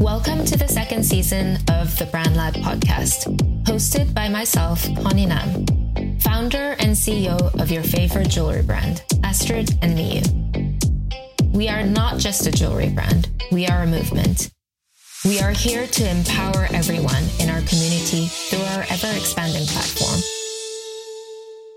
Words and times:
Welcome 0.00 0.44
to 0.46 0.56
the 0.58 0.66
second 0.68 1.04
season 1.04 1.56
of 1.70 1.96
the 1.98 2.06
Brand 2.10 2.36
Lab 2.36 2.54
podcast, 2.54 3.26
hosted 3.64 4.12
by 4.12 4.28
myself, 4.28 4.82
Connie 4.96 5.24
Nam, 5.24 5.64
founder 6.18 6.74
and 6.80 6.90
CEO 6.90 7.38
of 7.60 7.70
your 7.70 7.84
favorite 7.84 8.28
jewelry 8.28 8.62
brand, 8.62 9.02
Astrid 9.22 9.70
and 9.82 9.96
Miyu. 9.96 11.54
We 11.54 11.68
are 11.68 11.84
not 11.84 12.18
just 12.18 12.46
a 12.46 12.52
jewelry 12.52 12.88
brand, 12.88 13.30
we 13.52 13.66
are 13.68 13.82
a 13.82 13.86
movement. 13.86 14.50
We 15.24 15.40
are 15.40 15.52
here 15.52 15.86
to 15.86 16.10
empower 16.10 16.66
everyone 16.72 17.24
in 17.38 17.48
our 17.48 17.62
community 17.62 18.26
through 18.26 18.64
our 18.64 18.84
ever 18.90 19.16
expanding 19.16 19.64
platform. 19.64 20.20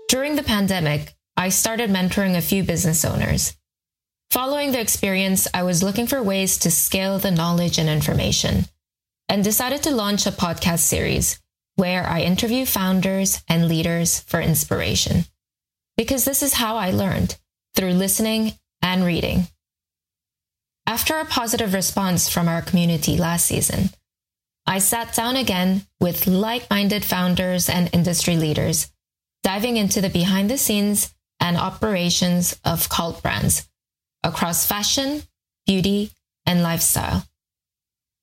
During 0.08 0.34
the 0.34 0.42
pandemic, 0.42 1.14
I 1.36 1.50
started 1.50 1.88
mentoring 1.88 2.36
a 2.36 2.42
few 2.42 2.64
business 2.64 3.04
owners 3.04 3.54
Following 4.30 4.72
the 4.72 4.80
experience, 4.80 5.48
I 5.54 5.62
was 5.62 5.82
looking 5.82 6.06
for 6.06 6.22
ways 6.22 6.58
to 6.58 6.70
scale 6.70 7.18
the 7.18 7.30
knowledge 7.30 7.78
and 7.78 7.88
information 7.88 8.66
and 9.26 9.42
decided 9.42 9.82
to 9.84 9.90
launch 9.90 10.26
a 10.26 10.30
podcast 10.30 10.80
series 10.80 11.40
where 11.76 12.06
I 12.06 12.20
interview 12.20 12.66
founders 12.66 13.42
and 13.48 13.68
leaders 13.68 14.20
for 14.20 14.38
inspiration. 14.40 15.24
Because 15.96 16.26
this 16.26 16.42
is 16.42 16.52
how 16.52 16.76
I 16.76 16.90
learned 16.90 17.38
through 17.74 17.92
listening 17.92 18.52
and 18.82 19.02
reading. 19.02 19.48
After 20.86 21.18
a 21.18 21.24
positive 21.24 21.72
response 21.72 22.28
from 22.28 22.48
our 22.48 22.60
community 22.60 23.16
last 23.16 23.46
season, 23.46 23.90
I 24.66 24.80
sat 24.80 25.14
down 25.14 25.36
again 25.36 25.86
with 26.00 26.26
like 26.26 26.68
minded 26.68 27.02
founders 27.02 27.70
and 27.70 27.88
industry 27.94 28.36
leaders, 28.36 28.92
diving 29.42 29.78
into 29.78 30.02
the 30.02 30.10
behind 30.10 30.50
the 30.50 30.58
scenes 30.58 31.14
and 31.40 31.56
operations 31.56 32.58
of 32.62 32.90
cult 32.90 33.22
brands 33.22 33.68
across 34.22 34.66
fashion, 34.66 35.22
beauty, 35.66 36.10
and 36.46 36.62
lifestyle. 36.62 37.24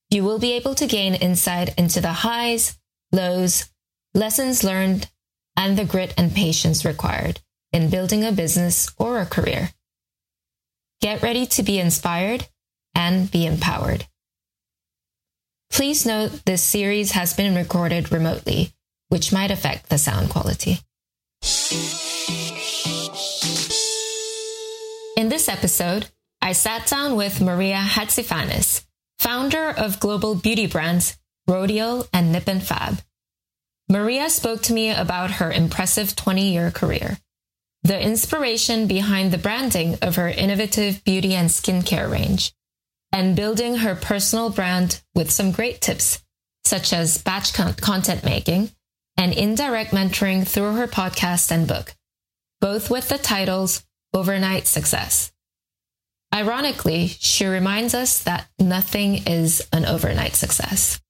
You 0.09 0.23
will 0.23 0.39
be 0.39 0.53
able 0.53 0.75
to 0.75 0.87
gain 0.87 1.15
insight 1.15 1.77
into 1.77 2.01
the 2.01 2.13
highs, 2.13 2.77
lows, 3.11 3.69
lessons 4.13 4.63
learned, 4.63 5.09
and 5.57 5.77
the 5.77 5.85
grit 5.85 6.13
and 6.17 6.33
patience 6.33 6.85
required 6.85 7.39
in 7.71 7.89
building 7.89 8.23
a 8.23 8.31
business 8.31 8.91
or 8.97 9.19
a 9.19 9.25
career. 9.25 9.71
Get 11.01 11.21
ready 11.21 11.45
to 11.47 11.63
be 11.63 11.79
inspired 11.79 12.47
and 12.93 13.29
be 13.29 13.45
empowered. 13.45 14.05
Please 15.71 16.05
note 16.05 16.45
this 16.45 16.63
series 16.63 17.11
has 17.11 17.33
been 17.33 17.55
recorded 17.55 18.11
remotely, 18.11 18.71
which 19.09 19.33
might 19.33 19.51
affect 19.51 19.89
the 19.89 19.97
sound 19.97 20.29
quality. 20.29 20.79
In 25.25 25.29
this 25.29 25.49
episode, 25.49 26.07
I 26.39 26.51
sat 26.51 26.85
down 26.85 27.15
with 27.15 27.41
Maria 27.41 27.77
Hatzistefanis, 27.77 28.85
founder 29.17 29.69
of 29.69 29.99
global 29.99 30.35
beauty 30.35 30.67
brands 30.67 31.17
Rodial 31.49 32.07
and 32.13 32.31
Nip 32.31 32.47
and 32.47 32.61
Fab. 32.61 33.01
Maria 33.89 34.29
spoke 34.29 34.61
to 34.61 34.73
me 34.73 34.91
about 34.91 35.31
her 35.31 35.51
impressive 35.51 36.15
20 36.15 36.51
year 36.51 36.69
career, 36.69 37.17
the 37.81 37.99
inspiration 37.99 38.85
behind 38.85 39.31
the 39.31 39.39
branding 39.39 39.97
of 40.03 40.17
her 40.17 40.29
innovative 40.29 41.03
beauty 41.03 41.33
and 41.33 41.49
skincare 41.49 42.07
range, 42.07 42.53
and 43.11 43.35
building 43.35 43.77
her 43.77 43.95
personal 43.95 44.51
brand 44.51 45.01
with 45.15 45.31
some 45.31 45.51
great 45.51 45.81
tips, 45.81 46.21
such 46.65 46.93
as 46.93 47.17
batch 47.17 47.51
content 47.51 48.23
making 48.23 48.69
and 49.17 49.33
indirect 49.33 49.89
mentoring 49.89 50.47
through 50.47 50.75
her 50.75 50.87
podcast 50.87 51.49
and 51.49 51.67
book, 51.67 51.95
both 52.61 52.91
with 52.91 53.09
the 53.09 53.17
titles 53.17 53.83
overnight 54.15 54.65
success. 54.65 55.31
Ironically, 56.33 57.07
she 57.07 57.45
reminds 57.45 57.93
us 57.93 58.23
that 58.23 58.47
nothing 58.57 59.27
is 59.27 59.67
an 59.71 59.85
overnight 59.85 60.35
success. 60.35 61.01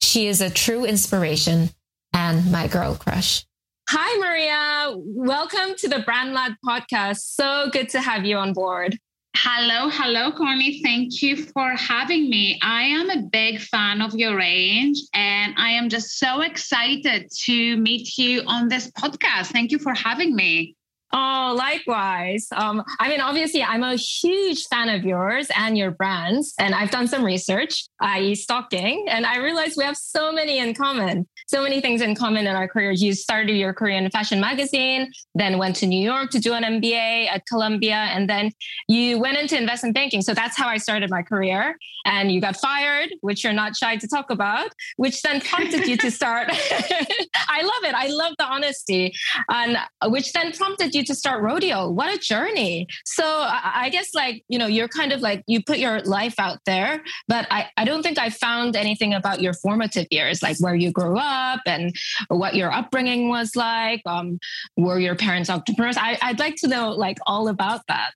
She 0.00 0.26
is 0.26 0.40
a 0.40 0.48
true 0.48 0.84
inspiration 0.84 1.70
and 2.12 2.50
my 2.50 2.68
girl 2.68 2.94
crush. 2.94 3.44
Hi, 3.90 4.18
Maria. 4.18 4.94
Welcome 4.96 5.74
to 5.78 5.88
the 5.88 6.00
Brand 6.00 6.32
Lab 6.32 6.52
podcast. 6.64 7.18
So 7.18 7.70
good 7.72 7.88
to 7.90 8.00
have 8.00 8.24
you 8.24 8.36
on 8.36 8.52
board. 8.52 8.96
Hello, 9.36 9.88
hello, 9.88 10.32
Connie. 10.32 10.80
Thank 10.82 11.22
you 11.22 11.36
for 11.36 11.70
having 11.70 12.28
me. 12.28 12.58
I 12.62 12.82
am 12.82 13.10
a 13.10 13.22
big 13.22 13.60
fan 13.60 14.00
of 14.00 14.14
your 14.14 14.36
range 14.36 14.98
and 15.14 15.54
I 15.56 15.70
am 15.70 15.88
just 15.88 16.18
so 16.18 16.40
excited 16.40 17.30
to 17.44 17.76
meet 17.76 18.16
you 18.18 18.42
on 18.46 18.68
this 18.68 18.90
podcast. 18.92 19.46
Thank 19.46 19.70
you 19.70 19.78
for 19.78 19.94
having 19.94 20.34
me. 20.34 20.74
Oh, 21.12 21.54
likewise. 21.56 22.48
Um, 22.54 22.84
I 23.00 23.08
mean, 23.08 23.20
obviously, 23.20 23.62
I'm 23.62 23.82
a 23.82 23.96
huge 23.96 24.66
fan 24.66 24.90
of 24.90 25.04
yours 25.04 25.48
and 25.56 25.78
your 25.78 25.90
brands, 25.90 26.54
and 26.58 26.74
I've 26.74 26.90
done 26.90 27.08
some 27.08 27.24
research, 27.24 27.86
i.e., 28.00 28.34
stalking, 28.34 29.06
and 29.08 29.24
I 29.24 29.38
realized 29.38 29.76
we 29.78 29.84
have 29.84 29.96
so 29.96 30.32
many 30.32 30.58
in 30.58 30.74
common 30.74 31.26
so 31.48 31.62
many 31.62 31.80
things 31.80 32.02
in 32.02 32.14
common 32.14 32.46
in 32.46 32.54
our 32.54 32.68
careers. 32.68 33.02
You 33.02 33.14
started 33.14 33.54
your 33.54 33.72
career 33.72 33.96
in 33.96 34.04
a 34.04 34.10
fashion 34.10 34.38
magazine, 34.38 35.10
then 35.34 35.56
went 35.56 35.76
to 35.76 35.86
New 35.86 36.00
York 36.00 36.28
to 36.30 36.38
do 36.38 36.52
an 36.52 36.62
MBA 36.62 37.28
at 37.28 37.46
Columbia, 37.46 38.08
and 38.12 38.28
then 38.28 38.50
you 38.86 39.18
went 39.18 39.38
into 39.38 39.56
investment 39.56 39.94
banking. 39.94 40.20
So 40.20 40.34
that's 40.34 40.58
how 40.58 40.68
I 40.68 40.76
started 40.76 41.08
my 41.08 41.22
career. 41.22 41.78
And 42.04 42.30
you 42.30 42.40
got 42.40 42.56
fired, 42.56 43.10
which 43.22 43.44
you're 43.44 43.54
not 43.54 43.76
shy 43.76 43.96
to 43.96 44.06
talk 44.06 44.30
about, 44.30 44.70
which 44.96 45.22
then 45.22 45.40
prompted 45.40 45.86
you 45.86 45.96
to 45.96 46.10
start. 46.10 46.48
I 47.48 47.62
love 47.62 47.84
it. 47.84 47.94
I 47.94 48.08
love 48.08 48.34
the 48.38 48.44
honesty, 48.44 49.14
and 49.48 49.78
uh, 50.02 50.10
which 50.10 50.32
then 50.34 50.52
prompted 50.52 50.94
you 50.94 51.02
to 51.04 51.14
start 51.14 51.42
Rodial. 51.42 51.94
What 51.94 52.14
a 52.14 52.18
journey! 52.18 52.86
So 53.06 53.24
uh, 53.24 53.60
I 53.62 53.88
guess 53.88 54.14
like 54.14 54.44
you 54.48 54.58
know 54.58 54.66
you're 54.66 54.88
kind 54.88 55.12
of 55.12 55.22
like 55.22 55.44
you 55.46 55.62
put 55.62 55.78
your 55.78 56.00
life 56.02 56.34
out 56.38 56.58
there, 56.66 57.02
but 57.26 57.46
I 57.50 57.68
I 57.78 57.84
don't 57.86 58.02
think 58.02 58.18
I 58.18 58.28
found 58.28 58.76
anything 58.76 59.14
about 59.14 59.40
your 59.40 59.54
formative 59.54 60.06
years, 60.10 60.42
like 60.42 60.58
where 60.60 60.74
you 60.74 60.92
grew 60.92 61.16
up 61.16 61.37
up 61.38 61.60
and 61.66 61.94
what 62.28 62.54
your 62.54 62.72
upbringing 62.72 63.28
was 63.28 63.56
like. 63.56 64.02
Um, 64.06 64.38
were 64.76 64.98
your 64.98 65.16
parents 65.16 65.50
entrepreneurs? 65.50 65.96
I, 65.96 66.18
I'd 66.22 66.38
like 66.38 66.56
to 66.56 66.68
know 66.68 66.90
like 66.90 67.18
all 67.26 67.48
about 67.48 67.82
that. 67.88 68.12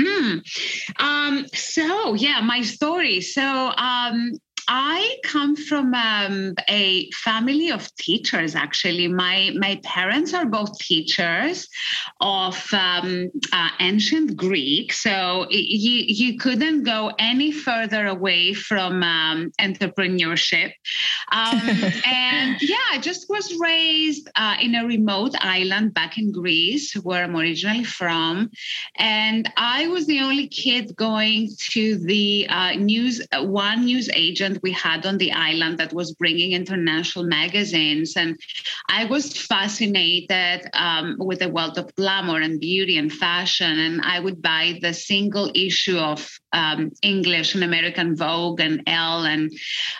Mm. 0.00 0.42
Um, 0.98 1.46
so 1.54 2.14
yeah, 2.14 2.40
my 2.40 2.62
story. 2.62 3.20
So 3.20 3.42
um, 3.42 4.32
I 4.68 5.18
come 5.24 5.56
from 5.56 5.94
um, 5.94 6.54
a 6.68 7.10
family 7.10 7.70
of 7.70 7.94
teachers. 7.96 8.54
Actually, 8.54 9.08
my 9.08 9.52
my 9.56 9.80
parents 9.82 10.32
are 10.32 10.46
both 10.46 10.78
teachers 10.78 11.68
of 12.20 12.56
um, 12.72 13.30
uh, 13.52 13.68
ancient 13.80 14.36
Greek, 14.36 14.92
so 14.92 15.46
you 15.50 16.04
you 16.06 16.38
couldn't 16.38 16.84
go 16.84 17.12
any 17.18 17.52
further 17.52 18.06
away 18.06 18.54
from 18.54 19.02
um, 19.02 19.52
entrepreneurship. 19.60 20.72
Um, 21.32 21.60
and 22.06 22.56
yeah, 22.60 22.86
I 22.90 22.98
just 23.00 23.28
was 23.28 23.54
raised 23.58 24.28
uh, 24.36 24.56
in 24.60 24.74
a 24.74 24.86
remote 24.86 25.34
island 25.40 25.94
back 25.94 26.16
in 26.18 26.32
Greece, 26.32 26.94
where 26.94 27.24
I'm 27.24 27.36
originally 27.36 27.84
from, 27.84 28.50
and 28.96 29.50
I 29.56 29.88
was 29.88 30.06
the 30.06 30.20
only 30.20 30.48
kid 30.48 30.96
going 30.96 31.50
to 31.72 31.96
the 31.98 32.46
uh, 32.48 32.72
news 32.72 33.20
one 33.32 33.84
news 33.84 34.08
agent 34.14 34.53
we 34.62 34.72
had 34.72 35.06
on 35.06 35.18
the 35.18 35.32
island 35.32 35.78
that 35.78 35.92
was 35.92 36.12
bringing 36.14 36.52
international 36.52 37.24
magazines. 37.24 38.14
And 38.16 38.38
I 38.88 39.04
was 39.06 39.36
fascinated 39.36 40.68
um, 40.74 41.16
with 41.18 41.40
the 41.40 41.48
world 41.48 41.78
of 41.78 41.94
glamour 41.96 42.40
and 42.40 42.60
beauty 42.60 42.96
and 42.98 43.12
fashion. 43.12 43.78
And 43.78 44.00
I 44.02 44.20
would 44.20 44.40
buy 44.40 44.78
the 44.80 44.94
single 44.94 45.50
issue 45.54 45.98
of 45.98 46.28
um, 46.52 46.92
English 47.02 47.54
and 47.54 47.64
American 47.64 48.14
Vogue 48.16 48.60
and 48.60 48.82
Elle 48.86 49.24
and 49.24 49.52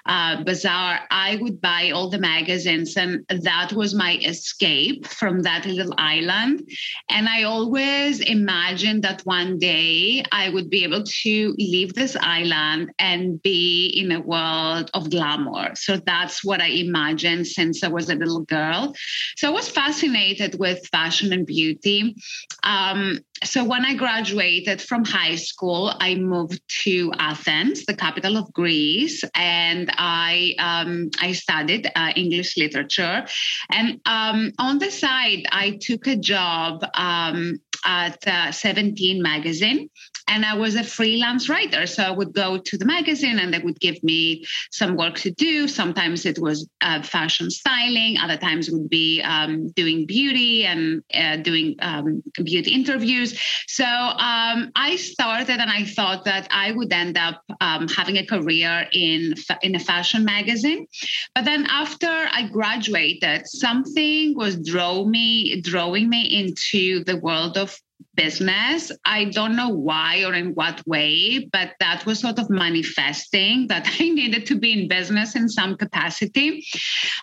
uh, 0.07 0.43
Bazaar. 0.45 1.01
I 1.11 1.37
would 1.41 1.61
buy 1.61 1.91
all 1.91 2.09
the 2.11 2.19
magazines. 2.19 2.97
And 2.97 3.25
that 3.29 3.73
was 3.73 3.95
my 3.95 4.19
escape 4.25 5.07
from 5.07 5.41
that 5.43 5.67
little 5.67 5.95
island. 5.99 6.69
And 7.11 7.29
I 7.29 7.43
always 7.43 8.21
imagined 8.21 9.03
that 9.05 9.23
one 9.23 9.59
day 9.59 10.25
I 10.33 10.51
would 10.51 10.71
be 10.71 10.85
able 10.85 11.03
to 11.05 11.55
leave 11.59 11.95
this 11.95 12.17
island 12.17 12.93
and 12.99 13.43
be 13.43 13.87
in 13.89 14.13
a 14.13 14.21
world 14.21 14.44
world 14.45 14.91
of 14.95 15.11
glamour. 15.11 15.75
So 15.75 15.97
that's 15.97 16.45
what 16.45 16.61
I 16.61 16.69
imagined 16.69 17.47
since 17.47 17.83
I 17.83 17.89
was 17.89 18.09
a 18.11 18.15
little 18.15 18.41
girl. 18.41 18.95
So 19.37 19.49
I 19.49 19.53
was 19.53 19.69
fascinated 19.69 20.59
with 20.59 20.87
fashion 20.89 21.33
and 21.33 21.47
beauty. 21.47 22.15
Um, 22.63 23.21
so 23.43 23.65
when 23.65 23.85
I 23.85 23.95
graduated 23.95 24.81
from 24.81 25.05
high 25.05 25.37
school, 25.37 25.93
I 26.01 26.15
moved 26.15 26.61
to 26.85 27.13
Athens, 27.19 27.85
the 27.85 27.97
capital 27.97 28.37
of 28.37 28.53
Greece, 28.53 29.23
and 29.35 29.91
I 29.99 30.55
um, 30.59 31.11
I 31.21 31.33
studied 31.33 31.91
uh, 31.95 32.13
English 32.17 32.57
literature. 32.57 33.27
And 33.71 34.01
um, 34.07 34.53
on 34.59 34.79
the 34.79 34.91
side, 34.91 35.43
I 35.51 35.79
took 35.81 36.07
a 36.07 36.17
job 36.17 36.85
um, 36.95 37.61
at 37.85 38.27
uh, 38.27 38.53
17 38.53 39.23
magazine 39.23 39.89
and 40.29 40.45
I 40.45 40.55
was 40.55 40.75
a 40.75 40.85
freelance 40.85 41.49
writer. 41.49 41.87
So 41.87 42.03
I 42.03 42.11
would 42.11 42.33
go 42.33 42.59
to 42.59 42.79
the 42.79 42.85
magazine 42.85 43.39
and 43.39 43.53
they 43.53 43.59
would 43.59 43.79
give 43.81 44.03
me 44.03 44.45
some 44.71 44.97
work 44.97 45.17
to 45.17 45.31
do. 45.31 45.69
Sometimes 45.69 46.25
it 46.25 46.39
was 46.39 46.69
uh, 46.81 47.03
fashion 47.03 47.51
styling, 47.51 48.19
other 48.19 48.37
times 48.37 48.71
would 48.71 48.89
be 48.89 49.21
um, 49.23 49.69
doing 49.71 50.07
beauty 50.07 50.65
and 50.65 51.03
uh, 51.15 51.37
doing 51.37 51.77
um, 51.81 52.23
beauty 52.43 52.73
interviews. 52.73 53.39
So 53.69 53.85
um, 53.85 54.73
I 54.77 54.97
started 54.97 55.61
and 55.61 55.71
I 55.71 55.85
thought 55.85 56.25
that 56.25 56.49
I 56.51 56.73
would 56.73 56.93
end 56.93 57.19
up 57.19 57.43
um, 57.61 57.89
having 57.89 58.17
a 58.17 58.27
career 58.27 58.89
in, 58.93 59.35
in 59.63 59.75
a 59.75 59.81
fashion 59.81 60.25
magazine. 60.25 60.87
But 61.35 61.45
then 61.45 61.67
after 61.69 62.09
I 62.09 62.49
graduated, 62.51 63.47
something 63.47 64.35
was 64.37 64.57
draw 64.57 65.05
me, 65.05 65.61
drawing 65.61 66.09
me 66.09 66.23
into 66.23 67.05
the 67.05 67.19
world 67.19 67.59
of 67.59 67.74
business. 68.15 68.93
I 69.05 69.27
don't 69.27 69.57
know 69.57 69.69
why 69.69 70.25
or 70.25 70.35
in 70.35 70.55
what 70.55 70.87
way, 70.87 71.49
but 71.53 71.73
that 71.81 72.07
was 72.07 72.21
sort 72.21 72.39
of 72.39 72.51
manifesting 72.51 73.69
that 73.69 73.87
I 74.01 74.09
needed 74.09 74.47
to 74.47 74.59
be 74.59 74.83
in 74.83 74.89
business 74.89 75.35
in 75.35 75.49
some 75.49 75.77
capacity. 75.77 76.67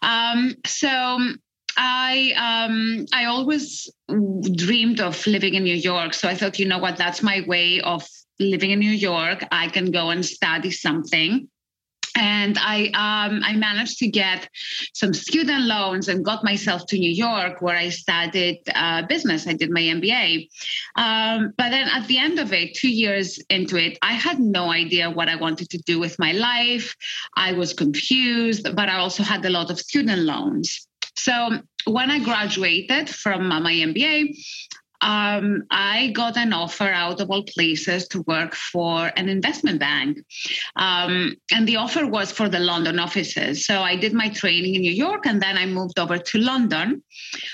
Um, 0.01 0.55
so 0.65 1.19
I 1.77 2.33
um, 2.37 3.05
I 3.13 3.25
always 3.25 3.89
dreamed 4.55 4.99
of 4.99 5.25
living 5.25 5.53
in 5.53 5.63
New 5.63 5.75
York. 5.75 6.13
So 6.13 6.27
I 6.27 6.35
thought, 6.35 6.59
you 6.59 6.65
know 6.65 6.79
what, 6.79 6.97
that's 6.97 7.23
my 7.23 7.43
way 7.47 7.81
of 7.81 8.05
living 8.39 8.71
in 8.71 8.79
New 8.79 8.91
York. 8.91 9.45
I 9.51 9.69
can 9.69 9.91
go 9.91 10.09
and 10.09 10.25
study 10.25 10.71
something 10.71 11.47
and 12.15 12.57
I 12.59 12.85
um, 12.87 13.41
I 13.43 13.53
managed 13.55 13.99
to 13.99 14.07
get 14.07 14.49
some 14.93 15.13
student 15.13 15.63
loans 15.65 16.07
and 16.07 16.25
got 16.25 16.43
myself 16.43 16.85
to 16.87 16.97
New 16.97 17.11
York 17.11 17.61
where 17.61 17.77
I 17.77 17.89
studied 17.89 18.61
uh, 18.73 19.03
business. 19.07 19.47
I 19.47 19.53
did 19.53 19.71
my 19.71 19.81
MBA, 19.81 20.47
um, 20.95 21.53
but 21.57 21.69
then 21.69 21.87
at 21.87 22.07
the 22.07 22.17
end 22.17 22.39
of 22.39 22.53
it, 22.53 22.75
two 22.75 22.91
years 22.91 23.39
into 23.49 23.77
it, 23.77 23.97
I 24.01 24.13
had 24.13 24.39
no 24.39 24.71
idea 24.71 25.09
what 25.09 25.29
I 25.29 25.35
wanted 25.35 25.69
to 25.71 25.77
do 25.79 25.99
with 25.99 26.17
my 26.19 26.31
life. 26.31 26.95
I 27.35 27.53
was 27.53 27.73
confused, 27.73 28.67
but 28.75 28.89
I 28.89 28.97
also 28.97 29.23
had 29.23 29.45
a 29.45 29.49
lot 29.49 29.71
of 29.71 29.79
student 29.79 30.23
loans. 30.23 30.87
So 31.15 31.59
when 31.85 32.09
I 32.09 32.19
graduated 32.19 33.09
from 33.09 33.47
my 33.47 33.73
MBA, 33.73 34.35
um, 35.01 35.63
I 35.71 36.11
got 36.15 36.37
an 36.37 36.53
offer 36.53 36.87
out 36.87 37.21
of 37.21 37.29
all 37.29 37.43
places 37.43 38.07
to 38.09 38.21
work 38.23 38.55
for 38.55 39.11
an 39.15 39.29
investment 39.29 39.79
bank. 39.79 40.19
Um, 40.75 41.35
and 41.51 41.67
the 41.67 41.77
offer 41.77 42.05
was 42.05 42.31
for 42.31 42.49
the 42.49 42.59
London 42.59 42.99
offices. 42.99 43.65
So 43.65 43.81
I 43.81 43.95
did 43.95 44.13
my 44.13 44.29
training 44.29 44.75
in 44.75 44.81
New 44.81 44.91
York 44.91 45.25
and 45.25 45.41
then 45.41 45.57
I 45.57 45.65
moved 45.65 45.99
over 45.99 46.17
to 46.17 46.37
London. 46.37 47.03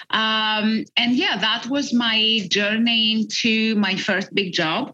Um, 0.10 0.84
and 0.98 1.16
yeah, 1.16 1.38
that 1.38 1.68
was 1.68 1.94
my 1.94 2.48
journey 2.50 3.14
into 3.14 3.76
my 3.76 3.96
first 3.96 4.34
big 4.34 4.54
job. 4.54 4.94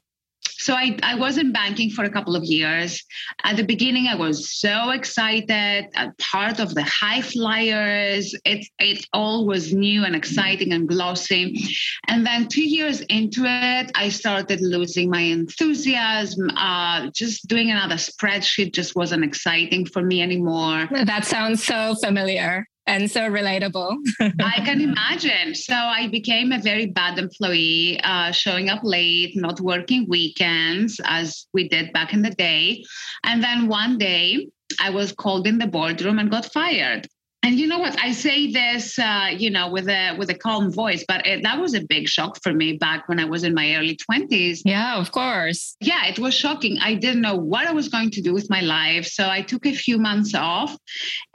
So 0.64 0.76
I, 0.76 0.98
I 1.04 1.16
was 1.16 1.38
in 1.38 1.52
banking 1.52 1.90
for 1.90 2.06
a 2.06 2.10
couple 2.10 2.38
of 2.38 2.46
years. 2.46 3.04
At 3.44 3.58
the 3.58 3.64
beginning, 3.64 4.08
I 4.08 4.16
was 4.16 4.50
so 4.50 4.92
excited, 4.92 5.88
part 6.20 6.62
of 6.62 6.74
the 6.74 6.84
high 6.84 7.22
flyers. 7.22 8.34
It, 8.46 8.66
it 8.80 9.06
all 9.12 9.46
was 9.46 9.74
new 9.74 10.06
and 10.06 10.16
exciting 10.16 10.72
and 10.72 10.88
glossy. 10.88 11.68
And 12.08 12.26
then 12.26 12.48
two 12.48 12.64
years 12.64 13.02
into 13.02 13.44
it, 13.44 13.92
I 13.94 14.08
started 14.08 14.62
losing 14.62 15.10
my 15.10 15.20
enthusiasm. 15.20 16.50
Uh, 16.56 17.10
just 17.14 17.46
doing 17.50 17.70
another 17.70 17.96
spreadsheet 17.96 18.74
just 18.74 18.96
wasn't 18.96 19.26
exciting 19.26 19.86
for 19.86 20.02
me 20.02 20.22
anymore. 20.22 20.88
That 21.04 21.26
sounds 21.26 21.62
so 21.62 21.96
familiar 22.02 22.66
and 22.86 23.10
so 23.10 23.22
relatable. 23.22 23.96
I 24.42 24.62
can 24.66 24.82
imagine. 24.82 25.56
So 25.56 25.74
I 25.74 26.08
became 26.08 26.52
a 26.52 26.60
very 26.60 26.88
bad 26.88 27.18
employee, 27.18 28.00
uh, 28.04 28.32
showing 28.32 28.70
up 28.70 28.82
late, 28.84 29.36
not 29.36 29.62
working 29.62 30.06
weekends 30.10 31.00
as 31.06 31.48
we 31.54 31.70
did 31.70 31.94
back 31.94 32.14
in 32.14 32.22
the 32.22 32.32
day. 32.32 32.84
And 33.24 33.44
then 33.44 33.68
one 33.68 33.98
day 33.98 34.48
I 34.80 34.90
was 34.90 35.12
called 35.12 35.48
in 35.48 35.58
the 35.58 35.68
boardroom 35.68 36.20
and 36.20 36.30
got 36.30 36.52
fired 36.52 37.08
and 37.44 37.60
you 37.60 37.68
know 37.68 37.80
what? 37.80 37.98
I 38.02 38.14
say 38.14 38.52
this 38.52 38.98
uh, 38.98 39.30
you 39.38 39.50
know 39.50 39.70
with 39.70 39.88
a 39.88 40.16
with 40.18 40.30
a 40.30 40.34
calm 40.34 40.72
voice 40.72 41.04
but 41.08 41.26
it, 41.28 41.44
that 41.44 41.60
was 41.60 41.74
a 41.74 41.82
big 41.82 42.08
shock 42.08 42.40
for 42.42 42.54
me 42.54 42.78
back 42.78 43.08
when 43.08 43.20
i 43.20 43.26
was 43.26 43.44
in 43.44 43.54
my 43.54 43.76
early 43.76 43.98
20s 43.98 44.62
yeah 44.66 44.98
of 44.98 45.12
course. 45.12 45.76
Yeah 45.80 46.06
it 46.08 46.20
was 46.20 46.34
shocking. 46.34 46.78
I 46.82 46.96
didn't 46.96 47.22
know 47.22 47.36
what 47.36 47.68
i 47.68 47.72
was 47.72 47.90
going 47.90 48.12
to 48.12 48.22
do 48.22 48.34
with 48.34 48.50
my 48.50 48.62
life 48.62 49.06
so 49.06 49.30
i 49.30 49.42
took 49.42 49.66
a 49.66 49.74
few 49.74 49.98
months 49.98 50.34
off 50.36 50.76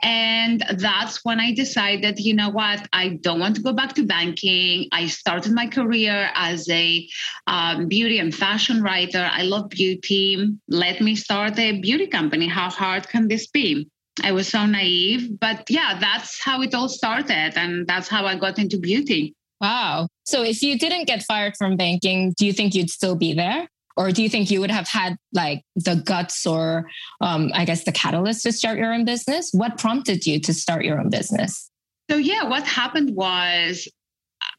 and 0.01 0.63
that's 0.77 1.23
when 1.23 1.39
i 1.39 1.53
decided 1.53 2.19
you 2.19 2.33
know 2.33 2.49
what? 2.49 2.87
I 2.93 3.19
don't 3.21 3.39
want 3.39 3.55
to 3.55 3.61
go 3.61 3.73
back 3.73 3.93
to 3.93 4.03
banking. 4.05 4.87
I 4.91 5.07
started 5.07 5.53
my 5.53 5.67
career 5.67 6.29
as 6.33 6.67
a 6.69 7.07
um, 7.47 7.87
beauty 7.87 8.19
and 8.19 8.33
fashion 8.33 8.81
writer. 8.81 9.29
I 9.31 9.43
love 9.43 9.69
beauty. 9.69 10.57
Let 10.67 11.01
me 11.01 11.15
start 11.15 11.57
a 11.59 11.79
beauty 11.79 12.07
company. 12.07 12.47
How 12.47 12.69
hard 12.69 13.07
can 13.07 13.27
this 13.27 13.47
be 13.47 13.89
I 14.23 14.31
was 14.31 14.47
so 14.47 14.65
naive. 14.65 15.39
But 15.39 15.65
yeah, 15.69 15.97
that's 15.99 16.43
how 16.43 16.61
it 16.61 16.73
all 16.73 16.89
started. 16.89 17.53
And 17.55 17.87
that's 17.87 18.07
how 18.07 18.25
I 18.25 18.35
got 18.35 18.59
into 18.59 18.77
beauty. 18.77 19.35
Wow. 19.61 20.07
So 20.25 20.43
if 20.43 20.61
you 20.61 20.77
didn't 20.77 21.05
get 21.05 21.23
fired 21.23 21.55
from 21.57 21.75
banking, 21.75 22.33
do 22.37 22.45
you 22.45 22.53
think 22.53 22.75
you'd 22.75 22.89
still 22.89 23.15
be 23.15 23.33
there? 23.33 23.67
Or 23.97 24.11
do 24.11 24.23
you 24.23 24.29
think 24.29 24.49
you 24.49 24.61
would 24.61 24.71
have 24.71 24.87
had 24.87 25.17
like 25.33 25.63
the 25.75 25.95
guts 25.95 26.47
or 26.47 26.89
um, 27.19 27.51
I 27.53 27.65
guess 27.65 27.83
the 27.83 27.91
catalyst 27.91 28.43
to 28.43 28.53
start 28.53 28.77
your 28.77 28.93
own 28.93 29.03
business? 29.03 29.49
What 29.51 29.77
prompted 29.77 30.25
you 30.25 30.39
to 30.41 30.53
start 30.53 30.85
your 30.85 30.99
own 30.99 31.09
business? 31.09 31.69
So 32.09 32.15
yeah, 32.15 32.45
what 32.45 32.65
happened 32.65 33.13
was 33.13 33.89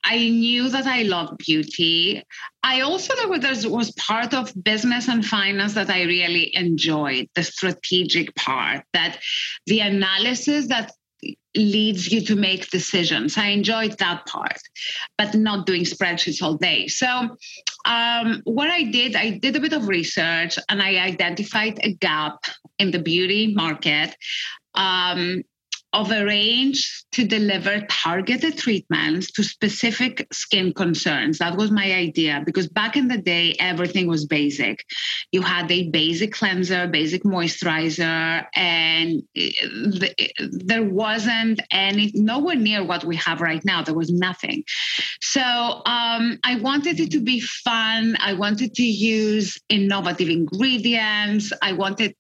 I 0.05 0.29
knew 0.31 0.69
that 0.71 0.87
I 0.87 1.03
loved 1.03 1.39
beauty. 1.39 2.23
I 2.63 2.81
also 2.81 3.15
know 3.17 3.39
there 3.39 3.71
was 3.71 3.91
part 3.93 4.35
of 4.35 4.53
business 4.63 5.09
and 5.09 5.25
finance 5.25 5.75
that 5.75 5.91
I 5.91 6.03
really 6.03 6.55
enjoyed, 6.55 7.29
the 7.35 7.43
strategic 7.43 8.35
part, 8.35 8.85
that 8.93 9.19
the 9.67 9.81
analysis 9.81 10.69
that 10.69 10.93
leads 11.57 12.11
you 12.11 12.21
to 12.23 12.37
make 12.37 12.71
decisions. 12.71 13.37
I 13.37 13.49
enjoyed 13.49 13.99
that 13.99 14.27
part, 14.27 14.59
but 15.19 15.35
not 15.35 15.67
doing 15.67 15.83
spreadsheets 15.83 16.43
all 16.43 16.55
day. 16.55 16.87
So, 16.87 17.37
um, 17.85 18.43
what 18.45 18.71
I 18.71 18.85
did, 18.85 19.17
I 19.17 19.31
did 19.31 19.57
a 19.57 19.61
bit 19.61 19.73
of 19.73 19.89
research 19.89 20.59
and 20.69 20.81
I 20.81 20.99
identified 20.99 21.81
a 21.83 21.93
gap 21.95 22.45
in 22.79 22.91
the 22.91 23.01
beauty 23.01 23.53
market. 23.55 24.15
Um, 24.75 25.43
of 25.93 26.13
a 26.13 26.25
range 26.25 27.05
to 27.13 27.27
deliver 27.27 27.81
targeted 27.91 28.57
treatments 28.57 29.33
to 29.33 29.43
specific 29.43 30.27
skin 30.33 30.73
concerns. 30.73 31.39
That 31.39 31.57
was 31.57 31.71
my 31.71 31.93
idea 31.93 32.43
because 32.47 32.69
back 32.69 32.97
in 32.97 33.09
the 33.09 33.19
day, 33.19 33.57
everything 33.59 34.07
was 34.07 34.27
basic. 34.27 34.85
You 35.33 35.43
had 35.43 35.71
a 35.71 35.89
basic 35.91 36.33
cleanser, 36.33 36.87
basic 36.87 37.25
moisturizer, 37.25 38.47
and 38.55 39.23
there 40.39 40.85
wasn't 40.85 41.61
any, 41.73 42.13
nowhere 42.15 42.57
near 42.57 42.85
what 42.85 43.05
we 43.05 43.17
have 43.17 43.41
right 43.41 43.65
now. 43.65 43.83
There 43.83 43.95
was 43.95 44.11
nothing. 44.11 44.63
So 45.21 45.43
um, 45.43 46.39
I 46.45 46.59
wanted 46.61 47.01
it 47.01 47.11
to 47.13 47.21
be 47.21 47.41
fun. 47.41 48.17
I 48.21 48.35
wanted 48.35 48.75
to 48.75 48.85
use 48.85 49.59
innovative 49.69 50.29
ingredients. 50.29 51.53
I 51.63 51.73
wanted, 51.73 52.15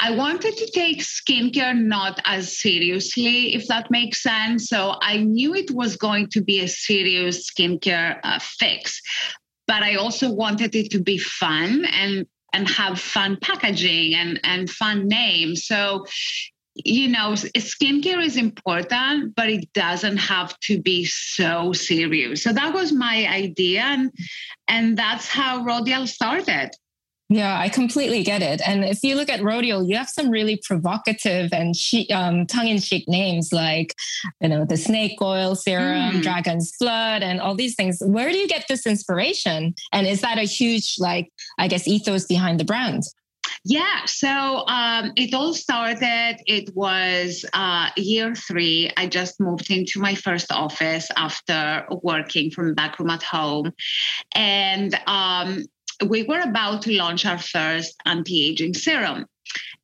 I 0.00 0.10
wanted 0.12 0.56
to 0.56 0.70
take 0.72 1.02
skincare 1.02 1.76
not 1.76 2.20
as 2.24 2.60
seriously, 2.60 3.54
if 3.54 3.66
that 3.68 3.90
makes 3.90 4.22
sense. 4.22 4.68
So 4.68 4.96
I 5.00 5.18
knew 5.18 5.54
it 5.54 5.70
was 5.70 5.96
going 5.96 6.28
to 6.30 6.42
be 6.42 6.60
a 6.60 6.68
serious 6.68 7.50
skincare 7.50 8.20
uh, 8.22 8.38
fix, 8.40 9.00
but 9.66 9.82
I 9.82 9.96
also 9.96 10.32
wanted 10.32 10.74
it 10.74 10.90
to 10.92 11.00
be 11.00 11.18
fun 11.18 11.84
and 11.86 12.26
and 12.52 12.68
have 12.68 13.00
fun 13.00 13.36
packaging 13.42 14.14
and 14.14 14.40
and 14.44 14.70
fun 14.70 15.08
names. 15.08 15.66
So 15.66 16.06
you 16.76 17.08
know, 17.08 17.32
skincare 17.32 18.24
is 18.24 18.36
important, 18.36 19.36
but 19.36 19.48
it 19.48 19.72
doesn't 19.74 20.16
have 20.16 20.58
to 20.60 20.80
be 20.82 21.04
so 21.04 21.72
serious. 21.72 22.42
So 22.42 22.52
that 22.52 22.74
was 22.74 22.92
my 22.92 23.28
idea, 23.28 23.82
and 23.82 24.10
and 24.66 24.98
that's 24.98 25.28
how 25.28 25.64
Rodial 25.64 26.08
started. 26.08 26.70
Yeah, 27.30 27.58
I 27.58 27.70
completely 27.70 28.22
get 28.22 28.42
it. 28.42 28.60
And 28.66 28.84
if 28.84 29.02
you 29.02 29.14
look 29.14 29.30
at 29.30 29.40
Rodial, 29.40 29.88
you 29.88 29.96
have 29.96 30.10
some 30.10 30.28
really 30.28 30.60
provocative 30.62 31.52
and 31.52 31.74
um, 32.12 32.46
tongue-in-cheek 32.46 33.08
names 33.08 33.50
like, 33.50 33.94
you 34.42 34.48
know, 34.48 34.66
the 34.66 34.76
snake 34.76 35.20
oil 35.22 35.54
serum, 35.54 36.16
mm. 36.16 36.22
dragon's 36.22 36.74
blood, 36.78 37.22
and 37.22 37.40
all 37.40 37.54
these 37.54 37.74
things. 37.76 37.98
Where 38.04 38.30
do 38.30 38.36
you 38.36 38.46
get 38.46 38.66
this 38.68 38.86
inspiration? 38.86 39.74
And 39.90 40.06
is 40.06 40.20
that 40.20 40.36
a 40.36 40.42
huge, 40.42 40.96
like, 40.98 41.32
I 41.58 41.66
guess, 41.66 41.88
ethos 41.88 42.26
behind 42.26 42.60
the 42.60 42.64
brand? 42.64 43.04
Yeah, 43.64 44.04
so 44.04 44.66
um, 44.66 45.12
it 45.16 45.32
all 45.32 45.54
started. 45.54 46.36
It 46.46 46.74
was 46.74 47.46
uh, 47.54 47.88
year 47.96 48.34
three. 48.34 48.90
I 48.98 49.06
just 49.06 49.40
moved 49.40 49.70
into 49.70 50.00
my 50.00 50.14
first 50.14 50.52
office 50.52 51.08
after 51.16 51.86
working 52.02 52.50
from 52.50 52.74
back 52.74 52.98
room 52.98 53.08
at 53.08 53.22
home, 53.22 53.72
and 54.34 54.94
um, 55.06 55.64
we 56.06 56.22
were 56.24 56.40
about 56.40 56.82
to 56.82 56.92
launch 56.92 57.26
our 57.26 57.38
first 57.38 57.94
anti 58.04 58.46
aging 58.48 58.74
serum. 58.74 59.26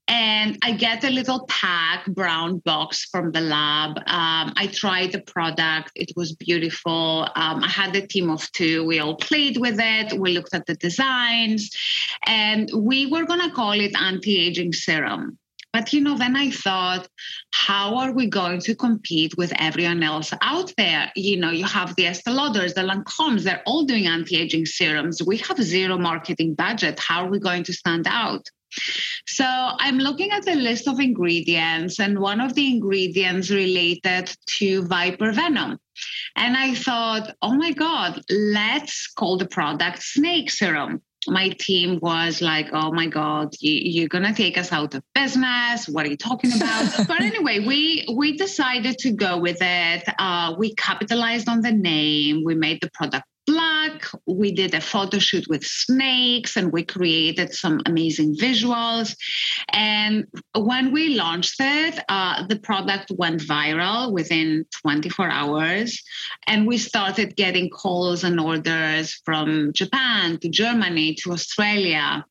and 0.09 0.59
I 0.63 0.73
get 0.73 1.05
a 1.05 1.11
little 1.11 1.47
pack 1.47 2.05
brown 2.07 2.59
box 2.59 3.05
from 3.13 3.31
the 3.31 3.41
lab. 3.41 3.97
Um, 3.99 4.53
I 4.57 4.69
tried 4.73 5.13
the 5.13 5.21
product; 5.21 5.93
it 5.95 6.11
was 6.17 6.35
beautiful. 6.35 7.29
Um, 7.37 7.63
I 7.63 7.69
had 7.69 7.95
a 7.97 8.07
team 8.07 8.31
of 8.31 8.51
two. 8.53 8.85
We 8.85 8.99
all 8.99 9.17
played 9.17 9.57
with 9.59 9.79
it. 9.79 10.19
We 10.19 10.33
looked 10.33 10.55
at 10.55 10.67
the 10.67 10.75
designs, 10.75 11.71
and 12.27 12.69
we 12.75 13.07
were 13.07 13.25
gonna 13.25 13.53
call 13.53 13.73
it 13.73 13.95
anti-aging 13.95 14.73
serum. 14.73 15.39
But 15.73 15.93
you 15.93 16.01
know, 16.01 16.19
then 16.19 16.35
I 16.37 16.51
thought, 16.51 17.07
how 17.53 17.97
are 17.97 18.13
we 18.13 18.27
going 18.27 18.61
to 18.63 18.75
compete 18.75 19.37
with 19.37 19.53
everyone 19.57 20.03
else 20.03 20.33
out 20.43 20.73
there? 20.77 21.13
You 21.15 21.37
know, 21.37 21.51
you 21.51 21.65
have 21.65 21.95
the 21.95 22.07
Estee 22.07 22.33
Lauders, 22.33 22.75
the 22.75 22.83
Lancomes, 22.83 23.45
they're 23.45 23.63
all 23.67 23.85
doing 23.85 24.07
anti-aging 24.07 24.67
serums. 24.67 25.23
We 25.23 25.37
have 25.39 25.63
zero 25.63 25.97
marketing 25.97 26.55
budget. 26.55 26.99
How 26.99 27.25
are 27.25 27.31
we 27.31 27.39
going 27.39 27.63
to 27.65 27.73
stand 27.73 28.07
out? 28.09 28.47
So 29.27 29.45
I'm 29.47 29.99
looking 29.99 30.31
at 30.31 30.45
the 30.45 30.55
list 30.55 30.89
of 30.89 31.01
ingredients, 31.01 31.99
and 31.99 32.19
one 32.19 32.41
of 32.41 32.55
the 32.55 32.69
ingredients 32.69 33.51
related 33.51 34.33
to 34.59 34.87
viper 34.87 35.33
venom. 35.33 35.79
And 36.37 36.57
I 36.57 36.75
thought, 36.75 37.35
oh 37.43 37.55
my 37.55 37.73
God, 37.73 38.23
let's 38.31 39.09
call 39.09 39.39
the 39.39 39.47
product 39.47 40.03
snake 40.03 40.51
serum 40.51 41.03
my 41.27 41.51
team 41.51 41.99
was 42.01 42.41
like, 42.41 42.69
"Oh 42.73 42.93
my 42.93 43.07
God, 43.07 43.55
you, 43.61 44.05
are 44.05 44.09
gonna 44.09 44.35
take 44.35 44.57
us 44.57 44.73
out 44.73 44.95
of 44.95 45.03
business? 45.15 45.87
What 45.89 46.07
are 46.07 46.11
you 46.11 46.17
talking 46.17 46.53
about?" 46.55 46.91
but 47.09 47.21
anyway, 47.21 47.61
we 47.61 48.07
we 48.17 48.37
decided 48.37 48.99
to 48.99 49.13
go 49.13 49.39
with 49.39 49.59
it. 49.61 50.05
Uh, 50.19 50.55
we 50.59 50.75
capitalized 50.75 51.49
on 51.49 51.61
the 51.61 51.73
name. 51.73 52.43
We 52.45 52.55
made 52.55 52.81
the 52.81 52.91
product 52.95 53.25
black. 53.51 54.07
We 54.27 54.53
did 54.53 54.75
a 54.75 54.81
photo 54.81 55.19
shoot 55.19 55.47
with 55.49 55.65
snakes 55.65 56.57
and 56.57 56.73
we 56.73 56.85
created 56.85 57.53
some 57.53 57.81
amazing 57.87 58.37
visuals. 58.37 59.17
And 59.71 60.27
when 60.55 60.93
we 60.93 61.17
launched 61.17 61.57
it, 61.59 61.99
uh, 62.09 62.47
the 62.47 62.61
product 62.61 63.11
went 63.11 63.41
viral 63.41 64.13
within 64.13 64.67
24 64.83 65.29
hours. 65.31 66.01
And 66.47 66.67
we 66.67 66.79
started 66.79 67.37
getting 67.37 67.71
calls 67.71 68.23
and 68.25 68.39
orders 68.39 69.21
from 69.25 69.73
Japan 69.73 70.39
to 70.39 70.49
Germany 70.49 71.17
to 71.21 71.33
Australia. 71.33 72.25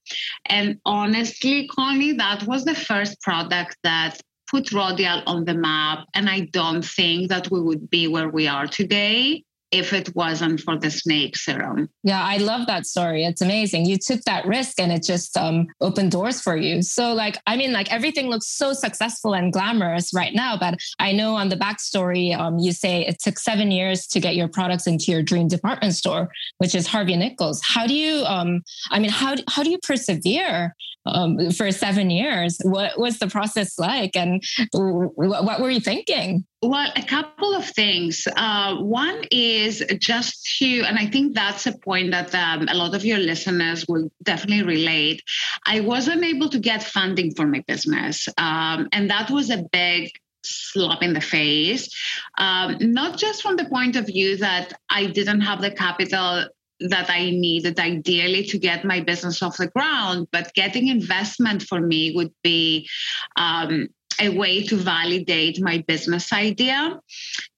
And 0.46 0.80
honestly, 0.86 1.68
Connie, 1.68 2.14
that 2.14 2.44
was 2.48 2.64
the 2.64 2.76
first 2.76 3.22
product 3.22 3.76
that 3.84 4.22
put 4.50 4.72
Rodial 4.72 5.22
on 5.28 5.46
the 5.46 5.54
map. 5.54 6.08
And 6.16 6.30
I 6.30 6.40
don't 6.52 6.84
think 6.84 7.30
that 7.30 7.52
we 7.52 7.62
would 7.62 7.90
be 7.90 8.08
where 8.08 8.30
we 8.30 8.48
are 8.48 8.68
today 8.68 9.44
if 9.72 9.94
it 9.94 10.16
wasn't 10.16 10.60
for 10.62 10.78
the 10.78 10.90
snake 10.90 11.38
serum. 11.38 11.90
Yeah, 12.04 12.24
I 12.24 12.38
love 12.38 12.66
that 12.68 12.86
story. 12.86 13.24
It's 13.24 13.42
amazing. 13.42 13.86
You 13.86 13.98
took 13.98 14.22
that 14.22 14.46
risk 14.46 14.80
and 14.80 14.92
it 14.92 15.04
just 15.04 15.38
um, 15.38 15.68
opened 15.80 16.12
doors 16.12 16.42
for 16.42 16.58
you. 16.58 16.82
So, 16.82 17.14
like, 17.14 17.38
I 17.46 17.56
mean, 17.56 17.72
like 17.72 17.92
everything 17.92 18.30
looks 18.30 18.48
so 18.48 18.74
successful 18.74 19.34
and 19.34 19.54
glamorous 19.54 20.12
right 20.14 20.34
now. 20.34 20.58
But 20.58 20.80
I 20.98 21.12
know 21.12 21.36
on 21.36 21.50
the 21.50 21.56
backstory, 21.56 22.36
um, 22.38 22.58
you 22.58 22.72
say 22.72 23.06
it 23.06 23.20
took 23.20 23.38
seven 23.38 23.70
years 23.70 24.08
to 24.08 24.20
get 24.20 24.36
your 24.36 24.48
products 24.48 24.88
into 24.88 25.12
your 25.12 25.22
dream 25.22 25.48
department 25.48 25.94
store, 25.94 26.30
which 26.58 26.74
is 26.74 26.88
Harvey 26.88 27.16
Nichols. 27.16 27.62
How 27.64 27.86
do 27.86 27.94
you, 27.94 28.24
um, 28.26 28.62
I 28.90 29.00
mean, 29.00 29.12
how, 29.12 29.36
how 29.48 29.62
do 29.62 29.70
you 29.70 29.80
persevere 29.84 30.76
um, 31.06 31.52
for 31.52 31.72
seven 31.72 32.10
years? 32.10 32.58
What 32.64 33.00
was 33.00 33.20
the 33.20 33.28
process 33.28 33.78
like? 33.78 34.16
And 34.16 34.44
what 34.74 35.62
were 35.62 35.70
you 35.70 35.80
thinking? 35.80 36.46
Well, 36.62 36.92
a 36.94 37.04
couple 37.04 37.56
of 37.56 37.66
things. 37.66 38.28
Uh, 38.36 38.76
one 38.78 39.24
is 39.32 39.82
just 39.98 40.58
to, 40.58 40.82
and 40.82 40.98
I 40.98 41.06
think 41.06 41.34
that's 41.34 41.66
a 41.68 41.78
point 41.78 42.12
that 42.12 42.36
um, 42.36 42.68
a 42.68 42.76
lot 42.76 42.94
of 42.96 43.06
your 43.06 43.18
listeners 43.18 43.86
will 43.88 44.12
definitely 44.24 44.64
relate. 44.64 45.24
I 45.66 45.80
wasn't 45.80 46.24
able 46.24 46.50
to 46.50 46.60
get 46.60 46.84
funding 46.84 47.34
for 47.34 47.48
my 47.48 47.64
business. 47.66 48.28
Um, 48.38 48.90
and 48.92 49.10
that 49.10 49.30
was 49.32 49.50
a 49.50 49.64
big 49.72 50.12
slap 50.44 51.02
in 51.02 51.14
the 51.14 51.22
face. 51.22 51.90
Um, 52.38 52.76
not 52.82 53.18
just 53.18 53.42
from 53.42 53.56
the 53.56 53.66
point 53.66 53.96
of 53.96 54.08
view 54.08 54.36
that 54.38 54.74
I 54.90 55.06
didn't 55.06 55.42
have 55.42 55.62
the 55.62 55.72
capital 55.72 56.46
that 56.82 57.10
I 57.10 57.30
needed 57.30 57.80
ideally 57.80 58.44
to 58.46 58.58
get 58.58 58.86
my 58.86 59.00
business 59.02 59.42
off 59.42 59.58
the 59.58 59.68
ground, 59.68 60.28
but 60.32 60.54
getting 60.54 60.88
investment 60.88 61.64
for 61.64 61.80
me 61.80 62.14
would 62.16 62.34
be 62.44 62.88
um, 63.36 63.90
a 64.20 64.30
way 64.30 64.64
to 64.64 64.76
validate 64.76 65.62
my 65.62 65.84
business 65.88 66.32
idea. 66.34 67.00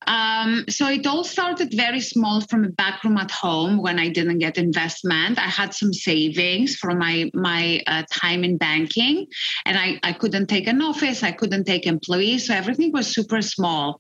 Um, 0.07 0.65
so 0.69 0.87
it 0.87 1.05
all 1.05 1.23
started 1.23 1.73
very 1.73 2.01
small 2.01 2.41
from 2.41 2.65
a 2.65 2.69
back 2.69 3.03
room 3.03 3.17
at 3.17 3.31
home 3.31 3.81
when 3.81 3.99
I 3.99 4.09
didn't 4.09 4.39
get 4.39 4.57
investment. 4.57 5.37
I 5.37 5.49
had 5.49 5.73
some 5.73 5.93
savings 5.93 6.75
from 6.75 6.97
my 6.97 7.29
my 7.33 7.81
uh, 7.87 8.03
time 8.11 8.43
in 8.43 8.57
banking, 8.57 9.27
and 9.65 9.77
I, 9.77 9.99
I 10.03 10.13
couldn't 10.13 10.47
take 10.47 10.67
an 10.67 10.81
office, 10.81 11.23
I 11.23 11.31
couldn't 11.31 11.65
take 11.65 11.85
employees, 11.85 12.47
so 12.47 12.53
everything 12.53 12.91
was 12.91 13.07
super 13.07 13.41
small. 13.41 13.99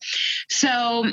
So 0.49 1.05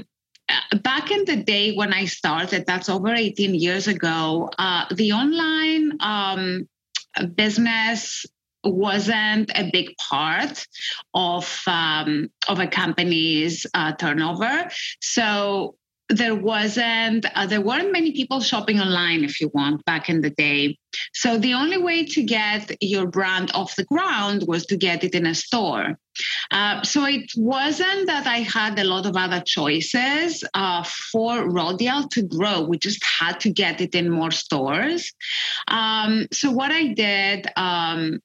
uh, 0.48 0.78
back 0.78 1.10
in 1.10 1.24
the 1.26 1.36
day 1.36 1.74
when 1.74 1.92
I 1.92 2.06
started, 2.06 2.64
that's 2.66 2.88
over 2.88 3.14
18 3.14 3.54
years 3.54 3.88
ago, 3.88 4.50
uh, 4.58 4.86
the 4.94 5.12
online 5.12 5.92
um, 6.00 6.68
business 7.34 8.24
wasn't 8.64 9.50
a 9.54 9.70
big 9.72 9.96
part 9.96 10.66
of 11.14 11.62
um, 11.66 12.30
of 12.48 12.60
a 12.60 12.66
company's 12.66 13.66
uh, 13.74 13.92
turnover. 13.92 14.68
So 15.00 15.76
there 16.08 16.34
wasn't 16.34 17.26
uh, 17.34 17.46
there 17.46 17.60
weren't 17.60 17.92
many 17.92 18.12
people 18.12 18.40
shopping 18.40 18.80
online 18.80 19.24
if 19.24 19.40
you 19.40 19.50
want 19.52 19.84
back 19.84 20.08
in 20.08 20.22
the 20.22 20.30
day. 20.30 20.78
So 21.12 21.36
the 21.36 21.54
only 21.54 21.76
way 21.76 22.04
to 22.06 22.22
get 22.22 22.74
your 22.80 23.06
brand 23.06 23.50
off 23.52 23.76
the 23.76 23.84
ground 23.84 24.44
was 24.46 24.64
to 24.66 24.76
get 24.76 25.04
it 25.04 25.14
in 25.14 25.26
a 25.26 25.34
store. 25.34 25.98
Uh, 26.50 26.82
so 26.82 27.04
it 27.04 27.30
wasn't 27.36 28.06
that 28.06 28.26
i 28.26 28.38
had 28.38 28.78
a 28.78 28.84
lot 28.84 29.06
of 29.06 29.16
other 29.16 29.40
choices 29.40 30.42
uh, 30.54 30.82
for 30.82 31.48
rodial 31.48 32.08
to 32.08 32.22
grow. 32.22 32.62
We 32.62 32.78
just 32.78 33.04
had 33.04 33.40
to 33.40 33.50
get 33.50 33.80
it 33.80 33.94
in 33.94 34.10
more 34.10 34.30
stores. 34.30 35.12
Um, 35.68 36.26
so 36.32 36.50
what 36.50 36.72
i 36.72 36.88
did 36.94 37.46
um, 37.56 38.20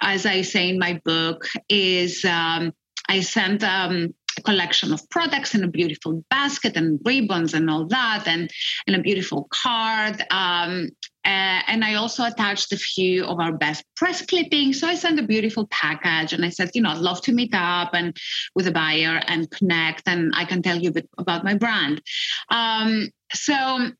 as 0.00 0.26
I 0.26 0.42
say 0.42 0.68
in 0.68 0.78
my 0.78 1.00
book, 1.04 1.46
is 1.68 2.24
um, 2.24 2.72
I 3.08 3.20
sent 3.20 3.62
um, 3.62 4.14
a 4.38 4.42
collection 4.42 4.92
of 4.92 5.08
products 5.10 5.54
in 5.54 5.64
a 5.64 5.68
beautiful 5.68 6.24
basket 6.30 6.76
and 6.76 7.00
ribbons 7.04 7.54
and 7.54 7.70
all 7.70 7.86
that, 7.86 8.24
and 8.26 8.50
in 8.86 8.94
a 8.94 9.02
beautiful 9.02 9.48
card. 9.50 10.22
Um, 10.30 10.88
uh, 11.24 11.60
and 11.66 11.84
I 11.84 11.94
also 11.94 12.24
attached 12.24 12.72
a 12.72 12.76
few 12.76 13.24
of 13.24 13.40
our 13.40 13.52
best 13.52 13.84
press 13.96 14.24
clippings. 14.24 14.78
So 14.80 14.86
I 14.86 14.94
sent 14.94 15.18
a 15.18 15.24
beautiful 15.24 15.66
package 15.72 16.32
and 16.32 16.44
I 16.44 16.50
said, 16.50 16.70
you 16.72 16.82
know, 16.82 16.90
I'd 16.90 16.98
love 16.98 17.20
to 17.22 17.32
meet 17.32 17.52
up 17.52 17.90
and 17.94 18.16
with 18.54 18.68
a 18.68 18.72
buyer 18.72 19.20
and 19.26 19.50
connect, 19.50 20.04
and 20.06 20.32
I 20.36 20.44
can 20.44 20.62
tell 20.62 20.78
you 20.78 20.90
a 20.90 20.92
bit 20.92 21.08
about 21.18 21.44
my 21.44 21.54
brand. 21.54 22.00
Um, 22.50 23.08
so 23.34 23.90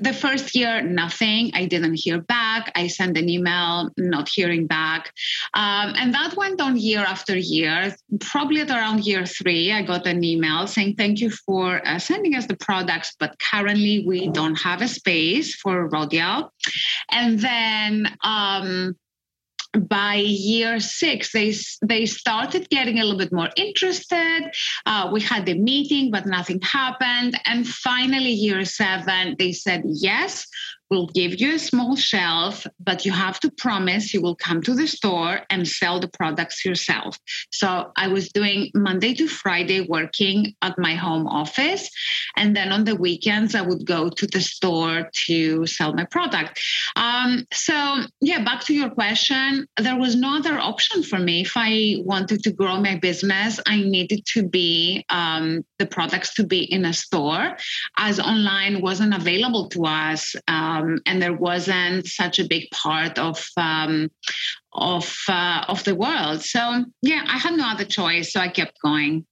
the 0.00 0.12
first 0.12 0.54
year, 0.54 0.82
nothing. 0.82 1.50
I 1.54 1.66
didn't 1.66 1.94
hear 1.94 2.20
back. 2.20 2.72
I 2.74 2.86
sent 2.86 3.16
an 3.16 3.28
email, 3.28 3.90
not 3.96 4.28
hearing 4.28 4.66
back. 4.66 5.12
Um, 5.54 5.94
and 5.96 6.14
that 6.14 6.36
went 6.36 6.60
on 6.60 6.76
year 6.76 7.00
after 7.00 7.36
year. 7.36 7.94
Probably 8.20 8.60
at 8.62 8.70
around 8.70 9.04
year 9.04 9.26
three, 9.26 9.72
I 9.72 9.82
got 9.82 10.06
an 10.06 10.24
email 10.24 10.66
saying, 10.66 10.96
Thank 10.96 11.20
you 11.20 11.30
for 11.30 11.86
uh, 11.86 11.98
sending 11.98 12.34
us 12.34 12.46
the 12.46 12.56
products, 12.56 13.14
but 13.18 13.36
currently 13.38 14.04
we 14.06 14.28
don't 14.28 14.56
have 14.56 14.82
a 14.82 14.88
space 14.88 15.54
for 15.56 15.88
Rodial. 15.88 16.50
And 17.10 17.38
then 17.38 18.16
um, 18.22 18.96
by 19.78 20.16
year 20.16 20.80
six, 20.80 21.32
they 21.32 21.54
they 21.82 22.06
started 22.06 22.68
getting 22.70 22.98
a 22.98 23.04
little 23.04 23.18
bit 23.18 23.32
more 23.32 23.50
interested. 23.56 24.50
Uh, 24.86 25.10
we 25.12 25.20
had 25.20 25.46
the 25.46 25.58
meeting, 25.58 26.10
but 26.10 26.26
nothing 26.26 26.60
happened. 26.62 27.38
And 27.46 27.66
finally, 27.66 28.30
year 28.30 28.64
seven, 28.64 29.36
they 29.38 29.52
said 29.52 29.82
yes 29.84 30.46
will 30.90 31.06
give 31.06 31.40
you 31.40 31.54
a 31.54 31.58
small 31.58 31.94
shelf, 31.94 32.66
but 32.80 33.04
you 33.04 33.12
have 33.12 33.38
to 33.40 33.50
promise 33.52 34.12
you 34.12 34.20
will 34.20 34.34
come 34.34 34.60
to 34.62 34.74
the 34.74 34.86
store 34.86 35.40
and 35.48 35.66
sell 35.66 36.00
the 36.00 36.08
products 36.08 36.64
yourself. 36.64 37.16
So 37.52 37.92
I 37.96 38.08
was 38.08 38.30
doing 38.30 38.70
Monday 38.74 39.14
to 39.14 39.28
Friday 39.28 39.82
working 39.82 40.54
at 40.62 40.76
my 40.78 40.94
home 40.94 41.26
office. 41.28 41.88
And 42.36 42.56
then 42.56 42.72
on 42.72 42.84
the 42.84 42.96
weekends, 42.96 43.54
I 43.54 43.62
would 43.62 43.86
go 43.86 44.10
to 44.10 44.26
the 44.26 44.40
store 44.40 45.10
to 45.26 45.66
sell 45.66 45.92
my 45.94 46.04
product. 46.04 46.60
Um, 46.96 47.46
so, 47.52 48.00
yeah, 48.20 48.42
back 48.44 48.64
to 48.64 48.74
your 48.74 48.90
question, 48.90 49.66
there 49.76 49.98
was 49.98 50.16
no 50.16 50.36
other 50.36 50.58
option 50.58 51.02
for 51.04 51.18
me. 51.18 51.42
If 51.42 51.52
I 51.54 51.96
wanted 52.00 52.42
to 52.42 52.52
grow 52.52 52.80
my 52.80 52.96
business, 52.96 53.60
I 53.66 53.76
needed 53.76 54.26
to 54.34 54.48
be 54.48 55.04
um, 55.08 55.64
the 55.78 55.86
products 55.86 56.34
to 56.34 56.44
be 56.44 56.64
in 56.64 56.84
a 56.84 56.92
store, 56.92 57.56
as 57.96 58.18
online 58.18 58.80
wasn't 58.80 59.14
available 59.14 59.68
to 59.68 59.84
us. 59.84 60.34
Um, 60.48 60.79
um, 60.80 60.98
and 61.06 61.22
there 61.22 61.34
wasn't 61.34 62.06
such 62.06 62.38
a 62.38 62.46
big 62.46 62.70
part 62.70 63.18
of 63.18 63.44
um, 63.56 64.10
of 64.72 65.14
uh, 65.28 65.64
of 65.68 65.84
the 65.84 65.94
world. 65.94 66.42
So 66.42 66.84
yeah, 67.02 67.24
I 67.26 67.38
had 67.38 67.54
no 67.54 67.68
other 67.68 67.84
choice, 67.84 68.32
so 68.32 68.40
I 68.40 68.48
kept 68.48 68.80
going. 68.82 69.26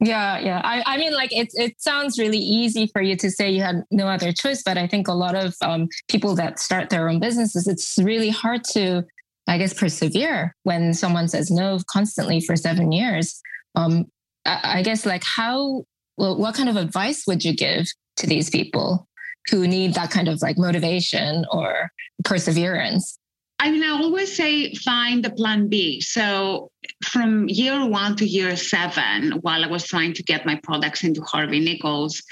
Yeah, 0.00 0.38
yeah. 0.38 0.60
I, 0.62 0.82
I 0.86 0.96
mean, 0.96 1.12
like 1.12 1.36
it, 1.36 1.48
it 1.54 1.80
sounds 1.80 2.20
really 2.20 2.38
easy 2.38 2.86
for 2.86 3.02
you 3.02 3.16
to 3.16 3.30
say 3.32 3.50
you 3.50 3.62
had 3.62 3.82
no 3.90 4.06
other 4.06 4.32
choice, 4.32 4.62
but 4.62 4.78
I 4.78 4.86
think 4.86 5.08
a 5.08 5.12
lot 5.12 5.34
of 5.34 5.54
um, 5.60 5.88
people 6.08 6.36
that 6.36 6.60
start 6.60 6.88
their 6.88 7.08
own 7.08 7.18
businesses, 7.18 7.66
it's 7.66 7.98
really 8.00 8.30
hard 8.30 8.62
to 8.74 9.04
I 9.48 9.56
guess, 9.56 9.72
persevere 9.72 10.54
when 10.64 10.92
someone 10.92 11.26
says 11.26 11.50
no 11.50 11.78
constantly 11.90 12.40
for 12.40 12.54
seven 12.54 12.92
years. 12.92 13.40
Um, 13.74 14.04
I, 14.44 14.60
I 14.80 14.82
guess, 14.82 15.06
like, 15.06 15.24
how, 15.24 15.84
well, 16.18 16.36
what 16.36 16.54
kind 16.54 16.68
of 16.68 16.76
advice 16.76 17.24
would 17.26 17.42
you 17.42 17.56
give 17.56 17.86
to 18.16 18.26
these 18.26 18.50
people 18.50 19.07
who 19.50 19.66
need 19.66 19.94
that 19.94 20.10
kind 20.10 20.28
of 20.28 20.40
like 20.42 20.58
motivation 20.58 21.44
or 21.50 21.90
perseverance? 22.24 23.18
I 23.60 23.72
mean, 23.72 23.82
I 23.82 23.88
always 23.88 24.36
say 24.36 24.72
find 24.74 25.24
the 25.24 25.30
plan 25.30 25.68
B. 25.68 26.00
So 26.00 26.70
from 27.04 27.48
year 27.48 27.84
one 27.86 28.14
to 28.16 28.24
year 28.24 28.54
seven, 28.54 29.32
while 29.40 29.64
I 29.64 29.66
was 29.66 29.84
trying 29.84 30.12
to 30.14 30.22
get 30.22 30.46
my 30.46 30.60
products 30.62 31.02
into 31.02 31.22
Harvey 31.22 31.58
Nichols, 31.58 32.22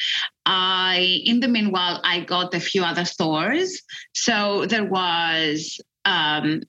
I, 0.44 1.22
in 1.24 1.40
the 1.40 1.48
meanwhile, 1.48 2.00
I 2.04 2.20
got 2.20 2.54
a 2.54 2.60
few 2.60 2.84
other 2.84 3.04
stores. 3.04 3.82
So 4.14 4.66
there 4.66 4.84
was 4.84 5.80
um, 6.04 6.62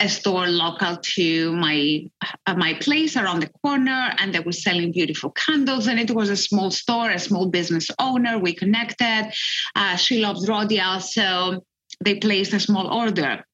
a 0.00 0.08
store 0.08 0.48
local 0.48 0.96
to 0.96 1.52
my 1.52 2.04
uh, 2.46 2.54
my 2.56 2.74
place 2.74 3.16
around 3.16 3.40
the 3.40 3.50
corner 3.62 4.12
and 4.18 4.34
they 4.34 4.40
were 4.40 4.52
selling 4.52 4.90
beautiful 4.90 5.30
candles 5.30 5.86
and 5.86 6.00
it 6.00 6.10
was 6.10 6.30
a 6.30 6.36
small 6.36 6.70
store 6.70 7.10
a 7.10 7.18
small 7.18 7.46
business 7.46 7.90
owner 7.98 8.38
we 8.38 8.52
connected 8.52 9.32
uh, 9.76 9.96
she 9.96 10.20
loved 10.20 10.48
rodial 10.48 11.00
so 11.00 11.64
they 12.04 12.16
placed 12.16 12.52
a 12.52 12.60
small 12.60 12.88
order 12.88 13.44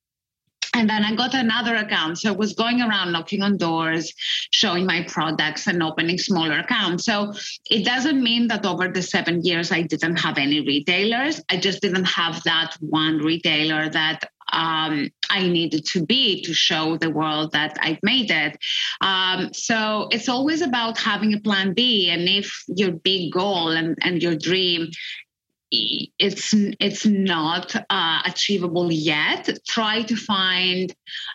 and 0.72 0.88
then 0.88 1.04
I 1.04 1.14
got 1.16 1.34
another 1.34 1.74
account. 1.74 2.18
So 2.18 2.28
I 2.28 2.36
was 2.36 2.52
going 2.52 2.80
around 2.80 3.10
knocking 3.10 3.42
on 3.42 3.56
doors, 3.56 4.12
showing 4.52 4.86
my 4.86 5.02
products 5.08 5.66
and 5.66 5.82
opening 5.82 6.16
smaller 6.16 6.60
accounts. 6.60 7.04
So 7.04 7.32
it 7.70 7.84
doesn't 7.84 8.22
mean 8.22 8.46
that 8.48 8.64
over 8.64 8.86
the 8.86 9.02
seven 9.02 9.44
years 9.44 9.72
I 9.72 9.82
didn't 9.82 10.16
have 10.16 10.38
any 10.38 10.60
retailers. 10.60 11.40
I 11.50 11.56
just 11.56 11.82
didn't 11.82 12.04
have 12.04 12.42
that 12.44 12.76
one 12.80 13.18
retailer 13.18 13.88
that 13.88 14.30
um, 14.52 15.10
I 15.30 15.46
needed 15.48 15.84
to 15.86 16.04
be 16.04 16.42
to 16.42 16.54
show 16.54 16.96
the 16.96 17.10
world 17.10 17.52
that 17.52 17.76
I've 17.80 18.02
made 18.02 18.30
it. 18.30 18.58
Um, 19.00 19.52
so 19.52 20.08
it's 20.10 20.28
always 20.28 20.60
about 20.62 20.98
having 20.98 21.34
a 21.34 21.40
plan 21.40 21.72
B. 21.74 22.10
And 22.10 22.28
if 22.28 22.52
your 22.68 22.92
big 22.92 23.32
goal 23.32 23.68
and, 23.70 23.96
and 24.02 24.22
your 24.22 24.36
dream 24.36 24.90
it's 25.72 26.52
it's 26.80 27.06
not 27.06 27.76
uh, 27.90 28.22
achievable 28.26 28.90
yet 28.90 29.48
try 29.68 30.02
to 30.02 30.16
find 30.16 30.92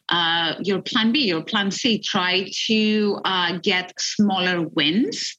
uh, 0.10 0.56
your 0.62 0.82
plan 0.82 1.12
b 1.14 1.26
your 1.26 1.42
plan 1.42 1.72
c 1.72 2.00
try 2.00 2.50
to 2.68 3.18
uh, 3.24 3.58
get 3.60 3.94
smaller 3.98 4.68
wins 4.68 5.38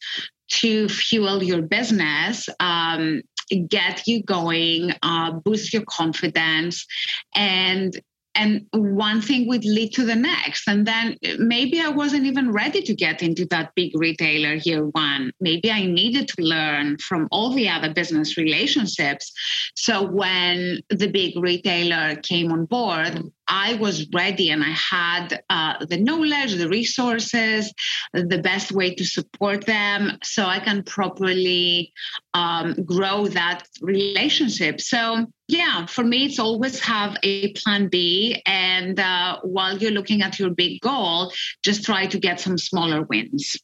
to 0.49 0.89
fuel 0.89 1.43
your 1.43 1.63
business 1.63 2.49
um, 2.61 3.23
get 3.69 4.07
you 4.07 4.23
going 4.23 4.93
uh, 5.03 5.33
boost 5.33 5.73
your 5.73 5.85
confidence 5.85 6.87
and 7.35 8.01
and 8.37 8.67
one 8.73 9.21
thing 9.21 9.49
would 9.49 9.65
lead 9.65 9.93
to 9.95 10.05
the 10.05 10.15
next. 10.15 10.69
And 10.69 10.87
then 10.87 11.17
maybe 11.39 11.81
i 11.81 11.89
wasn't 11.89 12.27
even 12.27 12.53
ready 12.53 12.83
to 12.83 12.95
get 12.95 13.23
into 13.23 13.47
that 13.47 13.73
big 13.75 13.93
retailer 13.95 14.55
year 14.55 14.85
one. 14.87 15.33
Maybe 15.41 15.71
i 15.71 15.85
needed 15.87 16.29
to 16.29 16.43
learn 16.43 16.99
from 16.99 17.29
all 17.31 17.51
the 17.51 17.69
other 17.69 17.93
business 17.93 18.37
relationships. 18.37 19.33
So 19.75 20.07
when 20.07 20.81
the 20.91 21.09
big 21.09 21.39
retailer 21.39 22.17
came 22.17 22.53
on 22.53 22.67
board 22.67 23.23
I 23.49 23.75
was 23.75 24.09
ready 24.13 24.51
and 24.51 24.63
I 24.63 24.71
had 24.71 25.41
uh, 25.49 25.85
the 25.87 25.99
knowledge, 25.99 26.55
the 26.55 26.69
resources, 26.69 27.73
the 28.13 28.41
best 28.43 28.73
way 28.73 28.95
to 28.95 29.05
support 29.05 29.67
them 29.67 30.19
so 30.23 30.45
I 30.47 30.59
can 30.59 30.83
properly 30.83 31.93
um, 32.35 32.75
grow 32.85 33.29
that 33.29 33.67
relationship. 33.81 34.81
So, 34.81 35.27
yeah, 35.49 35.87
for 35.87 36.03
me, 36.03 36.27
it's 36.27 36.39
always 36.39 36.81
have 36.81 37.17
a 37.23 37.53
plan 37.53 37.89
B. 37.89 38.43
And 38.47 38.99
uh, 38.99 39.39
while 39.43 39.79
you're 39.79 39.93
looking 39.93 40.23
at 40.23 40.39
your 40.39 40.51
big 40.51 40.81
goal, 40.81 41.33
just 41.63 41.85
try 41.85 42.07
to 42.07 42.19
get 42.19 42.41
some 42.41 42.59
smaller 42.59 43.03
wins. 43.03 43.57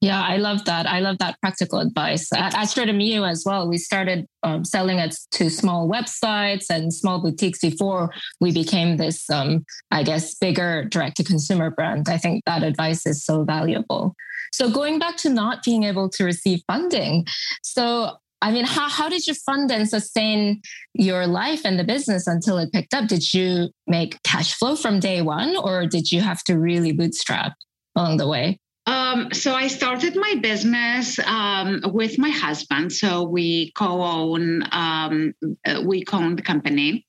Yeah, 0.00 0.22
I 0.22 0.36
love 0.36 0.64
that. 0.66 0.86
I 0.86 1.00
love 1.00 1.18
that 1.18 1.40
practical 1.40 1.80
advice. 1.80 2.32
At 2.32 2.54
Astrid 2.54 2.88
and 2.88 3.02
as 3.24 3.42
well, 3.44 3.68
we 3.68 3.78
started 3.78 4.26
um, 4.44 4.64
selling 4.64 5.00
it 5.00 5.16
to 5.32 5.50
small 5.50 5.90
websites 5.90 6.66
and 6.70 6.94
small 6.94 7.20
boutiques 7.20 7.58
before 7.58 8.14
we 8.40 8.52
became 8.52 8.96
this, 8.96 9.28
um, 9.28 9.64
I 9.90 10.04
guess, 10.04 10.36
bigger 10.36 10.84
direct 10.84 11.16
to 11.16 11.24
consumer 11.24 11.70
brand. 11.70 12.08
I 12.08 12.16
think 12.16 12.44
that 12.46 12.62
advice 12.62 13.06
is 13.06 13.24
so 13.24 13.42
valuable. 13.42 14.14
So 14.52 14.70
going 14.70 15.00
back 15.00 15.16
to 15.18 15.30
not 15.30 15.64
being 15.64 15.82
able 15.82 16.08
to 16.10 16.24
receive 16.24 16.62
funding. 16.68 17.26
So 17.62 18.18
I 18.40 18.52
mean, 18.52 18.64
how, 18.64 18.88
how 18.88 19.08
did 19.08 19.26
you 19.26 19.34
fund 19.34 19.70
and 19.70 19.88
sustain 19.88 20.62
your 20.94 21.26
life 21.26 21.62
and 21.64 21.78
the 21.78 21.84
business 21.84 22.26
until 22.26 22.58
it 22.58 22.72
picked 22.72 22.94
up? 22.94 23.08
Did 23.08 23.34
you 23.34 23.70
make 23.86 24.22
cash 24.22 24.54
flow 24.54 24.76
from 24.76 25.00
day 25.00 25.22
one 25.22 25.56
or 25.56 25.86
did 25.86 26.12
you 26.12 26.20
have 26.20 26.44
to 26.44 26.58
really 26.58 26.92
bootstrap 26.92 27.54
along 27.96 28.18
the 28.18 28.28
way? 28.28 28.58
Um, 28.88 29.34
so 29.34 29.54
I 29.54 29.66
started 29.66 30.16
my 30.16 30.36
business 30.40 31.18
um, 31.18 31.82
with 31.92 32.18
my 32.18 32.30
husband. 32.30 32.90
So 32.90 33.22
we 33.22 33.70
co-own 33.72 34.62
um, 34.72 35.34
uh, 35.66 35.82
we 35.84 36.04
co-own 36.04 36.36
the 36.36 36.42
company, 36.42 37.04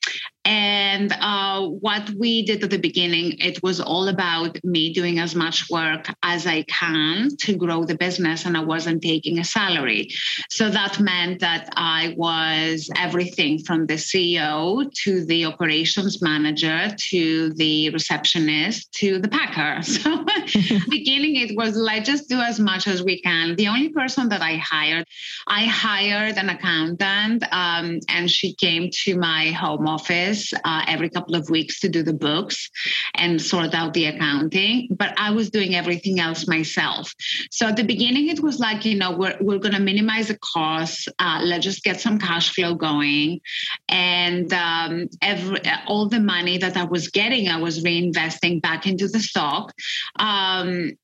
and 0.49 1.15
uh, 1.21 1.67
what 1.67 2.09
we 2.17 2.43
did 2.43 2.63
at 2.63 2.71
the 2.71 2.79
beginning, 2.79 3.37
it 3.37 3.61
was 3.61 3.79
all 3.79 4.07
about 4.07 4.57
me 4.63 4.91
doing 4.91 5.19
as 5.19 5.35
much 5.35 5.69
work 5.69 6.07
as 6.23 6.47
I 6.47 6.63
can 6.63 7.37
to 7.41 7.55
grow 7.55 7.83
the 7.83 7.93
business, 7.93 8.47
and 8.47 8.57
I 8.57 8.61
wasn't 8.61 9.03
taking 9.03 9.37
a 9.37 9.43
salary. 9.43 10.09
So 10.49 10.71
that 10.71 10.99
meant 10.99 11.41
that 11.41 11.69
I 11.75 12.15
was 12.17 12.89
everything 12.97 13.59
from 13.59 13.85
the 13.85 13.93
CEO 13.93 14.91
to 15.03 15.23
the 15.23 15.45
operations 15.45 16.19
manager 16.19 16.95
to 17.11 17.53
the 17.53 17.91
receptionist 17.91 18.91
to 18.93 19.19
the 19.19 19.29
packer. 19.29 19.83
So 19.99 20.23
beginning, 20.89 21.35
it 21.35 21.57
was 21.57 21.75
like 21.75 22.05
just 22.05 22.29
do 22.29 22.39
as 22.39 22.59
much 22.59 22.87
as 22.87 23.03
we 23.03 23.21
can. 23.21 23.55
The 23.55 23.67
only 23.67 23.89
person 23.89 24.29
that 24.29 24.41
I 24.41 24.55
hired, 24.55 25.05
I 25.47 25.65
hired 25.65 26.37
an 26.37 26.49
accountant, 26.49 27.43
um, 27.51 27.99
and 28.07 28.31
she 28.31 28.55
came 28.55 28.89
to 29.03 29.17
my 29.17 29.51
home 29.51 29.87
office 29.87 30.38
uh, 30.63 30.83
every 30.87 31.09
couple 31.09 31.35
of 31.35 31.49
weeks 31.49 31.79
to 31.81 31.89
do 31.89 32.03
the 32.03 32.13
books 32.13 32.69
and 33.15 33.41
sort 33.41 33.73
out 33.73 33.93
the 33.93 34.05
accounting, 34.05 34.87
but 34.91 35.13
I 35.17 35.31
was 35.31 35.49
doing 35.49 35.75
everything 35.75 36.19
else 36.19 36.47
myself. 36.47 37.13
So 37.51 37.67
at 37.67 37.75
the 37.75 37.83
beginning, 37.83 38.29
it 38.29 38.41
was 38.41 38.59
like, 38.59 38.85
you 38.85 38.97
know, 38.97 39.11
we're, 39.11 39.37
we're 39.39 39.59
going 39.59 39.73
to 39.73 39.79
minimize 39.79 40.27
the 40.27 40.39
costs. 40.53 41.07
Uh, 41.19 41.41
let's 41.43 41.65
just 41.65 41.83
get 41.83 41.99
some 41.99 42.19
cash 42.19 42.53
flow 42.53 42.75
going. 42.75 43.41
And 43.87 44.51
um, 44.53 45.09
every, 45.21 45.59
all 45.87 46.07
the 46.07 46.19
money 46.19 46.57
that 46.57 46.77
I 46.77 46.85
was 46.85 47.09
getting, 47.09 47.47
I 47.49 47.57
was 47.57 47.83
reinvesting 47.83 48.61
back 48.61 48.87
into 48.87 49.07
the 49.07 49.19
stock. 49.19 49.73
Um, 50.17 50.97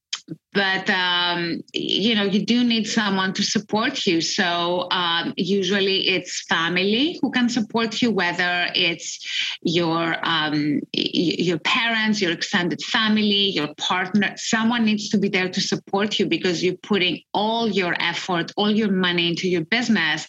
but 0.55 0.89
um, 0.89 1.61
you 1.73 2.15
know 2.15 2.23
you 2.23 2.45
do 2.45 2.63
need 2.63 2.85
someone 2.85 3.33
to 3.33 3.43
support 3.43 4.07
you. 4.07 4.21
So 4.21 4.87
um, 4.91 5.33
usually 5.35 6.07
it's 6.07 6.45
family 6.47 7.19
who 7.21 7.29
can 7.31 7.49
support 7.49 8.01
you 8.01 8.11
whether 8.11 8.67
it's 8.73 9.19
your 9.61 10.15
um, 10.23 10.81
your 10.93 11.59
parents 11.59 12.21
your 12.21 12.31
extended 12.31 12.81
family 12.81 13.49
your 13.59 13.73
partner. 13.75 14.33
Someone 14.37 14.85
needs 14.85 15.09
to 15.09 15.17
be 15.17 15.29
there 15.29 15.49
to 15.49 15.61
support 15.61 16.19
you 16.19 16.25
because 16.25 16.63
you're 16.63 16.81
putting 16.91 17.21
all 17.33 17.69
your 17.69 17.95
effort 17.99 18.51
all 18.57 18.71
your 18.71 18.91
money 18.91 19.27
into 19.27 19.47
your 19.49 19.65
business. 19.65 20.27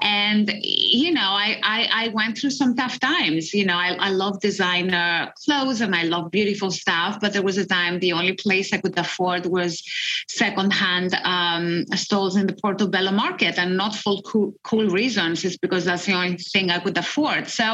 And 0.00 0.52
you 0.62 1.12
know 1.12 1.30
i 1.46 1.58
i, 1.62 1.80
I 2.04 2.08
went 2.08 2.38
through 2.38 2.50
some 2.50 2.76
tough 2.76 3.00
times. 3.00 3.54
You 3.54 3.64
know 3.66 3.76
I, 3.76 3.96
I 3.98 4.10
love 4.10 4.40
designer 4.40 5.32
clothes 5.44 5.80
and 5.80 5.94
i 5.94 6.02
love 6.02 6.30
beautiful 6.30 6.70
stuff 6.70 7.18
but 7.20 7.32
there 7.32 7.42
was 7.42 7.58
a 7.58 7.66
time 7.66 7.98
the 7.98 8.12
only 8.12 8.34
place 8.34 8.72
i 8.72 8.78
could 8.78 8.96
afford 8.98 9.46
was 9.46 9.61
was 9.62 9.82
secondhand 10.28 11.10
um, 11.24 11.66
stalls 11.94 12.34
in 12.36 12.46
the 12.46 12.56
Portobello 12.64 13.12
market 13.24 13.54
and 13.58 13.76
not 13.82 13.94
for 13.94 14.14
cool, 14.22 14.54
cool, 14.68 14.88
reasons. 15.00 15.44
It's 15.44 15.56
because 15.56 15.84
that's 15.84 16.06
the 16.06 16.14
only 16.14 16.36
thing 16.52 16.70
I 16.70 16.80
could 16.84 16.98
afford. 16.98 17.48
So, 17.48 17.66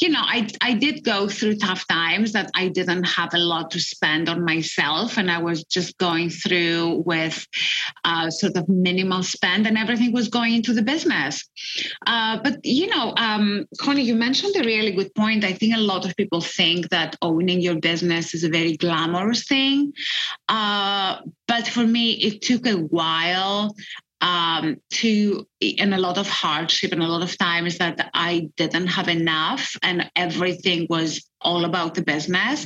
you 0.00 0.08
know, 0.14 0.24
I, 0.36 0.48
I 0.60 0.72
did 0.74 0.96
go 1.14 1.28
through 1.28 1.56
tough 1.56 1.82
times 1.88 2.32
that 2.32 2.50
I 2.54 2.68
didn't 2.68 3.04
have 3.04 3.32
a 3.34 3.38
lot 3.52 3.70
to 3.72 3.80
spend 3.80 4.28
on 4.28 4.44
myself. 4.44 5.18
And 5.18 5.30
I 5.30 5.38
was 5.48 5.64
just 5.76 5.90
going 5.98 6.30
through 6.30 7.02
with 7.04 7.36
uh, 8.04 8.30
sort 8.30 8.56
of 8.56 8.68
minimal 8.68 9.22
spend 9.22 9.66
and 9.66 9.76
everything 9.76 10.12
was 10.12 10.28
going 10.28 10.54
into 10.54 10.72
the 10.72 10.82
business. 10.82 11.34
Uh, 12.06 12.38
but, 12.42 12.64
you 12.64 12.86
know, 12.86 13.12
um, 13.16 13.66
Connie, 13.78 14.02
you 14.02 14.14
mentioned 14.14 14.54
a 14.56 14.64
really 14.72 14.92
good 14.92 15.14
point. 15.14 15.44
I 15.44 15.52
think 15.52 15.74
a 15.74 15.80
lot 15.92 16.06
of 16.06 16.16
people 16.16 16.40
think 16.40 16.90
that 16.90 17.16
owning 17.22 17.60
your 17.60 17.78
business 17.90 18.34
is 18.34 18.44
a 18.44 18.48
very 18.48 18.76
glamorous 18.76 19.42
thing. 19.46 19.92
Uh, 20.48 21.18
but 21.46 21.66
for 21.66 21.86
me, 21.86 22.12
it 22.12 22.42
took 22.42 22.66
a 22.66 22.74
while 22.76 23.74
um, 24.24 24.80
to 24.90 25.46
and 25.78 25.94
a 25.94 25.98
lot 25.98 26.16
of 26.16 26.26
hardship 26.26 26.92
and 26.92 27.02
a 27.02 27.06
lot 27.06 27.22
of 27.22 27.36
times 27.36 27.78
that 27.78 28.10
I 28.14 28.48
didn't 28.56 28.86
have 28.86 29.08
enough 29.08 29.76
and 29.82 30.10
everything 30.16 30.86
was 30.88 31.28
all 31.42 31.66
about 31.66 31.94
the 31.94 32.02
business. 32.02 32.64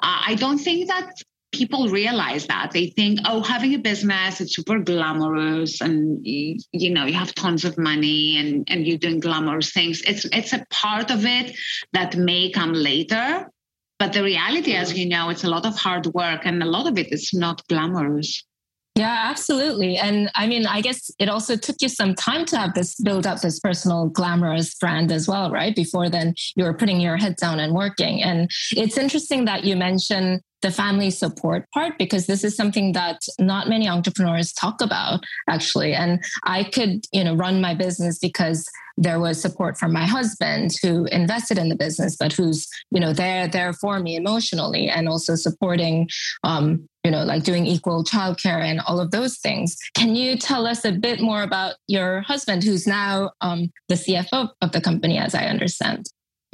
Uh, 0.00 0.20
I 0.26 0.34
don't 0.36 0.58
think 0.58 0.88
that 0.88 1.12
people 1.52 1.88
realize 1.88 2.46
that. 2.46 2.70
They 2.72 2.86
think 2.86 3.20
oh 3.26 3.42
having 3.42 3.74
a 3.74 3.78
business 3.78 4.40
it's 4.40 4.56
super 4.56 4.78
glamorous 4.80 5.80
and 5.82 6.26
you, 6.26 6.58
you 6.72 6.90
know 6.90 7.04
you 7.04 7.14
have 7.14 7.34
tons 7.34 7.64
of 7.64 7.76
money 7.76 8.38
and 8.38 8.66
and 8.70 8.86
you're 8.86 8.98
doing 8.98 9.20
glamorous 9.20 9.72
things. 9.72 10.00
It's 10.06 10.24
it's 10.26 10.54
a 10.54 10.64
part 10.70 11.10
of 11.10 11.26
it 11.26 11.54
that 11.92 12.16
may 12.16 12.50
come 12.50 12.72
later 12.72 13.46
but 14.04 14.12
the 14.12 14.22
reality, 14.22 14.74
as 14.74 14.92
you 14.92 15.08
know, 15.08 15.30
it's 15.30 15.44
a 15.44 15.48
lot 15.48 15.64
of 15.64 15.74
hard 15.76 16.04
work 16.08 16.42
and 16.44 16.62
a 16.62 16.66
lot 16.66 16.86
of 16.86 16.98
it 16.98 17.10
is 17.10 17.32
not 17.32 17.66
glamorous. 17.68 18.44
Yeah, 18.96 19.28
absolutely. 19.30 19.96
And 19.96 20.30
I 20.34 20.46
mean, 20.46 20.66
I 20.66 20.82
guess 20.82 21.10
it 21.18 21.30
also 21.30 21.56
took 21.56 21.76
you 21.80 21.88
some 21.88 22.14
time 22.14 22.44
to 22.46 22.58
have 22.58 22.74
this 22.74 23.00
build 23.00 23.26
up 23.26 23.40
this 23.40 23.58
personal 23.60 24.10
glamorous 24.10 24.74
brand 24.74 25.10
as 25.10 25.26
well, 25.26 25.50
right? 25.50 25.74
Before 25.74 26.10
then 26.10 26.34
you 26.54 26.64
were 26.64 26.74
putting 26.74 27.00
your 27.00 27.16
head 27.16 27.36
down 27.36 27.60
and 27.60 27.72
working. 27.72 28.22
And 28.22 28.50
it's 28.72 28.98
interesting 28.98 29.46
that 29.46 29.64
you 29.64 29.74
mentioned 29.74 30.42
the 30.64 30.70
family 30.70 31.10
support 31.10 31.70
part 31.72 31.98
because 31.98 32.26
this 32.26 32.42
is 32.42 32.56
something 32.56 32.92
that 32.92 33.20
not 33.38 33.68
many 33.68 33.86
entrepreneurs 33.86 34.50
talk 34.54 34.80
about 34.80 35.22
actually. 35.48 35.92
And 35.92 36.24
i 36.44 36.64
could 36.64 37.04
you 37.12 37.22
know 37.22 37.34
run 37.34 37.60
my 37.60 37.74
business 37.74 38.18
because 38.18 38.66
there 38.96 39.20
was 39.20 39.40
support 39.40 39.76
from 39.76 39.92
my 39.92 40.06
husband 40.06 40.70
who 40.80 41.04
invested 41.06 41.58
in 41.58 41.68
the 41.68 41.74
business 41.74 42.16
but 42.16 42.32
who's 42.32 42.68
you 42.90 43.00
know 43.00 43.12
there 43.12 43.46
there 43.46 43.72
for 43.72 43.98
me 44.00 44.16
emotionally 44.16 44.88
and 44.88 45.08
also 45.08 45.34
supporting 45.34 46.08
um 46.44 46.88
you 47.04 47.10
know 47.10 47.24
like 47.24 47.42
doing 47.44 47.66
equal 47.66 48.02
childcare 48.02 48.62
and 48.70 48.80
all 48.86 48.98
of 49.00 49.10
those 49.10 49.36
things. 49.38 49.76
Can 49.94 50.14
you 50.14 50.38
tell 50.38 50.66
us 50.66 50.84
a 50.86 50.92
bit 50.92 51.20
more 51.20 51.42
about 51.42 51.74
your 51.88 52.22
husband 52.22 52.64
who's 52.64 52.86
now 52.86 53.32
um, 53.42 53.70
the 53.90 53.96
cfo 53.96 54.48
of 54.62 54.72
the 54.72 54.80
company 54.80 55.18
as 55.18 55.34
i 55.34 55.44
understand? 55.44 56.06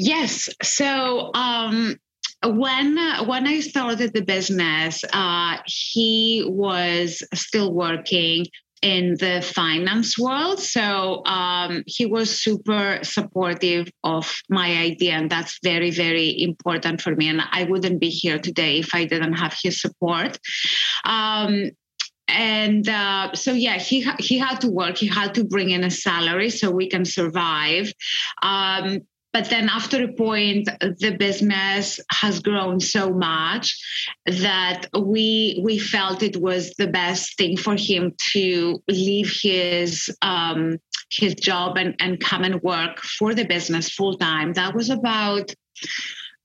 Yes. 0.03 0.49
So 0.63 1.31
um, 1.35 1.97
when 2.45 2.97
when 3.27 3.47
I 3.47 3.61
started 3.61 4.13
the 4.15 4.23
business, 4.23 5.05
uh, 5.13 5.59
he 5.67 6.45
was 6.47 7.23
still 7.35 7.73
working 7.73 8.47
in 8.83 9.17
the 9.21 9.43
finance 9.43 10.19
world. 10.19 10.59
So 10.59 11.23
um, 11.27 11.83
he 11.87 12.07
was 12.07 12.41
super 12.41 13.01
supportive 13.03 13.91
of 14.05 14.33
my 14.49 14.71
idea, 14.79 15.13
and 15.13 15.31
that's 15.31 15.59
very, 15.63 15.91
very 15.91 16.43
important 16.43 17.03
for 17.03 17.15
me. 17.15 17.29
And 17.29 17.43
I 17.51 17.65
wouldn't 17.65 18.01
be 18.01 18.09
here 18.09 18.39
today 18.39 18.79
if 18.79 18.95
I 18.95 19.05
didn't 19.05 19.35
have 19.35 19.55
his 19.63 19.81
support. 19.81 20.39
Um, 21.05 21.71
and 22.33 22.89
uh, 22.89 23.35
so 23.35 23.53
yeah 23.53 23.77
he 23.77 24.09
he 24.21 24.39
had 24.39 24.61
to 24.61 24.69
work 24.69 24.97
he 24.97 25.09
had 25.09 25.35
to 25.35 25.43
bring 25.43 25.71
in 25.71 25.83
a 25.83 25.91
salary 25.91 26.49
so 26.49 26.71
we 26.71 26.89
can 26.89 27.05
survive 27.05 27.93
um, 28.43 29.01
but 29.33 29.49
then 29.49 29.69
after 29.69 30.03
a 30.03 30.13
point 30.13 30.69
the 30.81 31.17
business 31.19 32.01
has 32.11 32.41
grown 32.41 32.81
so 32.81 33.11
much 33.11 33.79
that 34.27 34.87
we 34.99 35.61
we 35.63 35.79
felt 35.79 36.23
it 36.23 36.41
was 36.41 36.73
the 36.79 36.89
best 36.89 37.37
thing 37.37 37.57
for 37.57 37.77
him 37.77 38.13
to 38.33 38.83
leave 38.89 39.33
his 39.43 40.15
um, 40.23 40.79
his 41.11 41.35
job 41.35 41.77
and, 41.77 41.95
and 42.01 42.21
come 42.21 42.45
and 42.45 42.63
work 42.63 42.99
for 43.01 43.35
the 43.35 43.45
business 43.45 43.91
full 43.91 44.17
time 44.17 44.53
that 44.55 44.75
was 44.75 44.91
about 44.91 45.53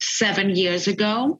seven 0.02 0.56
years 0.56 0.88
ago. 0.88 1.39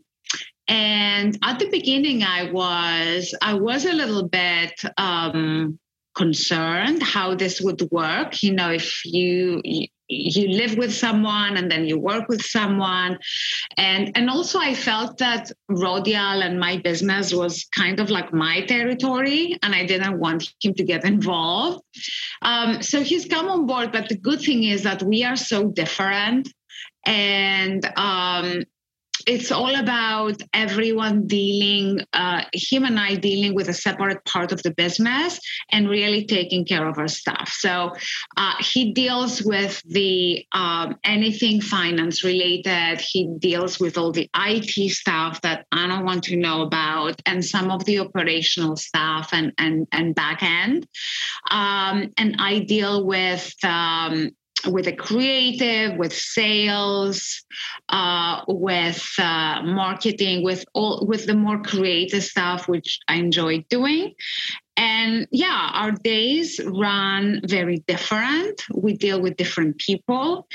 And 0.68 1.38
at 1.44 1.60
the 1.60 1.70
beginning 1.70 2.24
i 2.24 2.52
was 2.52 3.36
i 3.42 3.54
was 3.54 3.86
a 3.86 3.94
little 3.94 4.28
bit 4.28 4.74
um, 4.98 5.80
concerned 6.16 7.04
how 7.04 7.36
this 7.36 7.62
would 7.62 7.82
work. 7.92 8.42
You 8.42 8.54
know 8.54 8.72
if 8.72 9.06
you 9.06 9.62
you 10.08 10.50
live 10.50 10.78
with 10.78 10.94
someone 10.94 11.58
and 11.58 11.70
then 11.70 11.86
you 11.86 11.98
work 11.98 12.28
with 12.28 12.42
someone. 12.42 13.18
And 13.78 14.12
and 14.16 14.30
also 14.30 14.60
i 14.60 14.74
felt 14.74 15.18
that 15.18 15.52
rodial 15.70 16.44
and 16.44 16.60
my 16.60 16.78
business 16.78 17.34
was 17.34 17.66
kind 17.76 18.00
of 18.00 18.10
like 18.10 18.34
my 18.34 18.62
territory 18.62 19.58
and 19.64 19.74
i 19.74 19.86
didn't 19.86 20.20
want 20.20 20.54
him 20.62 20.74
to 20.76 20.84
get 20.84 21.06
involved. 21.06 21.84
Um, 22.42 22.82
so 22.82 23.02
he's 23.02 23.26
come 23.26 23.48
on 23.48 23.66
board 23.66 23.92
but 23.92 24.10
the 24.10 24.18
good 24.18 24.42
thing 24.42 24.64
is 24.64 24.84
that 24.84 25.04
we 25.04 25.24
are 25.24 25.36
so 25.36 25.70
different. 25.70 26.52
And 27.06 27.86
um, 27.98 28.64
it's 29.26 29.52
all 29.52 29.76
about 29.76 30.42
everyone 30.54 31.28
dealing, 31.28 32.06
uh, 32.14 32.44
him 32.54 32.84
and 32.84 33.00
I 33.00 33.16
dealing 33.16 33.56
with 33.56 33.70
a 33.70 33.74
separate 33.74 34.24
part 34.26 34.52
of 34.52 34.62
the 34.64 34.72
business 34.72 35.40
and 35.72 35.90
really 35.90 36.26
taking 36.26 36.66
care 36.66 36.88
of 36.88 36.98
our 36.98 37.08
stuff. 37.08 37.50
So 37.50 37.94
uh, 38.38 38.54
he 38.60 38.94
deals 38.94 39.42
with 39.42 39.82
the 39.86 40.46
um, 40.52 40.98
anything 41.04 41.62
finance 41.62 42.24
related. 42.24 43.02
He 43.02 43.28
deals 43.40 43.80
with 43.80 43.98
all 43.98 44.12
the 44.12 44.30
IT 44.36 44.92
stuff 44.92 45.42
that 45.42 45.66
I 45.72 45.88
don't 45.88 46.06
want 46.06 46.24
to 46.26 46.36
know 46.36 46.62
about, 46.62 47.22
and 47.26 47.44
some 47.44 47.72
of 47.72 47.86
the 47.86 48.00
operational 48.00 48.76
stuff 48.76 49.30
and 49.32 49.54
and 49.58 49.88
and 49.92 50.14
back 50.14 50.44
end. 50.44 50.88
Um, 51.50 52.12
and 52.18 52.36
I 52.40 52.60
deal 52.60 53.06
with 53.06 53.54
um, 53.64 54.32
with 54.68 54.88
a 54.88 54.96
creative, 54.96 55.98
with 55.98 56.14
sales, 56.14 57.44
uh, 57.90 58.42
with 58.48 59.08
uh, 59.20 59.62
marketing, 59.64 60.44
with 60.44 60.66
all 60.74 61.06
with 61.06 61.28
the 61.28 61.36
more 61.36 61.62
creative 61.62 62.24
stuff, 62.24 62.68
which 62.68 63.00
I 63.08 63.16
enjoy 63.16 63.66
doing. 63.70 64.14
And 64.78 65.28
yeah, 65.32 65.70
our 65.74 65.92
days 65.92 66.60
run 66.66 67.42
very 67.46 67.78
different. 67.88 68.62
We 68.74 68.94
deal 68.94 69.22
with 69.22 69.38
different 69.38 69.78
people. 69.78 70.48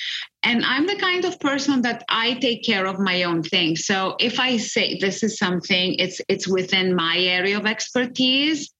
And 0.42 0.62
I'm 0.64 0.86
the 0.86 0.96
kind 0.96 1.24
of 1.24 1.40
person 1.40 1.82
that 1.82 2.04
I 2.08 2.34
take 2.34 2.62
care 2.62 2.86
of 2.86 2.98
my 2.98 3.22
own 3.22 3.42
thing. 3.42 3.76
So 3.76 4.16
if 4.20 4.38
I 4.38 4.58
say 4.58 4.98
this 4.98 5.22
is 5.22 5.38
something, 5.38 5.94
it's 5.94 6.20
it's 6.28 6.46
within 6.46 6.94
my 6.94 7.18
area 7.18 7.56
of 7.58 7.66
expertise, 7.66 8.70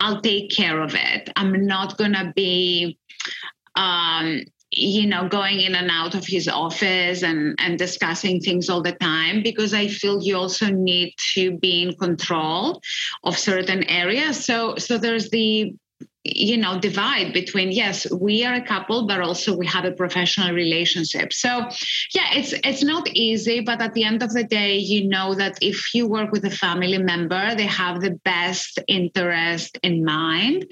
I'll 0.00 0.20
take 0.20 0.50
care 0.50 0.80
of 0.80 0.94
it. 0.94 1.30
I'm 1.36 1.66
not 1.66 1.96
gonna 1.96 2.32
be 2.34 2.98
um, 3.76 4.42
you 4.78 5.06
know 5.06 5.28
going 5.28 5.60
in 5.60 5.74
and 5.74 5.90
out 5.90 6.14
of 6.14 6.24
his 6.26 6.48
office 6.48 7.22
and 7.22 7.54
and 7.58 7.78
discussing 7.78 8.40
things 8.40 8.68
all 8.68 8.82
the 8.82 8.92
time 8.92 9.42
because 9.42 9.74
i 9.74 9.88
feel 9.88 10.22
you 10.22 10.36
also 10.36 10.66
need 10.66 11.12
to 11.34 11.56
be 11.58 11.82
in 11.82 11.94
control 11.96 12.80
of 13.24 13.38
certain 13.38 13.84
areas. 13.84 14.44
So 14.44 14.76
so 14.76 14.98
there's 14.98 15.30
the 15.30 15.74
you 16.24 16.56
know 16.58 16.78
divide 16.78 17.32
between 17.32 17.72
yes 17.72 18.06
we 18.12 18.44
are 18.44 18.54
a 18.54 18.66
couple 18.66 19.06
but 19.06 19.20
also 19.20 19.56
we 19.56 19.66
have 19.66 19.84
a 19.84 19.92
professional 19.92 20.52
relationship. 20.54 21.32
So 21.32 21.68
yeah 22.14 22.28
it's 22.38 22.52
it's 22.64 22.82
not 22.82 23.08
easy 23.08 23.60
but 23.60 23.80
at 23.80 23.94
the 23.94 24.04
end 24.04 24.22
of 24.22 24.32
the 24.32 24.44
day 24.44 24.76
you 24.76 25.08
know 25.08 25.34
that 25.34 25.58
if 25.62 25.94
you 25.94 26.06
work 26.06 26.30
with 26.32 26.44
a 26.44 26.50
family 26.50 26.98
member 26.98 27.54
they 27.54 27.66
have 27.66 28.00
the 28.00 28.18
best 28.24 28.78
interest 28.88 29.78
in 29.82 30.04
mind 30.04 30.66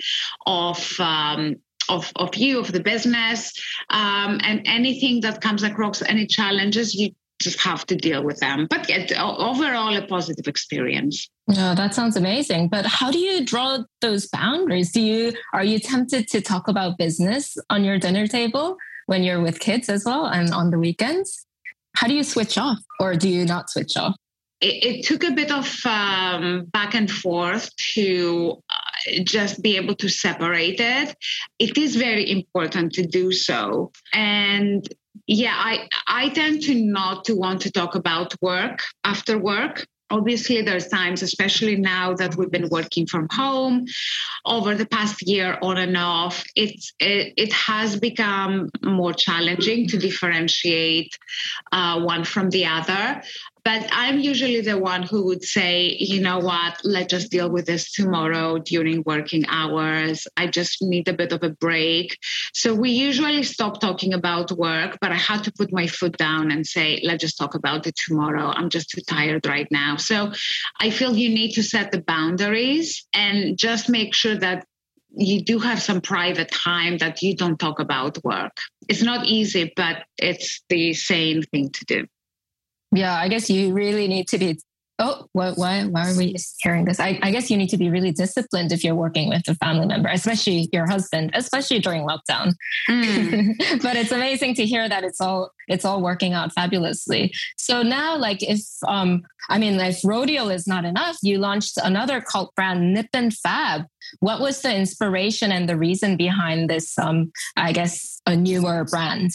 of 0.46 0.78
um, 1.00 1.56
of, 1.88 2.12
of 2.16 2.34
you, 2.34 2.58
of 2.58 2.72
the 2.72 2.80
business, 2.80 3.52
um, 3.90 4.40
and 4.42 4.62
anything 4.66 5.20
that 5.20 5.40
comes 5.40 5.62
across 5.62 6.02
any 6.02 6.26
challenges, 6.26 6.94
you 6.94 7.10
just 7.40 7.60
have 7.60 7.84
to 7.86 7.96
deal 7.96 8.22
with 8.22 8.38
them. 8.40 8.66
But 8.68 8.88
yeah, 8.88 9.06
overall, 9.22 9.94
a 9.96 10.06
positive 10.06 10.48
experience. 10.48 11.28
No, 11.48 11.74
that 11.74 11.94
sounds 11.94 12.16
amazing. 12.16 12.68
But 12.68 12.86
how 12.86 13.10
do 13.10 13.18
you 13.18 13.44
draw 13.44 13.78
those 14.00 14.26
boundaries? 14.26 14.90
Do 14.90 15.00
you 15.00 15.32
are 15.52 15.64
you 15.64 15.78
tempted 15.78 16.28
to 16.28 16.40
talk 16.40 16.68
about 16.68 16.98
business 16.98 17.56
on 17.70 17.84
your 17.84 17.98
dinner 17.98 18.26
table 18.26 18.76
when 19.06 19.22
you're 19.22 19.40
with 19.40 19.60
kids 19.60 19.88
as 19.88 20.04
well 20.04 20.26
and 20.26 20.52
on 20.52 20.70
the 20.70 20.78
weekends? 20.78 21.46
How 21.96 22.06
do 22.08 22.14
you 22.14 22.24
switch 22.24 22.58
off, 22.58 22.78
or 23.00 23.14
do 23.14 23.28
you 23.28 23.44
not 23.44 23.70
switch 23.70 23.96
off? 23.96 24.16
it, 24.60 24.84
it, 24.84 25.04
took 25.04 25.22
a 25.22 25.32
bit 25.32 25.50
of 25.50 25.84
um, 25.84 26.64
back 26.66 26.94
and 26.94 27.10
forth 27.10 27.74
to 27.94 28.62
just 29.24 29.62
be 29.62 29.76
able 29.76 29.94
to 29.96 30.08
separate 30.08 30.80
it. 30.80 31.16
It 31.58 31.76
is 31.78 31.96
very 31.96 32.30
important 32.30 32.92
to 32.94 33.06
do 33.06 33.32
so. 33.32 33.92
And 34.12 34.86
yeah, 35.26 35.54
I, 35.56 35.88
I 36.06 36.28
tend 36.30 36.62
to 36.62 36.74
not 36.74 37.24
to 37.26 37.34
want 37.34 37.62
to 37.62 37.70
talk 37.70 37.94
about 37.94 38.34
work 38.42 38.80
after 39.04 39.38
work 39.38 39.86
obviously 40.10 40.62
there's 40.62 40.88
times 40.88 41.22
especially 41.22 41.76
now 41.76 42.14
that 42.14 42.36
we've 42.36 42.50
been 42.50 42.68
working 42.68 43.06
from 43.06 43.26
home 43.30 43.84
over 44.44 44.74
the 44.74 44.86
past 44.86 45.22
year 45.22 45.58
on 45.62 45.76
and 45.78 45.96
off 45.96 46.44
it's 46.54 46.92
it, 47.00 47.34
it 47.36 47.52
has 47.52 47.98
become 47.98 48.68
more 48.84 49.12
challenging 49.12 49.88
to 49.88 49.98
differentiate 49.98 51.10
uh, 51.72 52.00
one 52.00 52.24
from 52.24 52.50
the 52.50 52.64
other 52.64 53.20
but 53.66 53.88
I'm 53.90 54.20
usually 54.20 54.60
the 54.60 54.78
one 54.78 55.02
who 55.02 55.24
would 55.24 55.42
say, 55.42 55.96
you 55.98 56.20
know 56.20 56.38
what, 56.38 56.80
let's 56.84 57.10
just 57.10 57.32
deal 57.32 57.50
with 57.50 57.66
this 57.66 57.90
tomorrow 57.90 58.58
during 58.58 59.02
working 59.04 59.44
hours. 59.48 60.28
I 60.36 60.46
just 60.46 60.80
need 60.82 61.08
a 61.08 61.12
bit 61.12 61.32
of 61.32 61.42
a 61.42 61.50
break. 61.50 62.16
So 62.54 62.72
we 62.72 62.90
usually 62.90 63.42
stop 63.42 63.80
talking 63.80 64.14
about 64.14 64.52
work, 64.52 64.98
but 65.00 65.10
I 65.10 65.16
had 65.16 65.42
to 65.42 65.52
put 65.52 65.72
my 65.72 65.88
foot 65.88 66.16
down 66.16 66.52
and 66.52 66.64
say, 66.64 67.00
let's 67.02 67.22
just 67.22 67.38
talk 67.38 67.56
about 67.56 67.88
it 67.88 67.96
tomorrow. 67.96 68.52
I'm 68.54 68.70
just 68.70 68.90
too 68.90 69.00
tired 69.00 69.44
right 69.46 69.66
now. 69.72 69.96
So 69.96 70.30
I 70.78 70.90
feel 70.90 71.16
you 71.16 71.30
need 71.30 71.54
to 71.54 71.64
set 71.64 71.90
the 71.90 72.02
boundaries 72.02 73.04
and 73.12 73.58
just 73.58 73.88
make 73.88 74.14
sure 74.14 74.36
that 74.36 74.64
you 75.10 75.42
do 75.42 75.58
have 75.58 75.82
some 75.82 76.00
private 76.00 76.52
time 76.52 76.98
that 76.98 77.20
you 77.20 77.34
don't 77.34 77.58
talk 77.58 77.80
about 77.80 78.22
work. 78.22 78.58
It's 78.88 79.02
not 79.02 79.26
easy, 79.26 79.72
but 79.74 80.04
it's 80.18 80.62
the 80.68 80.94
sane 80.94 81.42
thing 81.42 81.70
to 81.70 81.84
do 81.84 82.06
yeah, 82.92 83.14
I 83.14 83.28
guess 83.28 83.50
you 83.50 83.72
really 83.72 84.08
need 84.08 84.28
to 84.28 84.38
be 84.38 84.58
Oh, 84.98 85.26
what, 85.32 85.58
why, 85.58 85.84
why 85.84 86.10
are 86.10 86.16
we 86.16 86.36
hearing 86.62 86.86
this? 86.86 86.98
I, 86.98 87.18
I, 87.22 87.30
guess 87.30 87.50
you 87.50 87.58
need 87.58 87.68
to 87.68 87.76
be 87.76 87.90
really 87.90 88.12
disciplined 88.12 88.72
if 88.72 88.82
you're 88.82 88.94
working 88.94 89.28
with 89.28 89.42
a 89.46 89.54
family 89.56 89.84
member, 89.84 90.08
especially 90.08 90.70
your 90.72 90.86
husband, 90.86 91.32
especially 91.34 91.80
during 91.80 92.06
lockdown. 92.06 92.54
Mm. 92.88 93.58
but 93.82 93.96
it's 93.96 94.10
amazing 94.10 94.54
to 94.54 94.64
hear 94.64 94.88
that 94.88 95.04
it's 95.04 95.20
all 95.20 95.50
it's 95.68 95.84
all 95.84 96.00
working 96.00 96.32
out 96.32 96.50
fabulously. 96.54 97.34
So 97.58 97.82
now, 97.82 98.16
like, 98.16 98.42
if 98.42 98.60
um, 98.88 99.22
I 99.50 99.58
mean, 99.58 99.78
if 99.78 100.00
Rodial 100.00 100.54
is 100.54 100.66
not 100.66 100.86
enough, 100.86 101.18
you 101.22 101.36
launched 101.36 101.76
another 101.82 102.22
cult 102.22 102.54
brand, 102.54 102.94
Nip 102.94 103.08
and 103.12 103.34
Fab. 103.34 103.82
What 104.20 104.40
was 104.40 104.62
the 104.62 104.74
inspiration 104.74 105.52
and 105.52 105.68
the 105.68 105.76
reason 105.76 106.16
behind 106.16 106.70
this? 106.70 106.98
Um, 106.98 107.32
I 107.54 107.72
guess 107.72 108.22
a 108.24 108.34
newer 108.34 108.84
brand. 108.84 109.32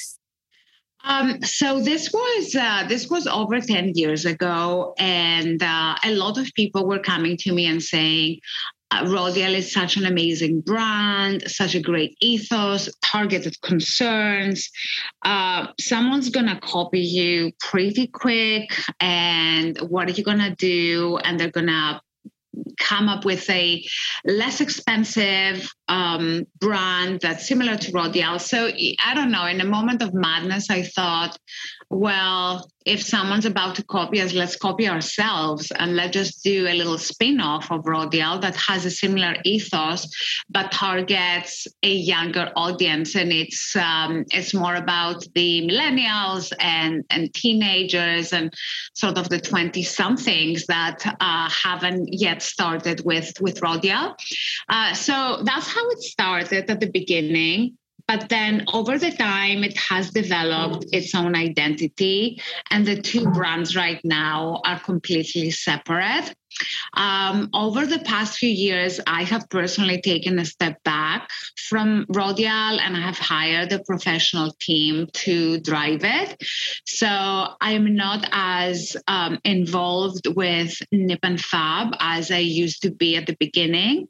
Um, 1.04 1.42
so 1.42 1.82
this 1.82 2.12
was 2.12 2.56
uh, 2.56 2.86
this 2.88 3.10
was 3.10 3.28
over 3.28 3.60
ten 3.60 3.92
years 3.96 4.26
ago, 4.26 4.94
and 4.98 5.62
uh, 5.62 5.96
a 6.04 6.16
lot 6.16 6.38
of 6.38 6.50
people 6.56 6.88
were 6.88 7.00
coming 7.00 7.38
to 7.38 7.52
me 7.54 7.66
and 7.66 7.82
saying, 7.82 8.40
uh, 8.92 9.04
Rodial 9.06 9.56
is 9.56 9.72
such 9.72 9.98
an 9.98 10.06
amazing 10.06 10.62
brand, 10.62 11.50
such 11.50 11.76
a 11.76 11.82
great 11.82 12.16
ethos, 12.22 12.90
targeted 13.04 13.60
concerns. 13.62 14.70
Uh, 15.24 15.68
someone's 15.80 16.30
gonna 16.30 16.60
copy 16.60 17.00
you 17.00 17.52
pretty 17.60 18.08
quick, 18.08 18.72
and 19.00 19.78
what 19.80 20.08
are 20.10 20.14
you 20.14 20.24
gonna 20.24 20.56
do? 20.56 21.18
And 21.24 21.40
they're 21.40 21.52
gonna 21.52 22.02
come 22.80 23.10
up 23.10 23.26
with 23.26 23.50
a 23.50 23.84
less 24.26 24.62
expensive 24.62 25.72
um, 25.88 26.46
brand 26.60 27.20
that's 27.22 27.48
similar 27.48 27.76
to 27.78 27.92
Rodial. 27.92 28.40
So 28.40 28.68
I 28.68 29.14
don't 29.14 29.32
know. 29.32 29.46
In 29.46 29.62
a 29.62 29.66
moment 29.66 30.02
of 30.02 30.14
madness, 30.14 30.70
I 30.70 30.84
thought, 30.84 31.38
well, 31.92 32.72
if 32.86 33.04
someone's 33.04 33.46
about 33.46 33.76
to 33.76 33.84
copy 33.84 34.22
us, 34.22 34.34
let's 34.34 34.56
copy 34.56 34.88
ourselves 34.88 35.72
and 35.72 35.96
let's 35.96 36.14
just 36.14 36.44
do 36.44 36.66
a 36.68 36.74
little 36.74 36.98
spin 36.98 37.42
off 37.42 37.70
of 37.70 37.84
Rodial 37.84 38.42
that 38.42 38.56
has 38.56 38.86
a 38.86 38.90
similar 38.90 39.36
ethos, 39.44 40.08
but 40.50 40.72
targets 40.72 41.68
a 41.84 41.94
younger 41.94 42.50
audience. 42.56 43.16
And 43.16 43.32
it's 43.32 43.76
um, 43.76 44.26
it's 44.32 44.54
more 44.54 44.76
about 44.76 45.26
the 45.36 45.68
millennials 45.68 46.54
and, 46.60 47.04
and 47.10 47.32
teenagers 47.34 48.32
and 48.32 48.54
sort 48.94 49.18
of 49.18 49.28
the 49.28 49.40
20 49.40 49.84
somethings 49.84 50.66
that 50.68 51.06
uh, 51.20 51.50
haven't 51.50 52.08
yet 52.14 52.42
started 52.42 53.04
with, 53.06 53.34
with 53.42 53.60
Rodial. 53.60 54.16
Uh, 54.70 54.94
so 54.94 55.44
that's 55.44 55.68
how 55.68 55.88
it 55.90 56.00
started 56.00 56.70
at 56.72 56.80
the 56.80 56.90
beginning 56.90 57.78
but 58.08 58.30
then 58.30 58.66
over 58.74 58.98
the 58.98 59.12
time 59.12 59.64
it 59.64 59.78
has 59.78 60.12
developed 60.12 60.86
its 60.92 61.14
own 61.16 61.36
identity 61.36 62.42
and 62.70 62.86
the 62.86 63.02
two 63.02 63.26
brands 63.32 63.76
right 63.76 64.02
now 64.04 64.62
are 64.66 64.80
completely 64.80 65.52
separate. 65.52 66.34
Um, 66.96 67.50
over 67.54 67.86
the 67.86 68.00
past 68.00 68.38
few 68.38 68.50
years 68.50 69.00
i 69.08 69.24
have 69.24 69.50
personally 69.50 70.02
taken 70.02 70.38
a 70.38 70.46
step 70.46 70.84
back 70.84 71.30
from 71.70 72.06
rodial 72.10 72.80
and 72.80 72.98
i 72.98 73.00
have 73.00 73.18
hired 73.18 73.72
a 73.72 73.80
professional 73.84 74.54
team 74.60 75.08
to 75.14 75.60
drive 75.62 76.02
it. 76.04 76.44
So 76.86 77.08
i'm 77.62 77.96
not 77.96 78.28
as 78.32 78.98
um, 79.08 79.40
involved 79.46 80.28
with 80.36 80.74
nip 80.92 81.20
and 81.24 81.40
fab 81.40 81.96
as 82.00 82.32
i 82.32 82.40
used 82.40 82.82
to 82.84 82.92
be 82.92 83.16
at 83.16 83.28
the 83.28 83.38
beginning 83.40 84.08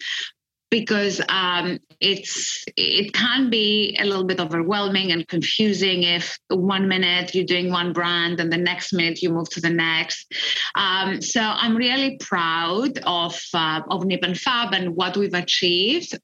because 0.71 1.21
um, 1.27 1.79
it's 1.99 2.63
it 2.77 3.13
can 3.13 3.49
be 3.49 3.95
a 3.99 4.05
little 4.05 4.23
bit 4.23 4.39
overwhelming 4.39 5.11
and 5.11 5.27
confusing 5.27 6.03
if 6.03 6.39
one 6.47 6.87
minute 6.87 7.35
you're 7.35 7.45
doing 7.45 7.69
one 7.69 7.91
brand 7.91 8.39
and 8.39 8.51
the 8.51 8.57
next 8.57 8.93
minute 8.93 9.21
you 9.21 9.29
move 9.29 9.49
to 9.49 9.61
the 9.61 9.69
next. 9.69 10.33
Um, 10.75 11.21
so 11.21 11.41
I'm 11.41 11.75
really 11.75 12.17
proud 12.17 12.97
of 13.05 13.39
uh, 13.53 13.81
of 13.89 14.05
Nip 14.05 14.23
and 14.23 14.39
Fab 14.39 14.73
and 14.73 14.95
what 14.95 15.17
we've 15.17 15.33
achieved. 15.33 16.17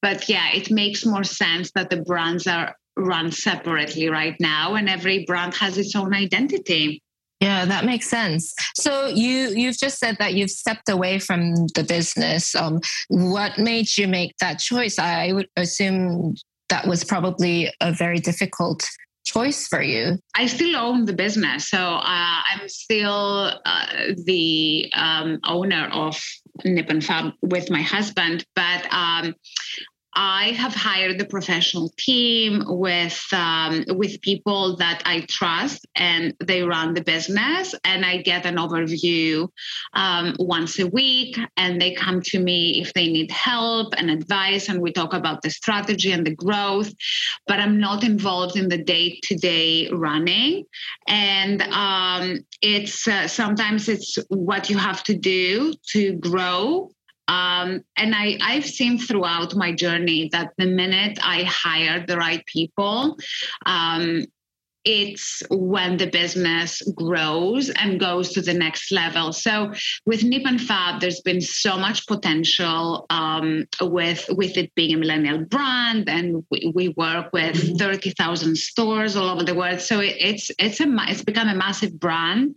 But 0.00 0.28
yeah, 0.28 0.52
it 0.54 0.70
makes 0.70 1.04
more 1.04 1.24
sense 1.24 1.70
that 1.72 1.90
the 1.90 2.02
brands 2.02 2.46
are 2.46 2.74
run 2.96 3.30
separately 3.30 4.08
right 4.08 4.36
now, 4.40 4.74
and 4.74 4.88
every 4.88 5.26
brand 5.26 5.54
has 5.54 5.76
its 5.76 5.94
own 5.94 6.14
identity. 6.14 7.02
Yeah, 7.40 7.66
that 7.66 7.84
makes 7.84 8.08
sense. 8.08 8.54
So 8.74 9.08
you 9.08 9.50
you've 9.54 9.76
just 9.76 9.98
said 9.98 10.16
that 10.18 10.34
you've 10.34 10.50
stepped 10.50 10.88
away 10.88 11.18
from 11.18 11.66
the 11.74 11.84
business. 11.86 12.54
Um, 12.54 12.80
what 13.08 13.58
made 13.58 13.96
you 13.98 14.08
make 14.08 14.34
that 14.40 14.58
choice? 14.58 14.98
I 14.98 15.32
would 15.32 15.48
assume 15.56 16.36
that 16.70 16.86
was 16.86 17.04
probably 17.04 17.70
a 17.80 17.92
very 17.92 18.18
difficult 18.18 18.88
choice 19.26 19.66
for 19.66 19.82
you. 19.82 20.18
I 20.34 20.46
still 20.46 20.76
own 20.76 21.04
the 21.04 21.12
business, 21.12 21.68
so 21.68 21.78
uh, 21.78 22.00
I'm 22.04 22.68
still 22.68 23.52
uh, 23.64 23.86
the 24.24 24.90
um, 24.94 25.40
owner 25.44 25.90
of 25.92 26.18
Nip 26.64 26.88
and 26.88 27.04
Fab 27.04 27.32
with 27.42 27.70
my 27.70 27.82
husband, 27.82 28.46
but 28.54 28.86
um, 28.92 29.34
I 30.18 30.52
have 30.52 30.74
hired 30.74 31.18
the 31.18 31.26
professional 31.26 31.92
team 31.98 32.64
with 32.66 33.22
um, 33.32 33.84
with 33.88 34.22
people 34.22 34.76
that 34.78 35.02
I 35.04 35.26
trust, 35.28 35.86
and 35.94 36.34
they 36.42 36.62
run 36.62 36.94
the 36.94 37.02
business. 37.02 37.74
And 37.84 38.02
I 38.02 38.22
get 38.22 38.46
an 38.46 38.56
overview 38.56 39.48
um, 39.92 40.34
once 40.38 40.78
a 40.78 40.86
week, 40.86 41.38
and 41.58 41.78
they 41.78 41.92
come 41.92 42.22
to 42.22 42.38
me 42.38 42.80
if 42.80 42.94
they 42.94 43.08
need 43.08 43.30
help 43.30 43.92
and 43.98 44.10
advice, 44.10 44.70
and 44.70 44.80
we 44.80 44.90
talk 44.90 45.12
about 45.12 45.42
the 45.42 45.50
strategy 45.50 46.12
and 46.12 46.26
the 46.26 46.34
growth. 46.34 46.90
But 47.46 47.60
I'm 47.60 47.78
not 47.78 48.02
involved 48.02 48.56
in 48.56 48.70
the 48.70 48.82
day 48.82 49.20
to 49.24 49.36
day 49.36 49.90
running, 49.92 50.64
and 51.06 51.60
um, 51.60 52.40
it's 52.62 53.06
uh, 53.06 53.28
sometimes 53.28 53.90
it's 53.90 54.16
what 54.28 54.70
you 54.70 54.78
have 54.78 55.04
to 55.04 55.14
do 55.14 55.74
to 55.90 56.14
grow 56.14 56.90
um, 57.28 57.84
and 57.96 58.14
I, 58.14 58.38
I've 58.40 58.66
seen 58.66 58.98
throughout 58.98 59.54
my 59.56 59.72
journey 59.72 60.28
that 60.32 60.52
the 60.58 60.66
minute 60.66 61.18
I 61.22 61.42
hire 61.42 62.04
the 62.06 62.16
right 62.16 62.44
people, 62.46 63.18
um, 63.64 64.26
it's 64.86 65.42
when 65.50 65.96
the 65.96 66.06
business 66.06 66.80
grows 66.94 67.70
and 67.70 67.98
goes 67.98 68.32
to 68.32 68.40
the 68.40 68.54
next 68.54 68.92
level. 68.92 69.32
So 69.32 69.72
with 70.06 70.22
Nip 70.22 70.46
and 70.46 70.60
Fab, 70.60 71.00
there's 71.00 71.20
been 71.20 71.40
so 71.40 71.76
much 71.76 72.06
potential 72.06 73.06
um, 73.10 73.66
with 73.80 74.24
with 74.30 74.56
it 74.56 74.74
being 74.74 74.94
a 74.94 74.96
millennial 74.96 75.44
brand, 75.44 76.08
and 76.08 76.44
we, 76.50 76.72
we 76.74 76.88
work 76.90 77.32
with 77.32 77.56
mm-hmm. 77.56 77.74
thirty 77.74 78.10
thousand 78.10 78.56
stores 78.56 79.16
all 79.16 79.28
over 79.28 79.42
the 79.42 79.54
world. 79.54 79.80
So 79.80 80.00
it, 80.00 80.16
it's 80.20 80.50
it's 80.58 80.80
a 80.80 80.86
it's 81.08 81.24
become 81.24 81.48
a 81.48 81.54
massive 81.54 81.98
brand, 81.98 82.56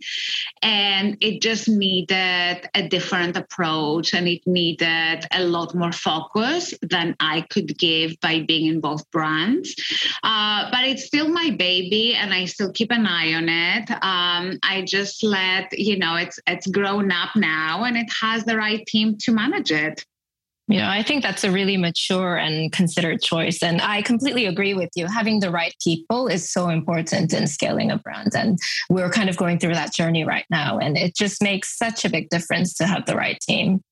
and 0.62 1.16
it 1.20 1.42
just 1.42 1.68
needed 1.68 2.68
a 2.74 2.88
different 2.88 3.36
approach, 3.36 4.14
and 4.14 4.28
it 4.28 4.46
needed 4.46 5.26
a 5.32 5.42
lot 5.42 5.74
more 5.74 5.92
focus 5.92 6.72
than 6.82 7.16
I 7.18 7.40
could 7.50 7.76
give 7.76 8.20
by 8.20 8.40
being 8.46 8.66
in 8.66 8.80
both 8.80 9.10
brands. 9.10 9.74
Uh, 10.22 10.70
but 10.70 10.84
it's 10.84 11.04
still 11.04 11.28
my 11.28 11.50
baby 11.50 12.14
and 12.20 12.32
I 12.32 12.44
still 12.44 12.70
keep 12.72 12.92
an 12.92 13.06
eye 13.06 13.34
on 13.34 13.48
it. 13.48 13.90
Um, 13.90 14.58
I 14.62 14.84
just 14.86 15.24
let 15.24 15.76
you 15.78 15.98
know 15.98 16.16
it's 16.16 16.38
it's 16.46 16.66
grown 16.66 17.10
up 17.10 17.30
now 17.34 17.84
and 17.84 17.96
it 17.96 18.08
has 18.20 18.44
the 18.44 18.56
right 18.56 18.86
team 18.86 19.16
to 19.22 19.32
manage 19.32 19.72
it. 19.72 20.04
You 20.70 20.78
know, 20.78 20.88
I 20.88 21.02
think 21.02 21.24
that's 21.24 21.42
a 21.42 21.50
really 21.50 21.76
mature 21.76 22.36
and 22.36 22.70
considered 22.70 23.20
choice. 23.20 23.60
And 23.60 23.82
I 23.82 24.02
completely 24.02 24.46
agree 24.46 24.72
with 24.72 24.90
you. 24.94 25.06
Having 25.06 25.40
the 25.40 25.50
right 25.50 25.74
people 25.82 26.28
is 26.28 26.48
so 26.48 26.68
important 26.68 27.32
in 27.32 27.48
scaling 27.48 27.90
a 27.90 27.98
brand. 27.98 28.36
And 28.36 28.56
we're 28.88 29.10
kind 29.10 29.28
of 29.28 29.36
going 29.36 29.58
through 29.58 29.74
that 29.74 29.92
journey 29.92 30.24
right 30.24 30.44
now. 30.48 30.78
And 30.78 30.96
it 30.96 31.16
just 31.16 31.42
makes 31.42 31.76
such 31.76 32.04
a 32.04 32.08
big 32.08 32.28
difference 32.28 32.72
to 32.74 32.86
have 32.86 33.04
the 33.06 33.16
right 33.16 33.36
team. 33.40 33.82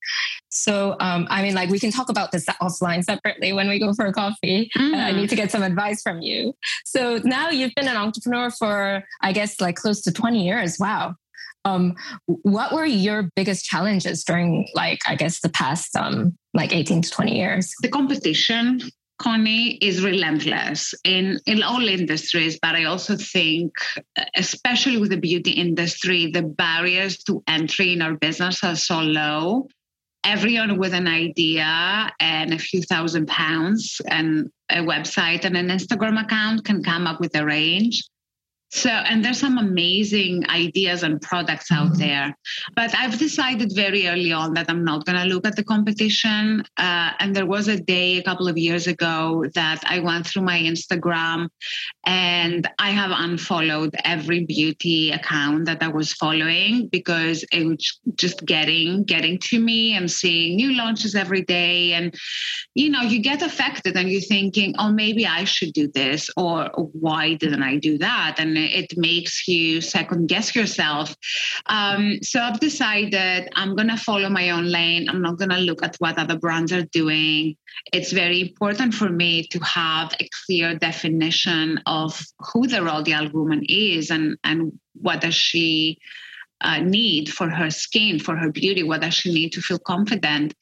So, 0.50 0.94
um, 1.00 1.26
I 1.30 1.42
mean, 1.42 1.56
like 1.56 1.68
we 1.68 1.80
can 1.80 1.90
talk 1.90 2.10
about 2.10 2.30
this 2.30 2.46
offline 2.62 3.02
separately 3.02 3.52
when 3.52 3.68
we 3.68 3.80
go 3.80 3.92
for 3.92 4.06
a 4.06 4.12
coffee. 4.12 4.70
Mm. 4.76 4.94
I 4.94 5.10
need 5.10 5.30
to 5.30 5.36
get 5.36 5.50
some 5.50 5.64
advice 5.64 6.00
from 6.00 6.22
you. 6.22 6.54
So 6.84 7.20
now 7.24 7.50
you've 7.50 7.74
been 7.74 7.88
an 7.88 7.96
entrepreneur 7.96 8.50
for, 8.52 9.02
I 9.20 9.32
guess, 9.32 9.60
like 9.60 9.74
close 9.74 10.00
to 10.02 10.12
20 10.12 10.46
years. 10.46 10.78
Wow. 10.78 11.16
Um, 11.64 11.94
what 12.26 12.72
were 12.72 12.86
your 12.86 13.30
biggest 13.36 13.64
challenges 13.64 14.24
during, 14.24 14.68
like, 14.74 15.00
I 15.06 15.14
guess, 15.14 15.40
the 15.40 15.48
past 15.48 15.94
um, 15.96 16.36
like 16.54 16.74
18 16.74 17.02
to 17.02 17.10
20 17.10 17.36
years? 17.36 17.72
The 17.82 17.88
competition, 17.88 18.80
Connie, 19.18 19.72
is 19.76 20.02
relentless 20.02 20.94
in, 21.04 21.38
in 21.46 21.62
all 21.62 21.86
industries, 21.86 22.58
but 22.60 22.74
I 22.74 22.84
also 22.84 23.16
think, 23.16 23.72
especially 24.36 24.96
with 24.96 25.10
the 25.10 25.18
beauty 25.18 25.52
industry, 25.52 26.30
the 26.30 26.42
barriers 26.42 27.18
to 27.24 27.42
entry 27.46 27.92
in 27.92 28.02
our 28.02 28.14
business 28.14 28.62
are 28.64 28.76
so 28.76 29.00
low. 29.00 29.68
Everyone 30.24 30.78
with 30.78 30.94
an 30.94 31.06
idea 31.06 32.12
and 32.18 32.52
a 32.52 32.58
few 32.58 32.82
thousand 32.82 33.28
pounds 33.28 34.00
and 34.08 34.50
a 34.70 34.78
website 34.78 35.44
and 35.44 35.56
an 35.56 35.68
Instagram 35.68 36.20
account 36.22 36.64
can 36.64 36.82
come 36.82 37.06
up 37.06 37.20
with 37.20 37.34
a 37.36 37.44
range 37.44 38.04
So, 38.70 38.90
and 38.90 39.24
there's 39.24 39.40
some 39.40 39.56
amazing 39.56 40.48
ideas 40.50 41.02
and 41.02 41.20
products 41.22 41.72
out 41.72 41.92
mm-hmm. 41.92 42.00
there. 42.00 42.36
But 42.76 42.94
I've 42.94 43.18
decided 43.18 43.72
very 43.74 44.06
early 44.08 44.32
on 44.32 44.54
that 44.54 44.68
I'm 44.68 44.84
not 44.84 45.06
going 45.06 45.18
to 45.18 45.24
look 45.24 45.46
at 45.46 45.56
the 45.56 45.64
competition. 45.64 46.62
Uh, 46.76 47.12
and 47.18 47.34
there 47.34 47.46
was 47.46 47.68
a 47.68 47.80
day 47.80 48.18
a 48.18 48.22
couple 48.22 48.46
of 48.46 48.58
years 48.58 48.86
ago 48.86 49.44
that 49.54 49.82
I 49.86 50.00
went 50.00 50.26
through 50.26 50.42
my 50.42 50.58
Instagram 50.58 51.48
and 52.04 52.68
I 52.78 52.90
have 52.90 53.10
unfollowed 53.10 53.94
every 54.04 54.44
beauty 54.44 55.12
account 55.12 55.64
that 55.64 55.82
I 55.82 55.88
was 55.88 56.12
following 56.12 56.88
because 56.88 57.44
it 57.50 57.64
was 57.66 58.00
just 58.16 58.44
getting 58.44 59.04
getting 59.04 59.38
to 59.44 59.60
me 59.60 59.94
and 59.94 60.10
seeing 60.10 60.56
new 60.56 60.74
launches 60.76 61.14
every 61.14 61.42
day. 61.42 61.94
And 61.94 62.14
you 62.74 62.90
know, 62.90 63.00
you 63.00 63.20
get 63.20 63.42
affected 63.42 63.96
and 63.96 64.10
you're 64.10 64.20
thinking, 64.20 64.74
oh, 64.78 64.92
maybe 64.92 65.26
I 65.26 65.44
should 65.44 65.72
do 65.72 65.88
this, 65.88 66.28
or 66.36 66.70
why 66.74 67.34
didn't 67.34 67.62
I 67.62 67.76
do 67.76 67.96
that? 67.98 68.36
And 68.38 68.57
it 68.58 68.96
makes 68.96 69.46
you 69.48 69.80
second 69.80 70.28
guess 70.28 70.54
yourself. 70.54 71.14
Um, 71.66 72.18
so 72.22 72.40
I've 72.40 72.60
decided 72.60 73.48
I'm 73.54 73.74
going 73.76 73.88
to 73.88 73.96
follow 73.96 74.28
my 74.28 74.50
own 74.50 74.66
lane. 74.70 75.08
I'm 75.08 75.22
not 75.22 75.38
going 75.38 75.50
to 75.50 75.58
look 75.58 75.82
at 75.82 75.96
what 75.98 76.18
other 76.18 76.38
brands 76.38 76.72
are 76.72 76.84
doing. 76.84 77.56
It's 77.92 78.12
very 78.12 78.40
important 78.40 78.94
for 78.94 79.08
me 79.08 79.46
to 79.48 79.58
have 79.60 80.14
a 80.20 80.28
clear 80.46 80.76
definition 80.76 81.80
of 81.86 82.20
who 82.52 82.66
the 82.66 82.78
Rodial 82.78 83.32
woman 83.32 83.64
is 83.68 84.10
and, 84.10 84.36
and 84.44 84.78
what 84.94 85.20
does 85.20 85.34
she 85.34 85.98
uh, 86.60 86.80
need 86.80 87.32
for 87.32 87.48
her 87.48 87.70
skin, 87.70 88.18
for 88.18 88.36
her 88.36 88.50
beauty, 88.50 88.82
what 88.82 89.00
does 89.00 89.14
she 89.14 89.32
need 89.32 89.50
to 89.52 89.60
feel 89.60 89.78
confident. 89.78 90.54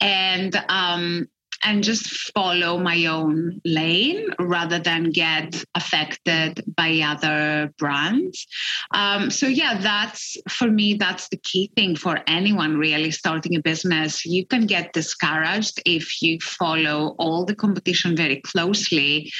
And 0.00 0.54
um, 0.68 1.28
and 1.64 1.82
just 1.82 2.32
follow 2.32 2.78
my 2.78 3.06
own 3.06 3.60
lane 3.64 4.28
rather 4.38 4.78
than 4.78 5.10
get 5.10 5.64
affected 5.74 6.62
by 6.76 7.00
other 7.04 7.72
brands. 7.78 8.46
Um, 8.92 9.30
so, 9.30 9.46
yeah, 9.46 9.80
that's 9.80 10.36
for 10.48 10.68
me, 10.68 10.94
that's 10.94 11.28
the 11.28 11.36
key 11.38 11.70
thing 11.74 11.96
for 11.96 12.20
anyone 12.26 12.76
really 12.76 13.10
starting 13.10 13.56
a 13.56 13.60
business. 13.60 14.24
You 14.24 14.46
can 14.46 14.66
get 14.66 14.92
discouraged 14.92 15.82
if 15.84 16.22
you 16.22 16.38
follow 16.40 17.16
all 17.18 17.44
the 17.44 17.56
competition 17.56 18.16
very 18.16 18.40
closely 18.42 19.32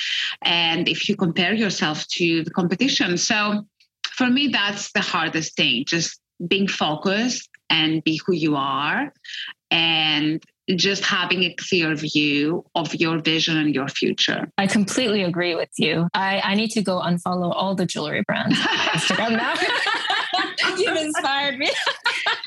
and 0.42 0.88
if 0.88 1.08
you 1.08 1.16
compare 1.16 1.54
yourself 1.54 2.06
to 2.08 2.42
the 2.42 2.50
competition. 2.50 3.16
So, 3.16 3.66
for 4.10 4.28
me, 4.28 4.48
that's 4.48 4.90
the 4.92 5.00
hardest 5.00 5.56
thing 5.56 5.84
just 5.86 6.20
being 6.46 6.68
focused 6.68 7.48
and 7.70 8.02
be 8.02 8.20
who 8.26 8.34
you 8.34 8.56
are 8.56 9.12
and 9.70 10.42
just 10.76 11.04
having 11.04 11.44
a 11.44 11.54
clear 11.54 11.94
view 11.94 12.64
of 12.74 12.94
your 12.94 13.18
vision 13.18 13.56
and 13.56 13.74
your 13.74 13.88
future. 13.88 14.50
I 14.58 14.66
completely 14.66 15.22
agree 15.22 15.54
with 15.54 15.70
you. 15.78 16.08
I, 16.14 16.40
I 16.40 16.54
need 16.54 16.70
to 16.72 16.82
go 16.82 17.00
unfollow 17.00 17.52
all 17.54 17.74
the 17.74 17.86
jewelry 17.86 18.22
brands 18.26 18.58
on 18.58 18.66
Instagram 18.66 19.36
now. 19.36 19.54
You've 20.76 20.96
inspired 20.96 21.58
me. 21.58 21.70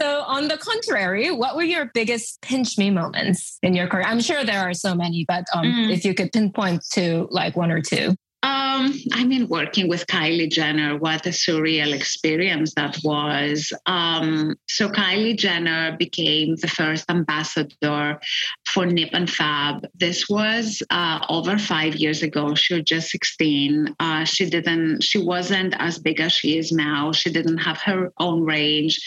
so, 0.00 0.22
on 0.22 0.48
the 0.48 0.58
contrary, 0.58 1.30
what 1.30 1.56
were 1.56 1.62
your 1.62 1.90
biggest 1.94 2.40
pinch 2.42 2.76
me 2.78 2.90
moments 2.90 3.58
in 3.62 3.74
your 3.74 3.86
career? 3.86 4.04
I'm 4.06 4.20
sure 4.20 4.44
there 4.44 4.60
are 4.60 4.74
so 4.74 4.94
many, 4.94 5.24
but 5.26 5.44
um, 5.54 5.64
mm. 5.64 5.92
if 5.92 6.04
you 6.04 6.14
could 6.14 6.32
pinpoint 6.32 6.82
to 6.92 7.28
like 7.30 7.56
one 7.56 7.70
or 7.70 7.80
two. 7.80 8.14
Um, 8.42 8.94
I 9.12 9.24
mean, 9.24 9.48
working 9.48 9.86
with 9.86 10.06
Kylie 10.06 10.50
Jenner, 10.50 10.96
what 10.96 11.26
a 11.26 11.30
surreal 11.30 11.92
experience 11.92 12.72
that 12.74 12.96
was. 13.04 13.70
Um, 13.84 14.56
so 14.66 14.88
Kylie 14.88 15.36
Jenner 15.36 15.94
became 15.98 16.56
the 16.56 16.68
first 16.68 17.10
ambassador 17.10 18.18
for 18.66 18.86
Nip 18.86 19.10
and 19.12 19.28
Fab. 19.28 19.86
This 19.94 20.26
was 20.30 20.82
uh, 20.88 21.20
over 21.28 21.58
five 21.58 21.96
years 21.96 22.22
ago. 22.22 22.54
She 22.54 22.74
was 22.74 22.84
just 22.84 23.10
16. 23.10 23.94
Uh, 24.00 24.24
she 24.24 24.48
didn't. 24.48 25.02
She 25.02 25.18
wasn't 25.18 25.74
as 25.78 25.98
big 25.98 26.18
as 26.20 26.32
she 26.32 26.56
is 26.56 26.72
now. 26.72 27.12
She 27.12 27.30
didn't 27.30 27.58
have 27.58 27.82
her 27.82 28.10
own 28.18 28.44
range, 28.44 28.98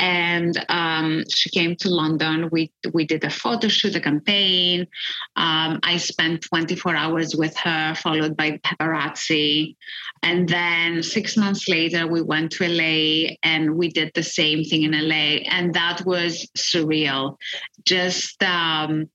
and 0.00 0.52
um, 0.68 1.22
she 1.32 1.48
came 1.50 1.76
to 1.76 1.90
London. 1.90 2.48
We 2.50 2.72
we 2.92 3.06
did 3.06 3.22
a 3.22 3.30
photo 3.30 3.68
shoot, 3.68 3.94
a 3.94 4.00
campaign. 4.00 4.88
Um, 5.36 5.78
I 5.84 5.98
spent 5.98 6.42
24 6.42 6.96
hours 6.96 7.36
with 7.36 7.56
her, 7.58 7.94
followed 7.94 8.36
by 8.36 8.60
paparazzi. 8.64 9.76
And 10.22 10.48
then 10.48 11.02
six 11.02 11.36
months 11.36 11.68
later, 11.68 12.06
we 12.06 12.22
went 12.22 12.52
to 12.52 12.68
LA 12.68 13.36
and 13.42 13.76
we 13.76 13.88
did 13.88 14.12
the 14.14 14.22
same 14.22 14.64
thing 14.64 14.82
in 14.84 14.92
LA. 14.92 15.44
And 15.50 15.74
that 15.74 16.04
was 16.06 16.48
surreal. 16.56 17.36
Just 17.84 18.42
um, 18.42 19.10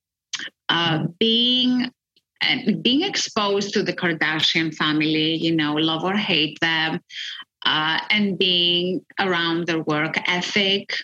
uh, 0.69 1.05
being 1.19 1.91
and 2.41 2.81
being 2.81 3.01
exposed 3.03 3.73
to 3.73 3.83
the 3.83 3.93
Kardashian 3.93 4.73
family, 4.73 5.35
you 5.35 5.53
know, 5.53 5.73
love 5.73 6.05
or 6.05 6.15
hate 6.15 6.57
them, 6.62 7.01
uh, 7.65 7.99
and 8.09 8.38
being 8.38 9.05
around 9.19 9.67
their 9.67 9.83
work 9.83 10.15
ethic, 10.25 10.95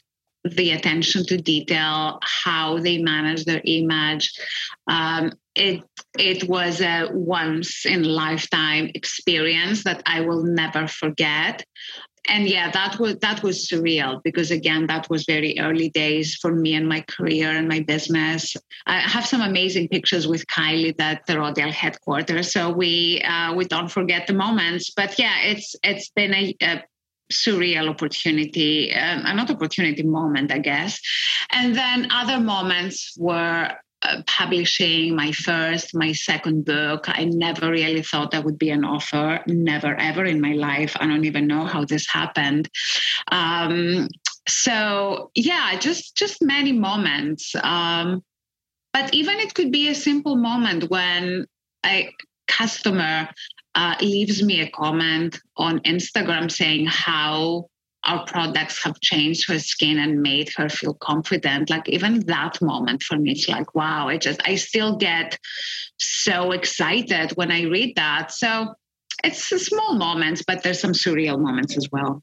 the 0.46 0.72
attention 0.72 1.26
to 1.26 1.38
detail, 1.38 2.20
how 2.22 2.80
they 2.80 3.00
manage 3.00 3.46
their 3.46 3.62
image. 3.66 4.32
Um, 4.88 5.34
it 5.56 5.84
it 6.18 6.48
was 6.48 6.82
a 6.82 7.10
once 7.12 7.86
in 7.86 8.04
lifetime 8.04 8.92
experience 8.94 9.84
that 9.84 10.04
I 10.06 10.22
will 10.22 10.44
never 10.44 10.88
forget. 10.88 11.66
And 12.28 12.50
yeah, 12.50 12.72
that 12.72 13.00
was 13.00 13.18
that 13.18 13.44
was 13.44 13.68
surreal 13.68 14.22
because 14.24 14.50
again, 14.52 14.88
that 14.88 15.10
was 15.10 15.26
very 15.26 15.60
early 15.60 15.90
days 15.90 16.36
for 16.36 16.54
me 16.54 16.74
and 16.74 16.88
my 16.90 17.02
career 17.02 17.50
and 17.50 17.68
my 17.68 17.82
business. 17.82 18.56
I 18.88 19.00
have 19.00 19.26
some 19.26 19.42
amazing 19.42 19.90
pictures 19.90 20.28
with 20.28 20.46
Kylie 20.48 21.00
at 21.00 21.26
the 21.28 21.34
Rodial 21.34 21.72
headquarters, 21.72 22.52
so 22.52 22.72
we 22.72 23.22
uh, 23.22 23.54
we 23.54 23.66
don't 23.66 23.90
forget 23.90 24.26
the 24.28 24.34
moments. 24.34 24.92
But 24.96 25.20
yeah, 25.20 25.42
it's 25.44 25.76
it's 25.84 26.10
been 26.10 26.34
a, 26.34 26.56
a 26.62 26.84
surreal 27.32 27.90
opportunity, 27.90 28.92
an 28.92 29.40
opportunity 29.40 30.04
moment, 30.04 30.52
I 30.52 30.60
guess. 30.60 31.00
And 31.52 31.76
then 31.76 32.08
other 32.12 32.40
moments 32.40 33.16
were 33.18 33.72
uh, 34.02 34.22
publishing 34.28 35.16
my 35.16 35.32
first, 35.32 35.96
my 35.96 36.12
second 36.12 36.66
book. 36.66 37.06
I 37.08 37.26
never 37.26 37.72
really 37.72 38.04
thought 38.04 38.32
that 38.32 38.44
would 38.44 38.60
be 38.60 38.70
an 38.70 38.86
offer, 38.86 39.42
never 39.48 39.96
ever 39.96 40.26
in 40.26 40.40
my 40.42 40.54
life. 40.54 40.96
I 41.00 41.08
don't 41.08 41.26
even 41.26 41.48
know 41.48 41.66
how 41.66 41.86
this 41.86 42.08
happened. 42.08 42.70
Um, 43.32 44.08
so 44.48 45.32
yeah, 45.34 45.78
just 45.80 46.16
just 46.16 46.42
many 46.42 46.72
moments. 46.72 47.56
Um, 47.64 48.24
but 48.94 49.14
even 49.14 49.40
it 49.40 49.56
could 49.56 49.72
be 49.72 49.90
a 49.90 49.96
simple 49.96 50.36
moment 50.36 50.90
when 50.90 51.48
a 51.86 52.14
customer 52.48 53.30
uh, 53.76 53.96
leaves 54.02 54.42
me 54.42 54.62
a 54.62 54.70
comment 54.70 55.40
on 55.58 55.80
Instagram 55.80 56.50
saying 56.52 56.88
how 56.88 57.68
our 58.06 58.26
products 58.26 58.84
have 58.84 59.00
changed 59.02 59.50
her 59.50 59.60
skin 59.60 59.98
and 60.00 60.22
made 60.22 60.50
her 60.56 60.70
feel 60.70 60.94
confident 60.94 61.70
like 61.70 61.90
even 61.90 62.20
that 62.28 62.62
moment 62.62 63.02
for 63.02 63.18
me 63.18 63.32
it's 63.32 63.50
like 63.50 63.74
wow 63.74 64.08
i 64.08 64.16
just 64.18 64.40
i 64.46 64.56
still 64.56 64.96
get 64.96 65.38
so 65.98 66.52
excited 66.52 67.32
when 67.32 67.52
i 67.52 67.64
read 67.64 67.96
that 67.96 68.32
so 68.32 68.74
it's 69.24 69.48
small 69.66 69.96
moments 69.96 70.44
but 70.46 70.62
there's 70.62 70.80
some 70.80 70.94
surreal 70.94 71.40
moments 71.40 71.76
as 71.78 71.90
well 71.92 72.22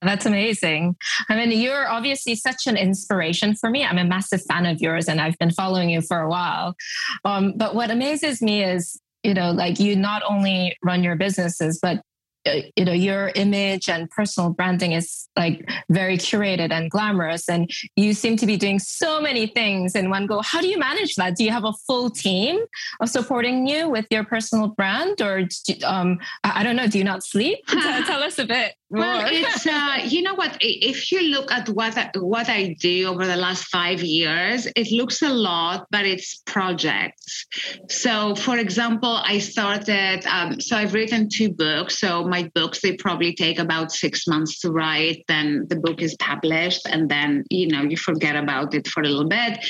that's 0.00 0.26
amazing. 0.26 0.94
I 1.28 1.34
mean, 1.34 1.50
you're 1.60 1.88
obviously 1.88 2.36
such 2.36 2.68
an 2.68 2.76
inspiration 2.76 3.56
for 3.56 3.68
me. 3.68 3.84
I'm 3.84 3.98
a 3.98 4.04
massive 4.04 4.42
fan 4.48 4.64
of 4.64 4.80
yours 4.80 5.08
and 5.08 5.20
I've 5.20 5.36
been 5.38 5.50
following 5.50 5.90
you 5.90 6.02
for 6.02 6.20
a 6.20 6.28
while. 6.28 6.76
Um, 7.24 7.54
but 7.56 7.74
what 7.74 7.90
amazes 7.90 8.40
me 8.40 8.62
is, 8.62 9.00
you 9.22 9.34
know, 9.34 9.50
like 9.50 9.80
you 9.80 9.96
not 9.96 10.22
only 10.28 10.76
run 10.82 11.02
your 11.02 11.16
businesses, 11.16 11.78
but 11.82 12.02
uh, 12.46 12.60
you 12.76 12.84
know 12.84 12.92
your 12.92 13.32
image 13.34 13.88
and 13.88 14.08
personal 14.10 14.50
branding 14.50 14.92
is 14.92 15.28
like 15.36 15.68
very 15.90 16.16
curated 16.16 16.70
and 16.70 16.90
glamorous 16.90 17.48
and 17.48 17.68
you 17.96 18.14
seem 18.14 18.36
to 18.36 18.46
be 18.46 18.56
doing 18.56 18.78
so 18.78 19.20
many 19.20 19.46
things 19.46 19.96
in 19.96 20.08
one 20.08 20.26
go. 20.26 20.40
How 20.40 20.60
do 20.60 20.68
you 20.68 20.78
manage 20.78 21.16
that? 21.16 21.36
Do 21.36 21.44
you 21.44 21.50
have 21.50 21.64
a 21.64 21.72
full 21.86 22.10
team 22.10 22.60
of 23.00 23.08
supporting 23.08 23.66
you 23.66 23.88
with 23.88 24.06
your 24.10 24.24
personal 24.24 24.68
brand 24.68 25.20
or 25.20 25.48
um, 25.84 26.18
i 26.44 26.62
don't 26.62 26.76
know 26.76 26.86
do 26.86 26.98
you 26.98 27.04
not 27.04 27.24
sleep? 27.24 27.58
Tell, 27.66 28.02
tell 28.04 28.22
us 28.22 28.38
a 28.38 28.44
bit 28.44 28.74
well, 28.90 29.26
it's 29.30 29.66
uh, 29.66 29.98
you 30.04 30.22
know 30.22 30.34
what? 30.34 30.56
If 30.60 31.12
you 31.12 31.22
look 31.22 31.52
at 31.52 31.68
what 31.68 31.96
I, 31.98 32.10
what 32.14 32.48
I 32.48 32.76
do 32.80 33.08
over 33.08 33.26
the 33.26 33.36
last 33.36 33.64
five 33.64 34.02
years, 34.02 34.66
it 34.76 34.90
looks 34.92 35.22
a 35.22 35.28
lot, 35.28 35.86
but 35.90 36.06
it's 36.06 36.42
projects. 36.46 37.46
So, 37.88 38.34
for 38.34 38.56
example, 38.56 39.20
I 39.22 39.38
started. 39.38 40.24
Um, 40.26 40.60
so 40.60 40.76
I've 40.76 40.94
written 40.94 41.28
two 41.28 41.50
books. 41.52 41.98
So 41.98 42.24
my 42.24 42.50
books 42.54 42.80
they 42.80 42.96
probably 42.96 43.34
take 43.34 43.58
about 43.58 43.92
six 43.92 44.26
months 44.26 44.60
to 44.60 44.70
write. 44.70 45.24
Then 45.28 45.66
the 45.68 45.76
book 45.76 46.00
is 46.00 46.16
published, 46.16 46.86
and 46.86 47.10
then 47.10 47.44
you 47.50 47.68
know 47.68 47.82
you 47.82 47.96
forget 47.96 48.36
about 48.36 48.74
it 48.74 48.88
for 48.88 49.02
a 49.02 49.08
little 49.08 49.28
bit. 49.28 49.64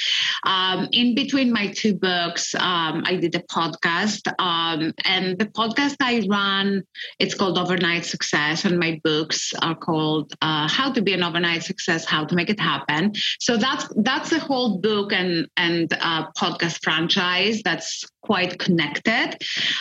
Um, 0.45 0.89
in 0.93 1.15
between 1.15 1.53
my 1.53 1.69
two 1.69 1.95
books, 1.95 2.55
um, 2.55 3.03
I 3.05 3.17
did 3.17 3.35
a 3.35 3.43
podcast, 3.43 4.29
um, 4.39 4.93
and 5.05 5.39
the 5.39 5.47
podcast 5.47 5.97
I 6.01 6.27
run 6.29 6.85
it's 7.19 7.35
called 7.35 7.59
Overnight 7.59 8.05
Success, 8.05 8.65
and 8.65 8.79
my 8.79 9.01
books 9.09 9.41
are 9.67 9.79
called 9.89 10.27
uh, 10.43 10.69
"How 10.69 10.89
to 10.93 11.01
Be 11.07 11.13
an 11.19 11.23
Overnight 11.29 11.63
Success," 11.63 12.05
"How 12.05 12.23
to 12.29 12.35
Make 12.39 12.51
It 12.55 12.61
Happen." 12.61 13.03
So 13.47 13.53
that's 13.65 13.85
that's 14.09 14.31
the 14.35 14.41
whole 14.49 14.71
book 14.89 15.13
and 15.21 15.47
and 15.57 15.87
uh, 16.09 16.23
podcast 16.43 16.77
franchise 16.87 17.57
that's 17.69 18.05
quite 18.23 18.59
connected. 18.59 19.29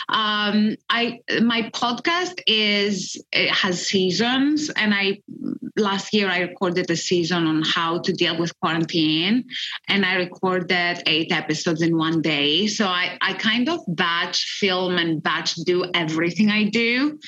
Um, 0.08 0.56
I 0.88 1.02
my 1.54 1.60
podcast 1.82 2.36
is 2.46 3.22
it 3.32 3.50
has 3.62 3.86
seasons, 3.86 4.70
and 4.80 4.94
I 4.94 5.04
last 5.76 6.14
year 6.14 6.28
I 6.28 6.40
recorded 6.40 6.90
a 6.90 6.96
season 6.96 7.46
on 7.46 7.62
how 7.76 7.98
to 8.06 8.12
deal 8.12 8.36
with 8.38 8.58
quarantine, 8.60 9.44
and 9.88 10.00
I 10.04 10.14
recorded 10.26 11.02
eight 11.06 11.30
episodes 11.42 11.82
in 11.82 11.96
one 11.96 12.22
day. 12.22 12.66
So 12.66 12.84
I 12.86 13.18
I 13.20 13.34
kind 13.34 13.68
of 13.68 13.80
batch 13.88 14.38
film 14.60 14.96
and 15.02 15.22
batch 15.22 15.50
do 15.72 15.78
everything 15.94 16.48
I 16.50 16.64
do. 16.64 17.18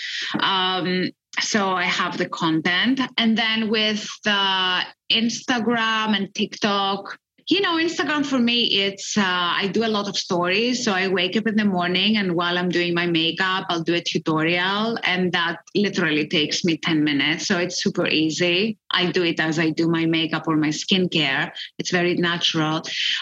Um, 0.52 1.10
so 1.40 1.70
I 1.70 1.84
have 1.84 2.18
the 2.18 2.28
content, 2.28 3.00
and 3.16 3.36
then 3.36 3.70
with 3.70 4.06
the 4.24 4.82
Instagram 5.10 6.16
and 6.16 6.34
TikTok 6.34 7.18
you 7.50 7.60
know 7.60 7.74
instagram 7.76 8.24
for 8.24 8.38
me 8.38 8.58
it's 8.86 9.18
uh, 9.18 9.50
i 9.62 9.66
do 9.72 9.84
a 9.84 9.92
lot 9.96 10.08
of 10.08 10.16
stories. 10.16 10.84
So 10.84 10.92
i 10.92 11.08
wake 11.08 11.36
up 11.36 11.48
in 11.48 11.56
the 11.56 11.64
morning 11.64 12.16
and 12.16 12.36
while 12.36 12.56
i'm 12.56 12.68
doing 12.68 12.94
my 12.94 13.06
makeup 13.06 13.66
i'll 13.68 13.82
do 13.82 13.94
a 13.94 14.00
tutorial 14.00 14.96
and 15.02 15.32
that 15.32 15.56
literally 15.74 16.28
takes 16.28 16.64
me 16.64 16.76
10 16.76 17.02
minutes. 17.02 17.48
So 17.48 17.58
it's 17.58 17.82
super 17.82 18.06
easy. 18.06 18.78
I 18.90 19.10
do 19.10 19.24
it 19.24 19.40
as 19.40 19.58
i 19.58 19.70
do 19.70 19.88
my 19.88 20.06
makeup 20.06 20.44
or 20.46 20.56
my 20.56 20.68
skincare. 20.68 21.50
It's 21.78 21.90
very 21.90 22.14
natural. 22.14 22.76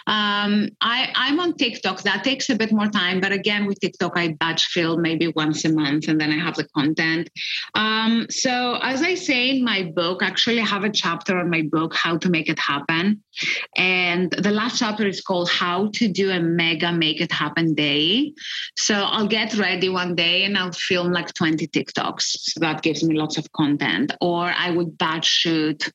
Um, 0.06 0.68
I, 0.82 1.10
i'm 1.14 1.40
on 1.40 1.54
tiktok. 1.54 2.02
That 2.02 2.22
takes 2.22 2.50
a 2.50 2.56
bit 2.56 2.70
more 2.70 2.88
time 2.88 3.20
but 3.20 3.32
again 3.32 3.66
with 3.66 3.80
tiktok 3.80 4.12
i 4.16 4.28
batch 4.40 4.66
fill 4.66 4.98
maybe 4.98 5.28
once 5.28 5.64
a 5.64 5.72
month 5.72 6.08
and 6.08 6.20
then 6.20 6.32
i 6.32 6.38
have 6.38 6.56
the 6.56 6.68
content. 6.76 7.30
Um, 7.74 8.26
so 8.28 8.78
as 8.82 9.00
i 9.00 9.14
say 9.14 9.50
in 9.50 9.64
my 9.64 9.84
book 9.84 10.22
actually 10.22 10.60
I 10.60 10.66
have 10.66 10.84
a 10.84 10.90
chapter 10.90 11.38
on 11.38 11.48
my 11.48 11.62
book 11.62 11.94
how 11.94 12.18
to 12.18 12.28
make 12.28 12.50
it 12.50 12.58
happen. 12.58 13.22
And 13.76 14.17
and 14.18 14.32
the 14.32 14.50
last 14.50 14.80
chapter 14.80 15.06
is 15.06 15.20
called 15.20 15.48
How 15.48 15.90
to 15.94 16.08
Do 16.08 16.30
a 16.30 16.40
Mega 16.40 16.90
Make 16.90 17.20
It 17.20 17.30
Happen 17.30 17.74
Day. 17.74 18.32
So 18.76 18.94
I'll 18.94 19.28
get 19.28 19.56
ready 19.56 19.88
one 19.88 20.16
day 20.16 20.42
and 20.42 20.58
I'll 20.58 20.72
film 20.72 21.12
like 21.12 21.32
20 21.34 21.68
TikToks. 21.68 22.22
So 22.22 22.60
that 22.60 22.82
gives 22.82 23.04
me 23.04 23.16
lots 23.16 23.38
of 23.38 23.52
content. 23.52 24.12
Or 24.20 24.52
I 24.56 24.72
would 24.72 24.98
batch 24.98 25.26
shoot 25.26 25.88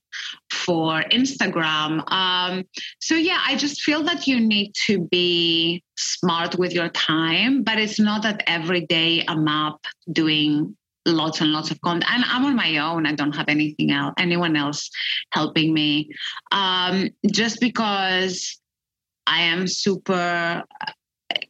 for 0.49 1.01
Instagram. 1.11 2.09
Um, 2.09 2.63
so 3.01 3.15
yeah, 3.15 3.41
I 3.45 3.57
just 3.57 3.81
feel 3.81 4.03
that 4.03 4.25
you 4.25 4.39
need 4.39 4.73
to 4.85 5.01
be 5.11 5.83
smart 5.97 6.57
with 6.57 6.71
your 6.71 6.89
time, 6.89 7.63
but 7.63 7.77
it's 7.77 7.99
not 7.99 8.23
that 8.23 8.41
every 8.47 8.85
day 8.85 9.25
I'm 9.27 9.47
up 9.49 9.85
doing 10.09 10.77
lots 11.05 11.41
and 11.41 11.51
lots 11.51 11.71
of 11.71 11.79
content 11.81 12.11
and 12.13 12.23
i'm 12.27 12.45
on 12.45 12.55
my 12.55 12.77
own 12.77 13.05
i 13.05 13.13
don't 13.13 13.35
have 13.35 13.49
anything 13.49 13.91
else 13.91 14.13
anyone 14.17 14.55
else 14.55 14.89
helping 15.31 15.73
me 15.73 16.09
um, 16.51 17.09
just 17.31 17.59
because 17.59 18.59
i 19.27 19.41
am 19.41 19.67
super 19.67 20.63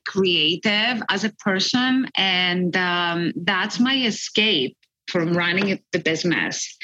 creative 0.08 1.04
as 1.10 1.24
a 1.24 1.34
person 1.40 2.08
and 2.16 2.76
um, 2.78 3.32
that's 3.36 3.80
my 3.80 3.96
escape 3.96 4.78
from 5.08 5.34
running 5.34 5.80
the 5.92 6.00
business. 6.00 6.78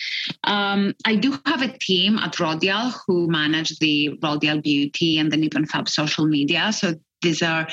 Um, 0.43 0.93
I 1.05 1.15
do 1.15 1.39
have 1.45 1.61
a 1.61 1.77
team 1.77 2.17
at 2.19 2.33
Rodial 2.33 2.93
who 3.07 3.27
manage 3.27 3.79
the 3.79 4.17
Rodial 4.21 4.61
Beauty 4.61 5.17
and 5.17 5.31
the 5.31 5.37
Nip 5.37 5.55
and 5.55 5.69
Fab 5.69 5.87
social 5.87 6.25
media. 6.25 6.71
So 6.73 6.95
these 7.21 7.41
are 7.41 7.67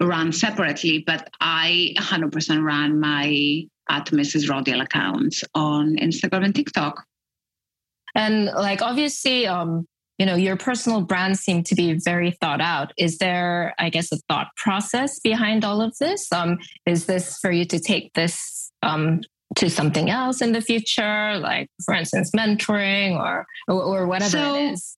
run 0.00 0.32
separately, 0.32 1.04
but 1.06 1.28
I 1.40 1.94
100% 1.98 2.62
run 2.62 3.00
my 3.00 3.66
at 3.88 4.06
Mrs. 4.06 4.48
Rodial 4.48 4.82
accounts 4.82 5.44
on 5.54 5.96
Instagram 5.96 6.44
and 6.44 6.54
TikTok. 6.54 7.04
And 8.14 8.46
like 8.46 8.82
obviously, 8.82 9.46
um, 9.46 9.86
you 10.18 10.26
know, 10.26 10.34
your 10.34 10.56
personal 10.56 11.02
brand 11.02 11.38
seem 11.38 11.62
to 11.62 11.74
be 11.74 11.94
very 12.04 12.32
thought 12.32 12.60
out. 12.60 12.92
Is 12.98 13.18
there, 13.18 13.74
I 13.78 13.88
guess, 13.88 14.10
a 14.10 14.16
thought 14.28 14.48
process 14.56 15.20
behind 15.20 15.64
all 15.64 15.80
of 15.80 15.96
this? 15.98 16.30
Um, 16.32 16.58
is 16.86 17.06
this 17.06 17.38
for 17.38 17.52
you 17.52 17.64
to 17.66 17.78
take 17.78 18.12
this 18.14 18.72
um, 18.82 19.20
to 19.56 19.70
something 19.70 20.10
else 20.10 20.42
in 20.42 20.52
the 20.52 20.60
future, 20.60 21.38
like 21.38 21.68
for 21.84 21.94
instance, 21.94 22.32
mentoring 22.36 23.16
or 23.16 23.46
or, 23.68 23.82
or 23.82 24.06
whatever 24.06 24.30
so, 24.30 24.54
it 24.56 24.72
is? 24.72 24.96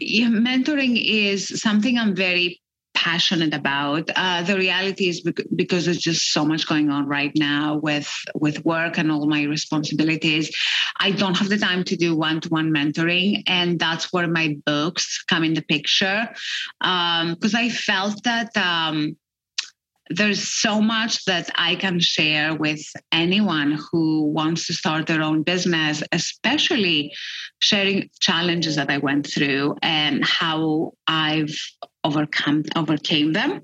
Yeah, 0.00 0.26
mentoring 0.26 1.00
is 1.02 1.60
something 1.60 1.96
I'm 1.96 2.16
very 2.16 2.60
passionate 2.98 3.54
about. 3.54 4.10
Uh, 4.16 4.42
the 4.42 4.56
reality 4.56 5.08
is 5.08 5.20
because 5.54 5.84
there's 5.84 6.00
just 6.10 6.32
so 6.32 6.44
much 6.44 6.66
going 6.66 6.90
on 6.90 7.06
right 7.06 7.30
now 7.36 7.76
with 7.76 8.10
with 8.34 8.64
work 8.64 8.98
and 8.98 9.12
all 9.12 9.26
my 9.26 9.44
responsibilities. 9.44 10.50
I 10.98 11.12
don't 11.12 11.36
have 11.36 11.48
the 11.48 11.58
time 11.58 11.84
to 11.84 11.96
do 11.96 12.16
one 12.16 12.40
to 12.40 12.48
one 12.48 12.70
mentoring, 12.72 13.44
and 13.46 13.78
that's 13.78 14.12
where 14.12 14.26
my 14.26 14.56
books 14.66 15.22
come 15.30 15.44
in 15.44 15.54
the 15.54 15.62
picture. 15.62 16.28
Because 16.80 17.54
um, 17.54 17.64
I 17.64 17.68
felt 17.70 18.24
that. 18.24 18.56
Um, 18.56 19.16
there's 20.10 20.48
so 20.48 20.80
much 20.80 21.26
that 21.26 21.50
I 21.54 21.74
can 21.74 22.00
share 22.00 22.54
with 22.54 22.80
anyone 23.12 23.78
who 23.92 24.22
wants 24.22 24.66
to 24.66 24.72
start 24.72 25.06
their 25.06 25.20
own 25.20 25.42
business, 25.42 26.02
especially 26.12 27.12
sharing 27.58 28.08
challenges 28.18 28.76
that 28.76 28.90
I 28.90 28.96
went 28.96 29.26
through 29.26 29.76
and 29.82 30.24
how 30.24 30.92
I've 31.06 31.54
overcome 32.04 32.62
overcame 32.76 33.32
them. 33.32 33.60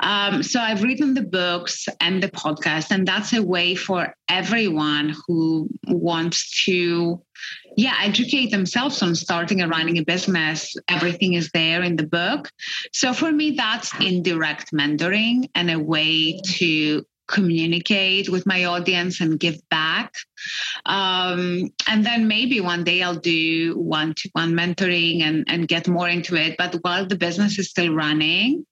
Um, 0.00 0.42
so 0.42 0.60
I've 0.60 0.82
written 0.82 1.14
the 1.14 1.22
books 1.22 1.86
and 2.00 2.22
the 2.22 2.30
podcast, 2.30 2.90
and 2.90 3.06
that's 3.06 3.32
a 3.32 3.42
way 3.42 3.74
for 3.74 4.14
everyone 4.28 5.14
who 5.26 5.68
wants 5.88 6.64
to, 6.64 7.22
yeah, 7.76 7.94
educate 8.02 8.50
themselves 8.50 9.02
on 9.02 9.14
starting 9.14 9.60
and 9.60 9.70
running 9.70 9.98
a 9.98 10.04
business. 10.04 10.74
Everything 10.88 11.34
is 11.34 11.50
there 11.52 11.82
in 11.82 11.96
the 11.96 12.06
book. 12.06 12.50
So 12.92 13.12
for 13.12 13.30
me, 13.30 13.52
that's 13.52 13.92
indirect 14.00 14.72
mentoring 14.72 15.50
and 15.54 15.70
a 15.70 15.78
way 15.78 16.40
to 16.56 17.04
communicate 17.26 18.28
with 18.28 18.46
my 18.46 18.64
audience 18.64 19.20
and 19.20 19.40
give 19.40 19.56
back. 19.70 20.14
Um, 20.86 21.70
and 21.88 22.04
then 22.04 22.28
maybe 22.28 22.60
one 22.60 22.84
day 22.84 23.02
I'll 23.02 23.14
do 23.14 23.78
one 23.78 24.14
to 24.14 24.28
one 24.32 24.52
mentoring 24.52 25.22
and, 25.22 25.44
and 25.48 25.68
get 25.68 25.88
more 25.88 26.08
into 26.08 26.36
it. 26.36 26.56
But 26.58 26.76
while 26.82 27.06
the 27.06 27.16
business 27.16 27.58
is 27.58 27.70
still 27.70 27.94
running, 27.94 28.66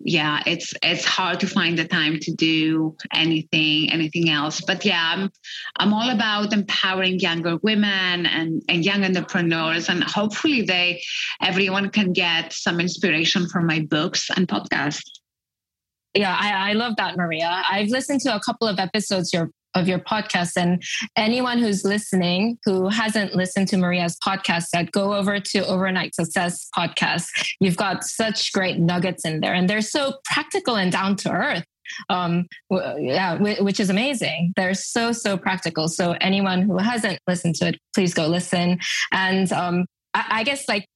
yeah, 0.00 0.42
it's 0.46 0.72
it's 0.82 1.04
hard 1.04 1.40
to 1.40 1.46
find 1.46 1.76
the 1.76 1.84
time 1.84 2.18
to 2.20 2.32
do 2.32 2.96
anything 3.12 3.90
anything 3.90 4.30
else. 4.30 4.60
But 4.60 4.84
yeah, 4.84 5.14
I'm 5.16 5.30
I'm 5.76 5.92
all 5.92 6.10
about 6.10 6.52
empowering 6.52 7.18
younger 7.18 7.56
women 7.58 8.26
and, 8.26 8.62
and 8.68 8.84
young 8.84 9.04
entrepreneurs 9.04 9.88
and 9.88 10.04
hopefully 10.04 10.62
they 10.62 11.02
everyone 11.42 11.90
can 11.90 12.12
get 12.12 12.52
some 12.52 12.80
inspiration 12.80 13.48
from 13.48 13.66
my 13.66 13.80
books 13.80 14.30
and 14.34 14.46
podcasts 14.46 15.17
yeah, 16.14 16.36
I, 16.38 16.70
I 16.70 16.72
love 16.72 16.96
that, 16.96 17.16
Maria. 17.16 17.62
I've 17.70 17.88
listened 17.88 18.20
to 18.22 18.34
a 18.34 18.40
couple 18.40 18.66
of 18.68 18.78
episodes 18.78 19.32
your, 19.32 19.50
of 19.74 19.86
your 19.88 19.98
podcast, 19.98 20.52
and 20.56 20.82
anyone 21.16 21.58
who's 21.58 21.84
listening 21.84 22.58
who 22.64 22.88
hasn't 22.88 23.34
listened 23.34 23.68
to 23.68 23.76
Maria's 23.76 24.16
podcast, 24.26 24.66
that 24.72 24.90
go 24.92 25.14
over 25.14 25.38
to 25.38 25.66
Overnight 25.66 26.14
Success 26.14 26.68
podcast. 26.76 27.26
You've 27.60 27.76
got 27.76 28.04
such 28.04 28.52
great 28.52 28.78
nuggets 28.78 29.24
in 29.24 29.40
there, 29.40 29.54
and 29.54 29.68
they're 29.68 29.82
so 29.82 30.14
practical 30.24 30.76
and 30.76 30.90
down 30.90 31.16
to 31.16 31.30
earth 31.30 31.64
um 32.10 32.46
yeah 32.98 33.38
which 33.62 33.80
is 33.80 33.88
amazing 33.88 34.52
they're 34.56 34.74
so 34.74 35.10
so 35.10 35.38
practical 35.38 35.88
so 35.88 36.12
anyone 36.20 36.60
who 36.60 36.76
hasn't 36.76 37.18
listened 37.26 37.54
to 37.54 37.68
it 37.68 37.78
please 37.94 38.12
go 38.12 38.26
listen 38.26 38.78
and 39.10 39.50
um 39.52 39.86
I 40.14 40.44
guess 40.44 40.68
like 40.68 40.86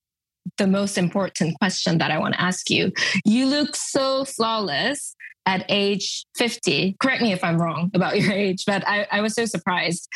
the 0.59 0.67
most 0.67 0.99
important 0.99 1.59
question 1.59 1.99
that 1.99 2.11
I 2.11 2.19
want 2.19 2.35
to 2.35 2.41
ask 2.41 2.71
you. 2.71 2.93
You 3.25 3.47
look 3.47 3.77
so 3.77 4.25
flawless 4.25 5.15
at 5.47 5.65
age 5.69 6.25
50. 6.37 6.97
Correct 7.01 7.23
me 7.23 7.33
if 7.33 7.43
I'm 7.43 7.61
wrong 7.61 7.91
about 7.95 8.21
your 8.21 8.33
age, 8.45 8.65
but 8.67 8.87
I, 8.87 9.07
I 9.11 9.21
was 9.21 9.35
so 9.35 9.45
surprised. 9.45 10.09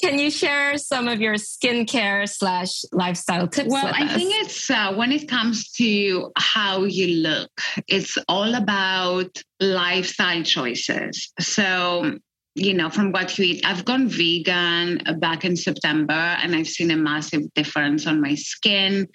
Can 0.00 0.20
you 0.20 0.30
share 0.30 0.78
some 0.78 1.08
of 1.08 1.20
your 1.20 1.34
skincare 1.34 2.28
slash 2.28 2.84
lifestyle 2.92 3.48
tips? 3.48 3.68
Well, 3.68 3.86
I 3.92 4.04
us? 4.04 4.14
think 4.14 4.32
it's 4.36 4.70
uh, 4.70 4.94
when 4.94 5.10
it 5.10 5.28
comes 5.28 5.72
to 5.72 6.30
how 6.38 6.84
you 6.84 7.22
look, 7.22 7.50
it's 7.88 8.16
all 8.28 8.54
about 8.54 9.42
lifestyle 9.58 10.44
choices. 10.44 11.32
So 11.40 12.16
you 12.58 12.74
know, 12.74 12.90
from 12.90 13.12
what 13.12 13.38
you 13.38 13.44
eat. 13.44 13.64
I've 13.64 13.84
gone 13.84 14.08
vegan 14.08 15.02
back 15.18 15.44
in 15.44 15.56
September 15.56 16.12
and 16.12 16.54
I've 16.54 16.68
seen 16.68 16.90
a 16.90 16.96
massive 16.96 17.42
difference 17.54 18.06
on 18.06 18.20
my 18.20 18.34
skin. 18.34 19.08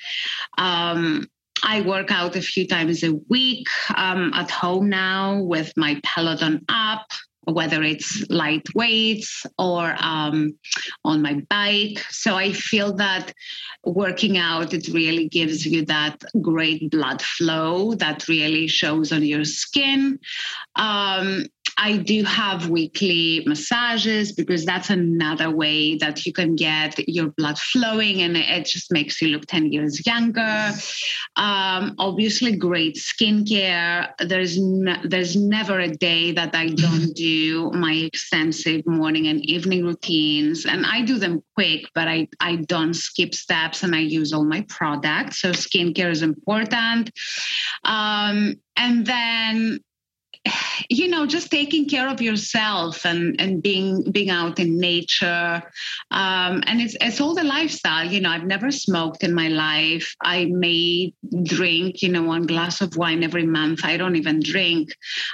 Um, 0.57 1.27
I 1.63 1.81
work 1.81 2.11
out 2.11 2.35
a 2.35 2.41
few 2.41 2.67
times 2.67 3.03
a 3.03 3.13
week 3.29 3.67
um, 3.95 4.31
at 4.33 4.51
home 4.51 4.89
now 4.89 5.41
with 5.41 5.71
my 5.77 5.99
Peloton 6.03 6.65
app, 6.69 7.05
whether 7.43 7.83
it's 7.83 8.25
light 8.29 8.65
weights 8.75 9.45
or 9.57 9.95
um, 9.99 10.57
on 11.05 11.21
my 11.21 11.41
bike. 11.49 11.99
So 12.09 12.35
I 12.35 12.51
feel 12.51 12.93
that 12.95 13.33
working 13.85 14.37
out, 14.37 14.73
it 14.73 14.87
really 14.89 15.29
gives 15.29 15.65
you 15.65 15.85
that 15.85 16.21
great 16.41 16.89
blood 16.91 17.21
flow 17.21 17.93
that 17.95 18.27
really 18.27 18.67
shows 18.67 19.11
on 19.11 19.23
your 19.23 19.45
skin. 19.45 20.19
Um, 20.75 21.45
I 21.77 21.97
do 21.97 22.23
have 22.23 22.69
weekly 22.69 23.43
massages 23.45 24.31
because 24.31 24.65
that's 24.65 24.89
another 24.89 25.49
way 25.49 25.97
that 25.97 26.25
you 26.25 26.33
can 26.33 26.55
get 26.55 26.97
your 27.07 27.29
blood 27.31 27.57
flowing 27.57 28.21
and 28.21 28.37
it 28.37 28.65
just 28.65 28.91
makes 28.91 29.21
you 29.21 29.29
look 29.29 29.45
10 29.47 29.71
years 29.71 30.05
younger. 30.05 30.71
Um, 31.35 31.95
obviously, 31.97 32.55
great 32.55 32.95
skincare. 32.95 34.09
There's, 34.19 34.59
no, 34.59 34.95
there's 35.03 35.35
never 35.35 35.79
a 35.79 35.89
day 35.89 36.31
that 36.31 36.55
I 36.55 36.69
don't 36.69 37.13
do 37.15 37.71
my 37.71 37.93
extensive 37.93 38.85
morning 38.85 39.27
and 39.27 39.43
evening 39.45 39.83
routines. 39.85 40.65
And 40.65 40.85
I 40.85 41.01
do 41.01 41.17
them 41.17 41.43
quick, 41.55 41.85
but 41.95 42.07
I, 42.07 42.27
I 42.39 42.57
don't 42.57 42.93
skip 42.93 43.33
steps 43.33 43.83
and 43.83 43.95
I 43.95 43.99
use 43.99 44.33
all 44.33 44.45
my 44.45 44.65
products. 44.69 45.41
So, 45.41 45.51
skincare 45.51 46.11
is 46.11 46.21
important. 46.21 47.11
Um, 47.83 48.55
and 48.75 49.05
then 49.05 49.79
you 50.89 51.07
know 51.07 51.25
just 51.25 51.49
taking 51.49 51.87
care 51.87 52.09
of 52.09 52.21
yourself 52.21 53.05
and 53.05 53.39
and 53.39 53.61
being 53.61 54.03
being 54.11 54.29
out 54.29 54.59
in 54.59 54.77
nature. 54.77 55.61
Um, 56.11 56.63
and 56.67 56.81
it's 56.81 56.95
it's 56.99 57.21
all 57.21 57.33
the 57.33 57.43
lifestyle 57.43 58.05
you 58.05 58.19
know 58.19 58.29
i've 58.29 58.45
never 58.45 58.71
smoked 58.71 59.23
in 59.23 59.33
my 59.33 59.47
life. 59.47 60.15
I 60.21 60.45
may 60.45 61.13
drink 61.43 62.01
you 62.01 62.09
know 62.09 62.23
one 62.23 62.45
glass 62.45 62.81
of 62.81 62.97
wine 62.97 63.23
every 63.23 63.45
month. 63.45 63.85
I 63.85 63.97
don't 63.97 64.15
even 64.15 64.41
drink. 64.41 64.89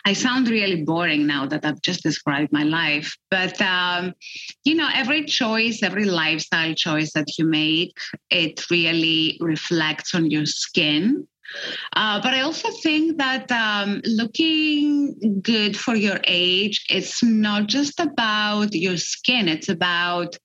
I 0.05 0.13
sound 0.13 0.47
really 0.47 0.83
boring 0.83 1.25
now 1.25 1.45
that 1.47 1.65
i've 1.65 1.81
just 1.81 2.03
described 2.03 2.51
my 2.51 2.63
life. 2.63 3.17
But 3.31 3.61
um, 3.61 4.13
you 4.63 4.75
know 4.75 4.89
every 4.93 5.25
choice 5.25 5.81
every 5.83 6.05
lifestyle 6.05 6.73
choice 6.73 7.13
that 7.13 7.37
you 7.37 7.45
make 7.45 7.97
it 8.29 8.69
really 8.69 9.37
reflects 9.41 10.13
on 10.13 10.29
your 10.29 10.45
skin 10.45 11.27
uh, 11.93 12.21
but 12.21 12.33
I 12.33 12.41
also 12.41 12.69
think 12.71 13.17
that 13.17 13.51
um, 13.51 14.01
looking 14.05 15.41
good 15.41 15.77
for 15.77 15.95
your 15.95 16.19
age, 16.25 16.85
it's 16.89 17.23
not 17.23 17.67
just 17.67 17.99
about 17.99 18.73
your 18.73 18.97
skin, 18.97 19.47
it's 19.47 19.69
about 19.69 20.37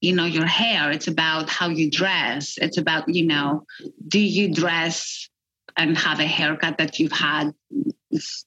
you 0.00 0.14
know 0.14 0.26
your 0.26 0.46
hair. 0.46 0.90
It's 0.90 1.08
about 1.08 1.48
how 1.48 1.68
you 1.68 1.90
dress. 1.90 2.54
It's 2.58 2.78
about 2.78 3.08
you 3.08 3.26
know 3.26 3.64
do 4.06 4.20
you 4.20 4.52
dress 4.52 5.28
and 5.76 5.96
have 5.96 6.20
a 6.20 6.26
haircut 6.26 6.78
that 6.78 6.98
you've 6.98 7.12
had 7.12 7.52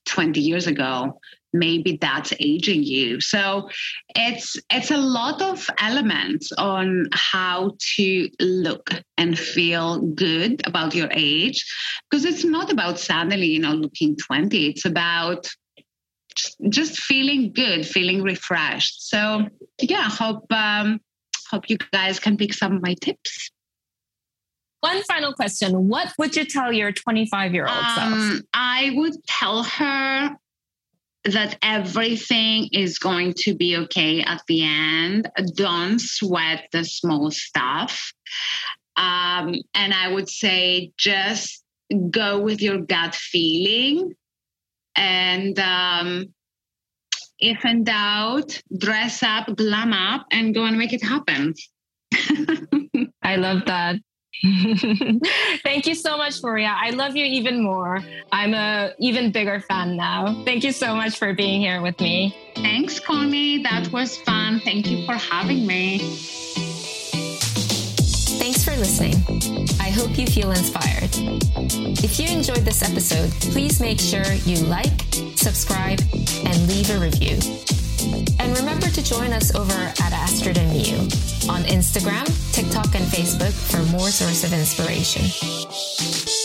20 0.05 0.39
years 0.41 0.67
ago 0.67 1.17
maybe 1.53 1.97
that's 1.99 2.33
aging 2.39 2.83
you 2.83 3.19
so 3.19 3.69
it's 4.15 4.57
it's 4.71 4.91
a 4.91 4.97
lot 4.97 5.41
of 5.41 5.69
elements 5.79 6.51
on 6.53 7.07
how 7.13 7.75
to 7.95 8.29
look 8.39 8.89
and 9.17 9.37
feel 9.37 10.01
good 10.01 10.65
about 10.65 10.95
your 10.95 11.09
age 11.11 11.65
because 12.09 12.25
it's 12.25 12.43
not 12.43 12.71
about 12.71 12.99
suddenly 12.99 13.47
you 13.47 13.59
know 13.59 13.73
looking 13.73 14.15
20 14.15 14.67
it's 14.67 14.85
about 14.85 15.49
just 16.69 16.99
feeling 16.99 17.51
good 17.51 17.85
feeling 17.85 18.23
refreshed 18.23 19.09
so 19.09 19.45
yeah 19.81 20.09
hope 20.09 20.45
um 20.51 20.99
hope 21.49 21.69
you 21.69 21.77
guys 21.91 22.19
can 22.19 22.37
pick 22.37 22.53
some 22.53 22.77
of 22.77 22.81
my 22.81 22.95
tips 23.01 23.51
one 24.81 25.03
final 25.03 25.31
question. 25.33 25.87
What 25.87 26.11
would 26.17 26.35
you 26.35 26.43
tell 26.43 26.73
your 26.73 26.91
25 26.91 27.53
year 27.53 27.67
old 27.67 27.77
um, 27.77 27.95
self? 27.95 28.41
I 28.53 28.91
would 28.95 29.13
tell 29.27 29.63
her 29.63 30.35
that 31.25 31.57
everything 31.61 32.69
is 32.71 32.97
going 32.97 33.33
to 33.37 33.55
be 33.55 33.77
okay 33.77 34.21
at 34.21 34.41
the 34.47 34.63
end. 34.63 35.29
Don't 35.55 35.99
sweat 35.99 36.67
the 36.71 36.83
small 36.83 37.29
stuff. 37.31 38.13
Um, 38.95 39.55
and 39.75 39.93
I 39.93 40.11
would 40.11 40.29
say 40.29 40.91
just 40.97 41.63
go 42.09 42.39
with 42.39 42.61
your 42.61 42.79
gut 42.79 43.15
feeling. 43.15 44.13
And 44.95 45.57
um, 45.59 46.33
if 47.39 47.63
in 47.65 47.83
doubt, 47.83 48.61
dress 48.77 49.23
up, 49.23 49.55
glam 49.55 49.93
up, 49.93 50.25
and 50.31 50.53
go 50.53 50.65
and 50.65 50.77
make 50.77 50.93
it 50.93 51.03
happen. 51.03 51.53
I 53.23 53.35
love 53.35 53.65
that. 53.65 53.97
Thank 55.63 55.87
you 55.87 55.95
so 55.95 56.17
much, 56.17 56.41
Maria. 56.41 56.75
I 56.77 56.91
love 56.91 57.15
you 57.15 57.25
even 57.25 57.61
more. 57.61 57.99
I'm 58.31 58.53
a 58.53 58.93
even 58.97 59.31
bigger 59.31 59.59
fan 59.59 59.97
now. 59.97 60.43
Thank 60.45 60.63
you 60.63 60.71
so 60.71 60.95
much 60.95 61.17
for 61.17 61.33
being 61.33 61.61
here 61.61 61.81
with 61.81 61.99
me. 61.99 62.35
Thanks, 62.55 62.99
Connie. 62.99 63.61
That 63.61 63.91
was 63.91 64.17
fun. 64.17 64.59
Thank 64.61 64.89
you 64.89 65.05
for 65.05 65.13
having 65.13 65.67
me. 65.67 65.99
Thanks 68.39 68.63
for 68.63 68.71
listening. 68.71 69.15
I 69.79 69.89
hope 69.89 70.17
you 70.17 70.25
feel 70.25 70.49
inspired. 70.51 71.11
If 72.03 72.19
you 72.19 72.27
enjoyed 72.27 72.65
this 72.65 72.81
episode, 72.81 73.29
please 73.51 73.79
make 73.79 73.99
sure 73.99 74.25
you 74.45 74.57
like, 74.65 74.99
subscribe, 75.35 75.99
and 76.45 76.67
leave 76.67 76.89
a 76.89 76.97
review. 76.99 77.37
And 78.39 78.57
remember 78.57 78.87
to 78.87 79.03
join 79.03 79.33
us 79.33 79.53
over 79.55 79.73
at 79.73 80.13
Astrid 80.13 80.57
and 80.57 80.71
Miyu 80.71 81.49
on 81.49 81.63
Instagram, 81.63 82.25
TikTok, 82.53 82.95
and 82.95 83.05
Facebook 83.05 83.53
for 83.53 83.83
more 83.91 84.09
source 84.09 84.43
of 84.43 84.53
inspiration. 84.53 86.40